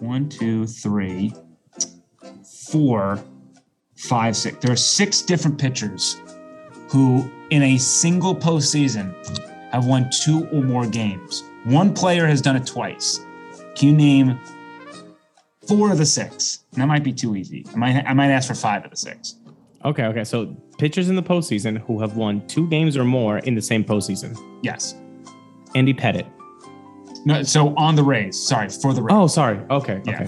one, 0.00 0.28
two, 0.28 0.66
three, 0.66 1.32
four, 2.70 3.22
five, 3.96 4.36
six. 4.36 4.58
There 4.58 4.72
are 4.72 4.76
six 4.76 5.22
different 5.22 5.58
pitchers 5.58 6.20
who, 6.90 7.30
in 7.50 7.62
a 7.62 7.78
single 7.78 8.34
postseason, 8.34 9.14
have 9.72 9.86
won 9.86 10.10
two 10.10 10.46
or 10.52 10.62
more 10.62 10.86
games. 10.86 11.42
One 11.64 11.92
player 11.92 12.26
has 12.26 12.40
done 12.40 12.56
it 12.56 12.66
twice. 12.66 13.20
Can 13.74 13.88
you 13.88 13.94
name 13.96 14.40
four 15.68 15.92
of 15.92 15.98
the 15.98 16.06
six. 16.06 16.64
And 16.72 16.82
that 16.82 16.86
might 16.86 17.02
be 17.04 17.12
too 17.12 17.36
easy. 17.36 17.64
I 17.72 17.76
might 17.76 18.04
I 18.06 18.12
might 18.14 18.30
ask 18.30 18.48
for 18.48 18.54
five 18.54 18.84
of 18.84 18.90
the 18.90 18.96
six. 18.96 19.36
Okay, 19.84 20.04
okay. 20.04 20.24
So 20.24 20.46
pitchers 20.78 21.08
in 21.08 21.16
the 21.16 21.22
postseason 21.22 21.78
who 21.78 22.00
have 22.00 22.16
won 22.16 22.46
two 22.48 22.68
games 22.68 22.96
or 22.96 23.04
more 23.04 23.38
in 23.38 23.54
the 23.54 23.62
same 23.62 23.84
postseason. 23.84 24.36
Yes. 24.62 24.94
Andy 25.74 25.94
Pettitte. 25.94 26.26
No, 27.24 27.42
so 27.42 27.74
on 27.76 27.94
the 27.96 28.02
Rays. 28.02 28.38
Sorry 28.40 28.68
for 28.68 28.92
the 28.94 29.02
Rays. 29.02 29.14
Oh, 29.14 29.26
sorry. 29.26 29.58
Okay, 29.70 30.00
Yeah. 30.04 30.14
okay. 30.22 30.24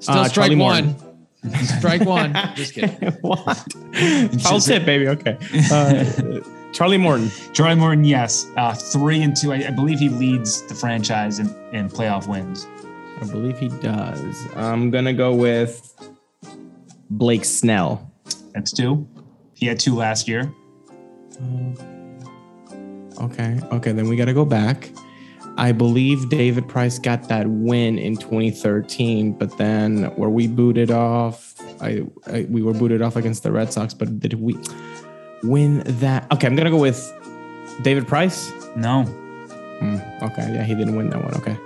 Still 0.00 0.14
Uh, 0.18 0.28
strike 0.28 0.50
Charlie 0.50 0.56
one. 0.56 0.96
Strike 1.78 2.04
one. 2.04 2.34
Just 2.56 2.74
kidding. 2.74 2.90
what? 3.20 3.56
Foul 4.42 4.60
tip, 4.60 4.84
baby. 4.84 5.06
Okay. 5.08 5.38
Uh, 5.70 6.40
Charlie 6.72 6.96
Morton. 6.98 7.30
Charlie 7.52 7.76
Morton, 7.76 8.04
yes. 8.04 8.46
Uh, 8.56 8.74
three 8.74 9.22
and 9.22 9.36
two. 9.36 9.52
I, 9.52 9.66
I 9.68 9.70
believe 9.70 9.98
he 10.00 10.08
leads 10.08 10.62
the 10.66 10.74
franchise 10.74 11.38
in, 11.38 11.46
in 11.72 11.88
playoff 11.88 12.26
wins. 12.28 12.66
I 13.20 13.26
believe 13.26 13.58
he 13.58 13.68
does. 13.68 14.46
I'm 14.54 14.90
gonna 14.90 15.14
go 15.14 15.34
with 15.34 15.94
Blake 17.10 17.44
Snell. 17.44 18.12
That's 18.52 18.72
two. 18.72 19.06
He 19.54 19.66
had 19.66 19.78
two 19.78 19.94
last 19.94 20.28
year. 20.28 20.52
Okay, 23.20 23.60
okay. 23.72 23.92
Then 23.92 24.08
we 24.08 24.16
gotta 24.16 24.34
go 24.34 24.44
back. 24.44 24.90
I 25.58 25.72
believe 25.72 26.28
David 26.28 26.68
Price 26.68 26.98
got 26.98 27.28
that 27.28 27.46
win 27.48 27.98
in 27.98 28.16
2013, 28.16 29.32
but 29.32 29.56
then 29.56 30.14
were 30.16 30.28
we 30.28 30.46
booted 30.46 30.90
off? 30.90 31.54
I, 31.80 32.02
I 32.26 32.46
we 32.50 32.62
were 32.62 32.74
booted 32.74 33.00
off 33.00 33.16
against 33.16 33.42
the 33.42 33.52
Red 33.52 33.72
Sox, 33.72 33.94
but 33.94 34.20
did 34.20 34.34
we 34.34 34.58
win 35.42 35.82
that? 35.86 36.30
Okay, 36.32 36.46
I'm 36.46 36.56
gonna 36.56 36.70
go 36.70 36.76
with 36.76 37.12
David 37.82 38.06
Price. 38.06 38.52
No. 38.76 39.04
Hmm, 39.04 39.98
okay, 40.22 40.52
yeah, 40.54 40.64
he 40.64 40.74
didn't 40.74 40.96
win 40.96 41.08
that 41.10 41.22
one. 41.22 41.34
Okay. 41.34 41.56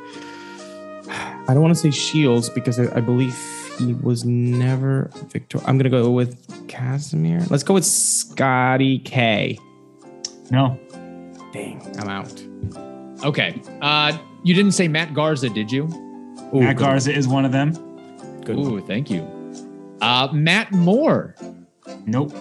I 1.49 1.55
don't 1.55 1.62
want 1.62 1.74
to 1.74 1.80
say 1.80 1.91
Shields 1.91 2.49
because 2.51 2.78
I, 2.78 2.97
I 2.97 3.01
believe 3.01 3.36
he 3.78 3.95
was 3.95 4.24
never 4.24 5.11
victor. 5.28 5.59
I'm 5.66 5.78
gonna 5.78 5.88
go 5.91 6.11
with 6.11 6.47
Kazmir. 6.68 7.49
Let's 7.51 7.62
go 7.62 7.74
with 7.74 7.84
Scotty 7.84 8.99
K. 9.01 9.59
No. 10.51 10.78
Dang, 11.53 11.80
I'm 11.99 12.09
out. 12.09 13.24
Okay. 13.24 13.61
Uh, 13.80 14.16
you 14.45 14.55
didn't 14.55 14.72
say 14.72 14.86
Matt 14.88 15.14
Garza, 15.14 15.49
did 15.49 15.70
you? 15.72 15.84
Ooh, 16.55 16.61
Matt 16.61 16.76
good- 16.76 16.84
Garza 16.84 17.12
is 17.12 17.26
one 17.26 17.45
of 17.45 17.53
them. 17.53 17.72
Good. 18.45 18.57
one. 18.57 18.66
Ooh, 18.72 18.80
thank 18.86 19.11
you. 19.11 19.22
Uh, 20.01 20.28
Matt 20.32 20.72
Moore. 20.72 21.34
Nope. 22.07 22.32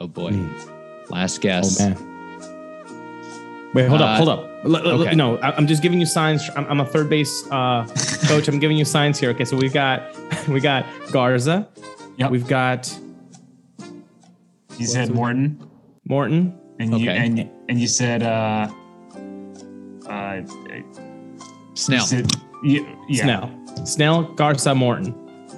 Oh 0.00 0.06
boy. 0.06 0.30
Mm. 0.30 1.10
Last 1.10 1.40
guess. 1.40 1.80
Oh 1.80 1.88
man. 1.90 3.70
Wait, 3.74 3.86
hold 3.88 4.00
Uh, 4.00 4.04
up, 4.04 4.16
hold 4.16 4.28
up. 4.30 4.49
L- 4.64 4.76
l- 4.76 4.86
l- 4.88 5.02
okay. 5.02 5.14
No, 5.14 5.38
I- 5.38 5.52
I'm 5.56 5.66
just 5.66 5.82
giving 5.82 5.98
you 6.00 6.06
signs. 6.06 6.48
I'm, 6.56 6.66
I'm 6.66 6.80
a 6.80 6.86
third 6.86 7.08
base 7.08 7.46
uh, 7.50 7.86
coach. 8.26 8.46
I'm 8.48 8.58
giving 8.58 8.76
you 8.76 8.84
signs 8.84 9.18
here. 9.18 9.30
Okay, 9.30 9.44
so 9.44 9.56
we've 9.56 9.72
got 9.72 10.02
we 10.48 10.60
got 10.60 10.84
Garza. 11.12 11.68
Yep. 12.18 12.30
We've 12.30 12.46
got 12.46 12.92
You 14.78 14.86
said 14.86 15.08
the- 15.08 15.14
Morton, 15.14 15.66
Morton. 16.06 16.58
and 16.78 16.98
you 16.98 17.08
Okay. 17.10 17.16
and 17.18 17.50
and 17.68 17.80
you 17.80 17.86
said 17.86 18.22
uh, 18.22 18.68
uh, 20.08 20.42
Snell. 21.74 22.00
You 22.00 22.06
said, 22.06 22.32
yeah, 22.62 22.80
yeah. 23.08 23.22
Snell. 23.22 23.86
Snell, 23.86 24.22
Garza, 24.34 24.74
Morton. 24.74 25.14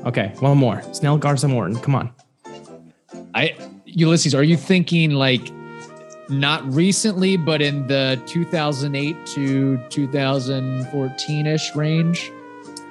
Okay, 0.07 0.33
one 0.41 0.59
more. 0.59 0.83
Snell, 0.93 1.17
Garza, 1.19 1.49
Morton. 1.49 1.77
Come 1.81 1.95
on. 1.97 2.13
I 3.35 3.57
Ulysses, 3.87 4.35
are 4.35 4.43
you 4.45 4.57
thinking 4.57 5.11
like 5.13 5.51
not 6.33 6.73
recently, 6.73 7.37
but 7.37 7.63
in 7.63 7.87
the 7.87 8.21
2008 8.27 9.27
to 9.27 9.79
2014 9.89 11.47
ish 11.47 11.75
range? 11.77 12.33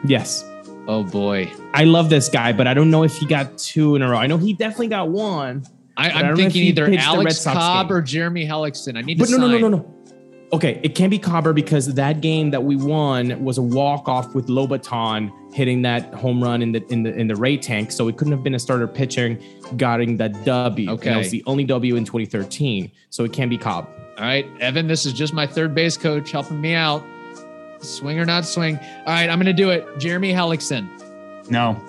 Yes. 0.06 0.46
Oh 0.88 1.04
boy. 1.04 1.52
I 1.74 1.84
love 1.84 2.10
this 2.10 2.30
guy, 2.30 2.54
but 2.54 2.68
I 2.68 2.74
don't 2.74 2.90
know 2.90 3.04
if 3.04 3.16
he 3.18 3.26
got 3.26 3.58
two 3.58 3.96
in 3.96 4.02
a 4.02 4.10
row. 4.10 4.18
I 4.18 4.28
know 4.28 4.38
he 4.38 4.54
definitely 4.54 4.88
got 4.88 5.10
one. 5.10 5.64
I, 5.98 6.08
But 6.08 6.16
I 6.16 6.20
I'm 6.20 6.26
don't 6.26 6.26
know 6.26 6.32
if 6.32 6.38
thinking 6.54 6.64
either 6.64 6.86
pitched 6.88 7.04
the 7.04 7.18
Red 7.18 7.18
Alex 7.18 7.44
Cobb 7.44 7.88
game. 7.90 7.98
or 7.98 8.02
Jeremy 8.02 8.48
Hellickson. 8.48 8.98
I 8.98 9.02
need 9.02 9.20
But 9.20 9.26
to 9.26 9.32
no, 9.32 9.38
no, 9.38 9.48
sign. 9.52 9.62
no, 9.62 9.68
no, 9.70 9.78
no. 9.78 9.96
Okay, 10.54 10.82
it 10.84 10.96
can't 10.96 11.10
be 11.10 11.18
Cobber 11.18 11.54
because 11.54 11.94
that 11.94 12.20
game 12.20 12.52
that 12.52 12.64
we 12.64 12.76
won 12.76 13.42
was 13.42 13.58
a 13.58 13.62
walk 13.62 14.10
off 14.10 14.36
with 14.36 14.48
Lobaton 14.48 15.32
hitting 15.54 15.82
that 15.84 16.14
home 16.14 16.44
run 16.44 16.62
in 16.62 16.74
the 16.74 16.86
in 16.92 17.04
the 17.04 17.14
in 17.16 17.28
the 17.28 17.36
Ray 17.38 17.56
tank. 17.58 17.90
So 17.92 18.10
it 18.10 18.18
couldn't 18.18 18.34
have 18.34 18.44
been 18.44 18.56
a 18.56 18.60
starter 18.60 18.86
pitching 18.88 19.42
getting 19.78 20.18
that 20.18 20.44
W. 20.44 20.90
And 20.90 21.00
Okay. 21.00 21.10
that 21.10 21.18
was 21.18 21.30
the 21.32 21.42
only 21.46 21.64
W 21.64 21.96
in 21.96 22.04
2013. 22.04 22.92
So 23.10 23.24
it 23.24 23.32
can't 23.32 23.50
be 23.50 23.58
Cobb. 23.58 23.88
All 24.18 24.26
right, 24.26 24.46
Evan, 24.60 24.88
this 24.88 25.06
is 25.06 25.14
just 25.14 25.34
my 25.34 25.48
third 25.48 25.74
base 25.74 25.96
coach 25.96 26.32
helping 26.32 26.60
me 26.60 26.74
out. 26.74 27.02
Swing 27.80 28.20
or 28.20 28.26
not 28.26 28.46
swing. 28.46 28.78
All 28.78 29.06
right, 29.08 29.30
I'm 29.30 29.38
going 29.40 29.46
to 29.46 29.54
do 29.54 29.70
it. 29.70 29.86
Jeremy 30.00 30.34
Hellickson. 30.34 30.88
No. 31.50 31.82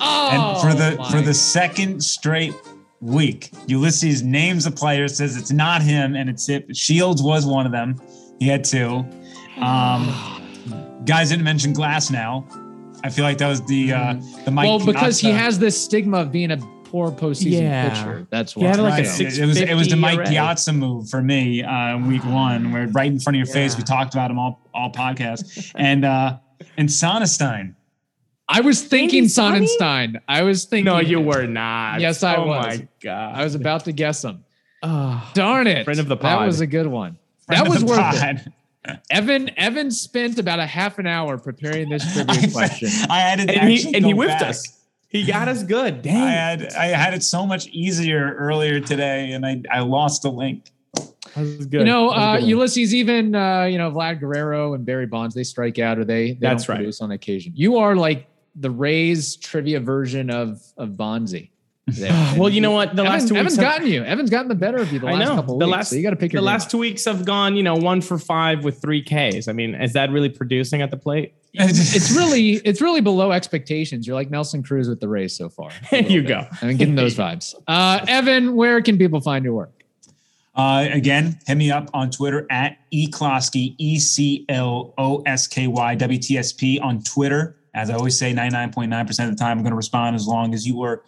Oh, 0.00 0.30
And 0.30 0.60
for 0.62 0.78
the 0.78 1.04
for 1.10 1.20
the 1.20 1.34
second 1.34 2.02
straight 2.04 2.54
week, 3.00 3.50
Ulysses 3.66 4.22
names 4.22 4.66
a 4.66 4.70
player, 4.70 5.08
says 5.08 5.36
it's 5.36 5.52
not 5.52 5.82
him, 5.82 6.14
and 6.16 6.28
it's 6.30 6.48
it. 6.48 6.74
Shields 6.76 7.22
was 7.22 7.46
one 7.46 7.66
of 7.66 7.72
them. 7.72 8.00
He 8.38 8.48
had 8.48 8.64
two. 8.64 9.04
Um, 9.60 11.02
guys 11.04 11.30
didn't 11.30 11.44
mention 11.44 11.72
Glasnow. 11.72 12.44
I 13.04 13.10
feel 13.10 13.24
like 13.24 13.38
that 13.38 13.48
was 13.48 13.62
the 13.66 13.92
uh, 13.92 14.14
the 14.44 14.50
Mike. 14.50 14.66
well, 14.66 14.84
because 14.84 15.18
he 15.20 15.30
has 15.30 15.58
this 15.58 15.80
stigma 15.82 16.18
of 16.18 16.32
being 16.32 16.50
a 16.50 16.56
poor 16.84 17.10
postseason 17.10 17.62
Yeah. 17.62 17.88
pitcher. 17.88 18.26
That's 18.30 18.54
He 18.54 18.60
why. 18.62 18.68
had 18.68 18.80
like 18.80 19.04
a 19.04 19.06
six- 19.06 19.38
It 19.38 19.46
was 19.46 19.60
it 19.60 19.74
was 19.74 19.88
the 19.88 19.96
Mike 19.96 20.18
ERA. 20.18 20.26
Piazza 20.26 20.72
move 20.72 21.08
for 21.08 21.22
me 21.22 21.62
uh, 21.62 21.96
in 21.96 22.08
week 22.08 22.24
one, 22.24 22.72
where 22.72 22.86
right 22.88 23.10
in 23.10 23.20
front 23.20 23.36
of 23.36 23.38
your 23.38 23.52
face 23.52 23.76
we 23.76 23.82
talked 23.84 24.14
about 24.14 24.30
him 24.30 24.38
all 24.38 24.60
all 24.74 24.90
podcast 24.90 25.72
and 25.76 26.04
uh, 26.04 26.38
and 26.76 26.88
Sonnanstine. 26.88 27.74
I 28.48 28.60
was 28.60 28.82
thinking 28.82 29.20
Andy 29.20 29.28
Sonny? 29.28 29.66
Sonnanstine. 29.66 30.20
I 30.28 30.42
was 30.42 30.64
thinking. 30.64 30.84
No, 30.92 31.00
you 31.00 31.20
were 31.20 31.46
not. 31.46 32.00
Yes, 32.00 32.22
I 32.22 32.36
oh 32.36 32.46
was. 32.46 32.78
my 32.78 32.88
god. 33.02 33.34
I 33.34 33.44
was 33.44 33.54
about 33.54 33.84
to 33.86 33.92
guess 33.92 34.24
him. 34.24 34.44
Oh, 34.82 35.30
Darn 35.34 35.66
it! 35.66 35.84
Friend 35.84 35.98
of 35.98 36.06
the 36.08 36.16
pod. 36.16 36.40
That 36.42 36.46
was 36.46 36.60
a 36.60 36.66
good 36.66 36.86
one. 36.86 37.18
Friend 37.46 37.64
that 37.66 37.68
was 37.70 37.80
the 37.80 37.86
worth 37.86 38.22
it. 38.22 39.00
Evan 39.10 39.50
Evan 39.58 39.90
spent 39.90 40.38
about 40.38 40.60
a 40.60 40.66
half 40.66 40.98
an 41.00 41.06
hour 41.08 41.38
preparing 41.38 41.88
this 41.88 42.04
trivia 42.12 42.50
question. 42.52 42.88
I 43.10 43.18
had 43.20 43.48
to 43.48 43.52
and 43.58 43.68
he 43.68 43.94
and 43.94 44.04
he 44.06 44.12
go 44.12 44.18
whipped 44.18 44.38
back. 44.38 44.42
us. 44.50 44.78
He 45.08 45.24
got 45.24 45.48
us 45.48 45.62
good. 45.64 46.02
Dang. 46.02 46.16
I 46.16 46.30
had 46.30 46.72
I 46.74 46.86
had 46.86 47.14
it 47.14 47.22
so 47.24 47.46
much 47.46 47.66
easier 47.68 48.34
earlier 48.38 48.78
today, 48.80 49.32
and 49.32 49.44
I 49.44 49.62
I 49.72 49.80
lost 49.80 50.24
a 50.24 50.30
link. 50.30 50.70
That 50.94 51.42
was 51.42 51.66
good. 51.66 51.80
You 51.80 51.84
know, 51.84 52.10
That 52.10 52.16
uh, 52.16 52.36
good. 52.38 52.48
Ulysses, 52.48 52.94
even 52.94 53.34
uh, 53.34 53.64
you 53.64 53.78
know 53.78 53.90
Vlad 53.90 54.20
Guerrero 54.20 54.74
and 54.74 54.86
Barry 54.86 55.06
Bonds, 55.06 55.34
they 55.34 55.42
strike 55.42 55.80
out 55.80 55.98
or 55.98 56.04
they 56.04 56.32
they 56.32 56.38
That's 56.40 56.64
don't 56.66 56.74
right. 56.74 56.78
produce 56.78 57.00
on 57.00 57.10
occasion. 57.10 57.52
You 57.56 57.78
are 57.78 57.96
like 57.96 58.28
the 58.58 58.70
Rays 58.70 59.36
trivia 59.36 59.80
version 59.80 60.30
of 60.30 60.60
of 60.76 60.90
Bonzi. 60.90 61.50
well, 62.36 62.48
you 62.48 62.60
know 62.60 62.72
what? 62.72 62.96
The 62.96 63.02
Evan, 63.02 63.12
last 63.12 63.28
two 63.28 63.36
Evan's 63.36 63.52
weeks. 63.52 63.62
have- 63.64 63.76
gotten 63.76 63.86
you. 63.86 64.02
Evan's 64.02 64.28
gotten 64.30 64.48
the 64.48 64.56
better 64.56 64.78
of 64.78 64.92
you 64.92 64.98
the 64.98 65.06
I 65.06 65.12
last 65.12 65.28
know. 65.28 65.34
couple 65.36 65.58
The 65.58 65.66
weeks. 65.66 65.76
last- 65.76 65.90
so 65.90 65.96
you 65.96 66.02
got 66.02 66.10
to 66.10 66.16
pick 66.16 66.32
your 66.32 66.42
the 66.42 66.46
last 66.46 66.68
two 66.68 66.78
weeks 66.78 67.04
have 67.04 67.24
gone, 67.24 67.54
you 67.54 67.62
know, 67.62 67.76
one 67.76 68.00
for 68.00 68.18
five 68.18 68.64
with 68.64 68.80
three 68.82 69.00
Ks. 69.02 69.46
I 69.46 69.52
mean, 69.52 69.76
is 69.76 69.92
that 69.92 70.10
really 70.10 70.28
producing 70.28 70.82
at 70.82 70.90
the 70.90 70.96
plate? 70.96 71.34
it's 71.54 72.10
really 72.16 72.54
it's 72.64 72.80
really 72.82 73.00
below 73.00 73.30
expectations. 73.30 74.04
You're 74.06 74.16
like 74.16 74.30
Nelson 74.30 74.64
Cruz 74.64 74.88
with 74.88 74.98
the 75.00 75.08
Rays 75.08 75.36
so 75.36 75.48
far. 75.48 75.70
There 75.92 76.02
you 76.02 76.22
go. 76.22 76.44
I'm 76.60 76.76
getting 76.76 76.96
those 76.96 77.14
vibes. 77.14 77.54
Uh, 77.68 78.04
Evan, 78.08 78.56
where 78.56 78.82
can 78.82 78.98
people 78.98 79.20
find 79.20 79.44
your 79.44 79.54
work? 79.54 79.72
Uh, 80.56 80.88
again, 80.90 81.38
hit 81.46 81.54
me 81.56 81.70
up 81.70 81.88
on 81.94 82.10
Twitter 82.10 82.46
at 82.50 82.78
eClosky, 82.92 83.74
E 83.78 83.98
C 83.98 84.44
L 84.48 84.92
O 84.98 85.22
S 85.26 85.46
K 85.46 85.66
Y 85.66 85.94
W 85.94 86.18
T 86.18 86.36
S 86.36 86.52
P 86.52 86.78
on 86.80 87.02
Twitter. 87.02 87.55
As 87.76 87.90
I 87.90 87.94
always 87.94 88.18
say, 88.18 88.32
99.9% 88.32 89.24
of 89.24 89.30
the 89.30 89.36
time, 89.36 89.58
I'm 89.58 89.62
going 89.62 89.70
to 89.70 89.76
respond 89.76 90.16
as 90.16 90.26
long 90.26 90.54
as 90.54 90.66
you 90.66 90.82
are 90.82 91.04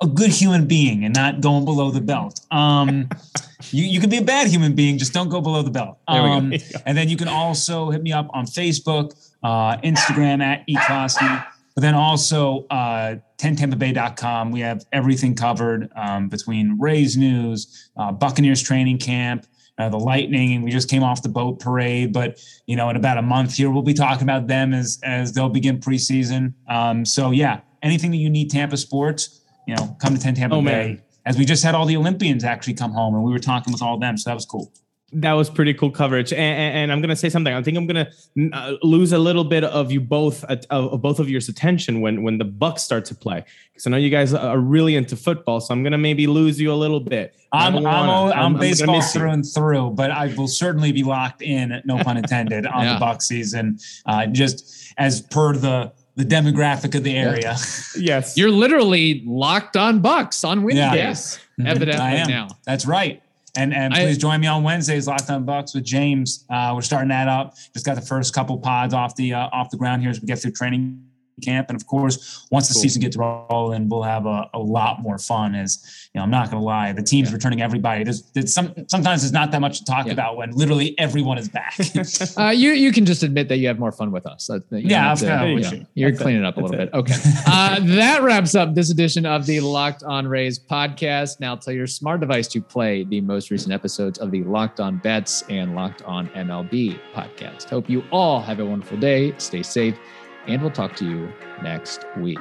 a 0.00 0.06
good 0.06 0.30
human 0.30 0.66
being 0.66 1.04
and 1.04 1.14
not 1.14 1.40
going 1.40 1.64
below 1.64 1.90
the 1.90 2.00
belt. 2.00 2.40
Um, 2.50 3.08
you, 3.70 3.84
you 3.84 4.00
can 4.00 4.08
be 4.08 4.16
a 4.16 4.24
bad 4.24 4.48
human 4.48 4.74
being, 4.74 4.96
just 4.96 5.12
don't 5.12 5.28
go 5.28 5.40
below 5.40 5.62
the 5.62 5.70
belt. 5.70 5.98
There 6.08 6.22
we 6.22 6.28
go. 6.28 6.34
Um, 6.34 6.52
and 6.86 6.96
then 6.96 7.08
you 7.08 7.16
can 7.16 7.28
also 7.28 7.90
hit 7.90 8.02
me 8.02 8.12
up 8.12 8.28
on 8.32 8.46
Facebook, 8.46 9.14
uh, 9.42 9.76
Instagram 9.78 10.42
at 10.42 10.66
eClosky, 10.66 11.44
but 11.74 11.82
then 11.82 11.94
also 11.94 12.66
uh, 12.70 13.16
10tampabay.com. 13.38 14.50
We 14.50 14.60
have 14.60 14.86
everything 14.92 15.34
covered 15.34 15.90
um, 15.94 16.28
between 16.28 16.78
Rays 16.78 17.16
news, 17.16 17.90
uh, 17.96 18.12
Buccaneers 18.12 18.62
training 18.62 18.98
camp, 18.98 19.46
uh, 19.78 19.88
the 19.88 19.98
Lightning, 19.98 20.54
and 20.54 20.64
we 20.64 20.70
just 20.70 20.88
came 20.90 21.02
off 21.02 21.22
the 21.22 21.28
boat 21.28 21.60
parade. 21.60 22.12
But 22.12 22.40
you 22.66 22.76
know, 22.76 22.88
in 22.90 22.96
about 22.96 23.18
a 23.18 23.22
month 23.22 23.54
here, 23.54 23.70
we'll 23.70 23.82
be 23.82 23.94
talking 23.94 24.22
about 24.24 24.46
them 24.46 24.72
as 24.74 24.98
as 25.04 25.32
they'll 25.32 25.48
begin 25.48 25.78
preseason. 25.78 26.54
Um, 26.68 27.04
so 27.04 27.30
yeah, 27.30 27.60
anything 27.82 28.10
that 28.10 28.16
you 28.18 28.28
need 28.30 28.50
Tampa 28.50 28.76
sports, 28.76 29.40
you 29.66 29.74
know, 29.76 29.96
come 30.00 30.14
to 30.14 30.20
10 30.20 30.34
Tampa 30.34 30.56
Oh, 30.56 30.60
Bay. 30.62 30.64
man. 30.88 31.02
As 31.26 31.36
we 31.36 31.44
just 31.44 31.62
had 31.62 31.74
all 31.74 31.84
the 31.84 31.96
Olympians 31.96 32.42
actually 32.42 32.74
come 32.74 32.92
home, 32.92 33.14
and 33.14 33.22
we 33.22 33.30
were 33.30 33.38
talking 33.38 33.72
with 33.72 33.82
all 33.82 33.94
of 33.94 34.00
them, 34.00 34.16
so 34.16 34.30
that 34.30 34.34
was 34.34 34.46
cool. 34.46 34.72
That 35.12 35.32
was 35.32 35.48
pretty 35.48 35.72
cool 35.72 35.90
coverage. 35.90 36.32
And, 36.34 36.40
and, 36.40 36.76
and 36.76 36.92
I'm 36.92 37.00
gonna 37.00 37.16
say 37.16 37.30
something. 37.30 37.52
I 37.54 37.62
think 37.62 37.78
I'm 37.78 37.86
gonna 37.86 38.10
uh, 38.52 38.74
lose 38.82 39.12
a 39.12 39.18
little 39.18 39.44
bit 39.44 39.64
of 39.64 39.90
you 39.90 40.02
both, 40.02 40.44
uh, 40.44 40.56
of 40.70 41.00
both 41.00 41.18
of 41.18 41.30
yours 41.30 41.48
attention 41.48 42.02
when 42.02 42.22
when 42.22 42.36
the 42.36 42.44
Bucs 42.44 42.80
start 42.80 43.06
to 43.06 43.14
play, 43.14 43.42
because 43.72 43.86
I 43.86 43.90
know 43.90 43.96
you 43.96 44.10
guys 44.10 44.34
are 44.34 44.58
really 44.58 44.96
into 44.96 45.16
football. 45.16 45.60
So 45.60 45.72
I'm 45.72 45.82
gonna 45.82 45.96
maybe 45.96 46.26
lose 46.26 46.60
you 46.60 46.70
a 46.72 46.76
little 46.76 47.00
bit. 47.00 47.34
I 47.52 47.66
I'm 47.68 47.76
I'm, 47.76 47.82
wanna. 47.84 48.12
all- 48.12 48.32
I'm, 48.32 48.52
gonna 48.52 48.58
baseball 48.58 48.96
miss 48.96 49.12
through 49.14 49.30
and 49.30 49.46
through, 49.46 49.92
but 49.92 50.10
I 50.10 50.26
will 50.36 50.46
certainly 50.48 50.92
be 50.92 51.04
locked 51.04 51.40
in, 51.40 51.80
no 51.86 51.96
pun 52.04 52.18
intended, 52.18 52.66
on 52.66 52.84
Yeah. 52.84 52.94
the 52.94 53.00
Buck 53.00 53.22
season. 53.22 53.78
Uh, 54.04 54.26
just 54.26 54.92
as 54.98 55.22
per 55.22 55.54
the 55.54 55.90
the 56.16 56.24
demographic 56.24 56.94
of 56.96 57.02
the 57.04 57.16
area. 57.16 57.56
Yes. 57.96 58.36
You're 58.36 58.50
literally 58.50 59.22
locked 59.26 59.76
on 59.76 60.02
Bucs 60.02 60.46
on 60.46 60.68
Yeah. 60.68 60.92
Wednesdays, 60.92 61.38
evidently 61.64 62.04
I 62.04 62.14
am. 62.16 62.28
now. 62.28 62.48
That's 62.66 62.84
right. 62.86 63.22
And 63.58 63.74
and 63.74 63.92
I- 63.92 64.04
please 64.04 64.18
join 64.18 64.40
me 64.40 64.46
on 64.46 64.62
Wednesdays, 64.62 65.08
Locked 65.08 65.28
On 65.30 65.44
Bucs 65.44 65.74
with 65.74 65.84
James. 65.84 66.44
Uh, 66.48 66.72
we're 66.74 66.82
starting 66.82 67.08
that 67.08 67.26
up. 67.26 67.56
Just 67.74 67.84
got 67.84 67.96
the 67.96 68.00
first 68.02 68.32
couple 68.32 68.56
pods 68.58 68.94
off 68.94 69.16
the 69.16 69.34
uh, 69.34 69.48
off 69.52 69.68
the 69.70 69.76
ground 69.76 70.00
here 70.00 70.10
as 70.10 70.20
we 70.20 70.26
get 70.26 70.38
through 70.38 70.52
training 70.52 71.02
camp. 71.38 71.68
And 71.70 71.76
of 71.80 71.86
course, 71.86 72.46
once 72.50 72.68
the 72.68 72.74
Cool. 72.74 72.82
season 72.82 73.02
gets 73.02 73.16
rolling, 73.16 73.88
we'll 73.88 74.02
have 74.02 74.26
a, 74.26 74.48
a 74.54 74.58
lot 74.58 75.02
more 75.02 75.18
fun. 75.18 75.54
As 75.54 76.08
you 76.14 76.18
know, 76.18 76.24
I'm 76.24 76.30
not 76.30 76.50
gonna 76.50 76.62
lie, 76.62 76.92
the 76.92 77.02
team's 77.02 77.28
Yeah. 77.28 77.34
returning 77.34 77.62
everybody. 77.62 78.04
There's, 78.04 78.22
there's 78.32 78.52
some 78.52 78.72
sometimes 78.88 79.22
there's 79.22 79.32
not 79.32 79.50
that 79.52 79.60
much 79.60 79.78
to 79.78 79.84
talk 79.84 80.06
Yeah. 80.06 80.12
about 80.12 80.36
when 80.36 80.50
literally 80.52 80.98
everyone 80.98 81.38
is 81.38 81.48
back. 81.48 81.76
Uh, 82.38 82.50
you 82.50 82.70
you 82.72 82.92
can 82.92 83.04
just 83.04 83.22
admit 83.22 83.48
that 83.48 83.58
you 83.58 83.66
have 83.68 83.78
more 83.78 83.92
fun 83.92 84.10
with 84.12 84.26
us. 84.26 84.46
That- 84.46 84.68
that 84.70 84.82
Yeah, 84.82 85.02
don't 85.02 85.10
I've 85.12 85.20
have 85.20 85.40
got- 85.40 85.46
yeah, 85.62 85.68
should. 85.68 85.86
You're 85.94 86.10
That's 86.10 86.20
it. 86.20 86.24
cleaning 86.24 86.44
up 86.44 86.56
a 86.56 86.60
That's 86.60 86.70
little 86.70 86.86
it. 86.86 86.92
bit. 86.92 86.98
Okay. 86.98 87.14
Uh, 87.50 87.80
that 87.96 88.22
wraps 88.22 88.54
up 88.54 88.74
this 88.74 88.90
edition 88.90 89.24
of 89.26 89.46
the 89.46 89.60
Locked 89.60 90.02
On 90.04 90.26
Rays 90.26 90.58
podcast. 90.58 91.40
Now 91.40 91.56
tell 91.56 91.72
your 91.74 91.86
smart 91.86 92.20
device 92.20 92.46
to 92.48 92.60
play 92.60 93.04
the 93.04 93.20
most 93.20 93.50
recent 93.50 93.72
episodes 93.72 94.18
of 94.18 94.30
the 94.30 94.42
Locked 94.44 94.80
On 94.80 94.98
Bets 94.98 95.42
and 95.48 95.74
Locked 95.74 96.02
On 96.02 96.28
MLB 96.30 96.98
podcast. 97.14 97.68
Hope 97.68 97.88
you 97.88 98.04
all 98.12 98.40
have 98.40 98.60
a 98.60 98.64
wonderful 98.64 98.96
day. 98.98 99.34
Stay 99.38 99.62
safe, 99.62 99.96
and 100.48 100.60
we'll 100.62 100.70
talk 100.70 100.96
to 100.96 101.04
you 101.04 101.32
next 101.62 102.04
week. 102.16 102.38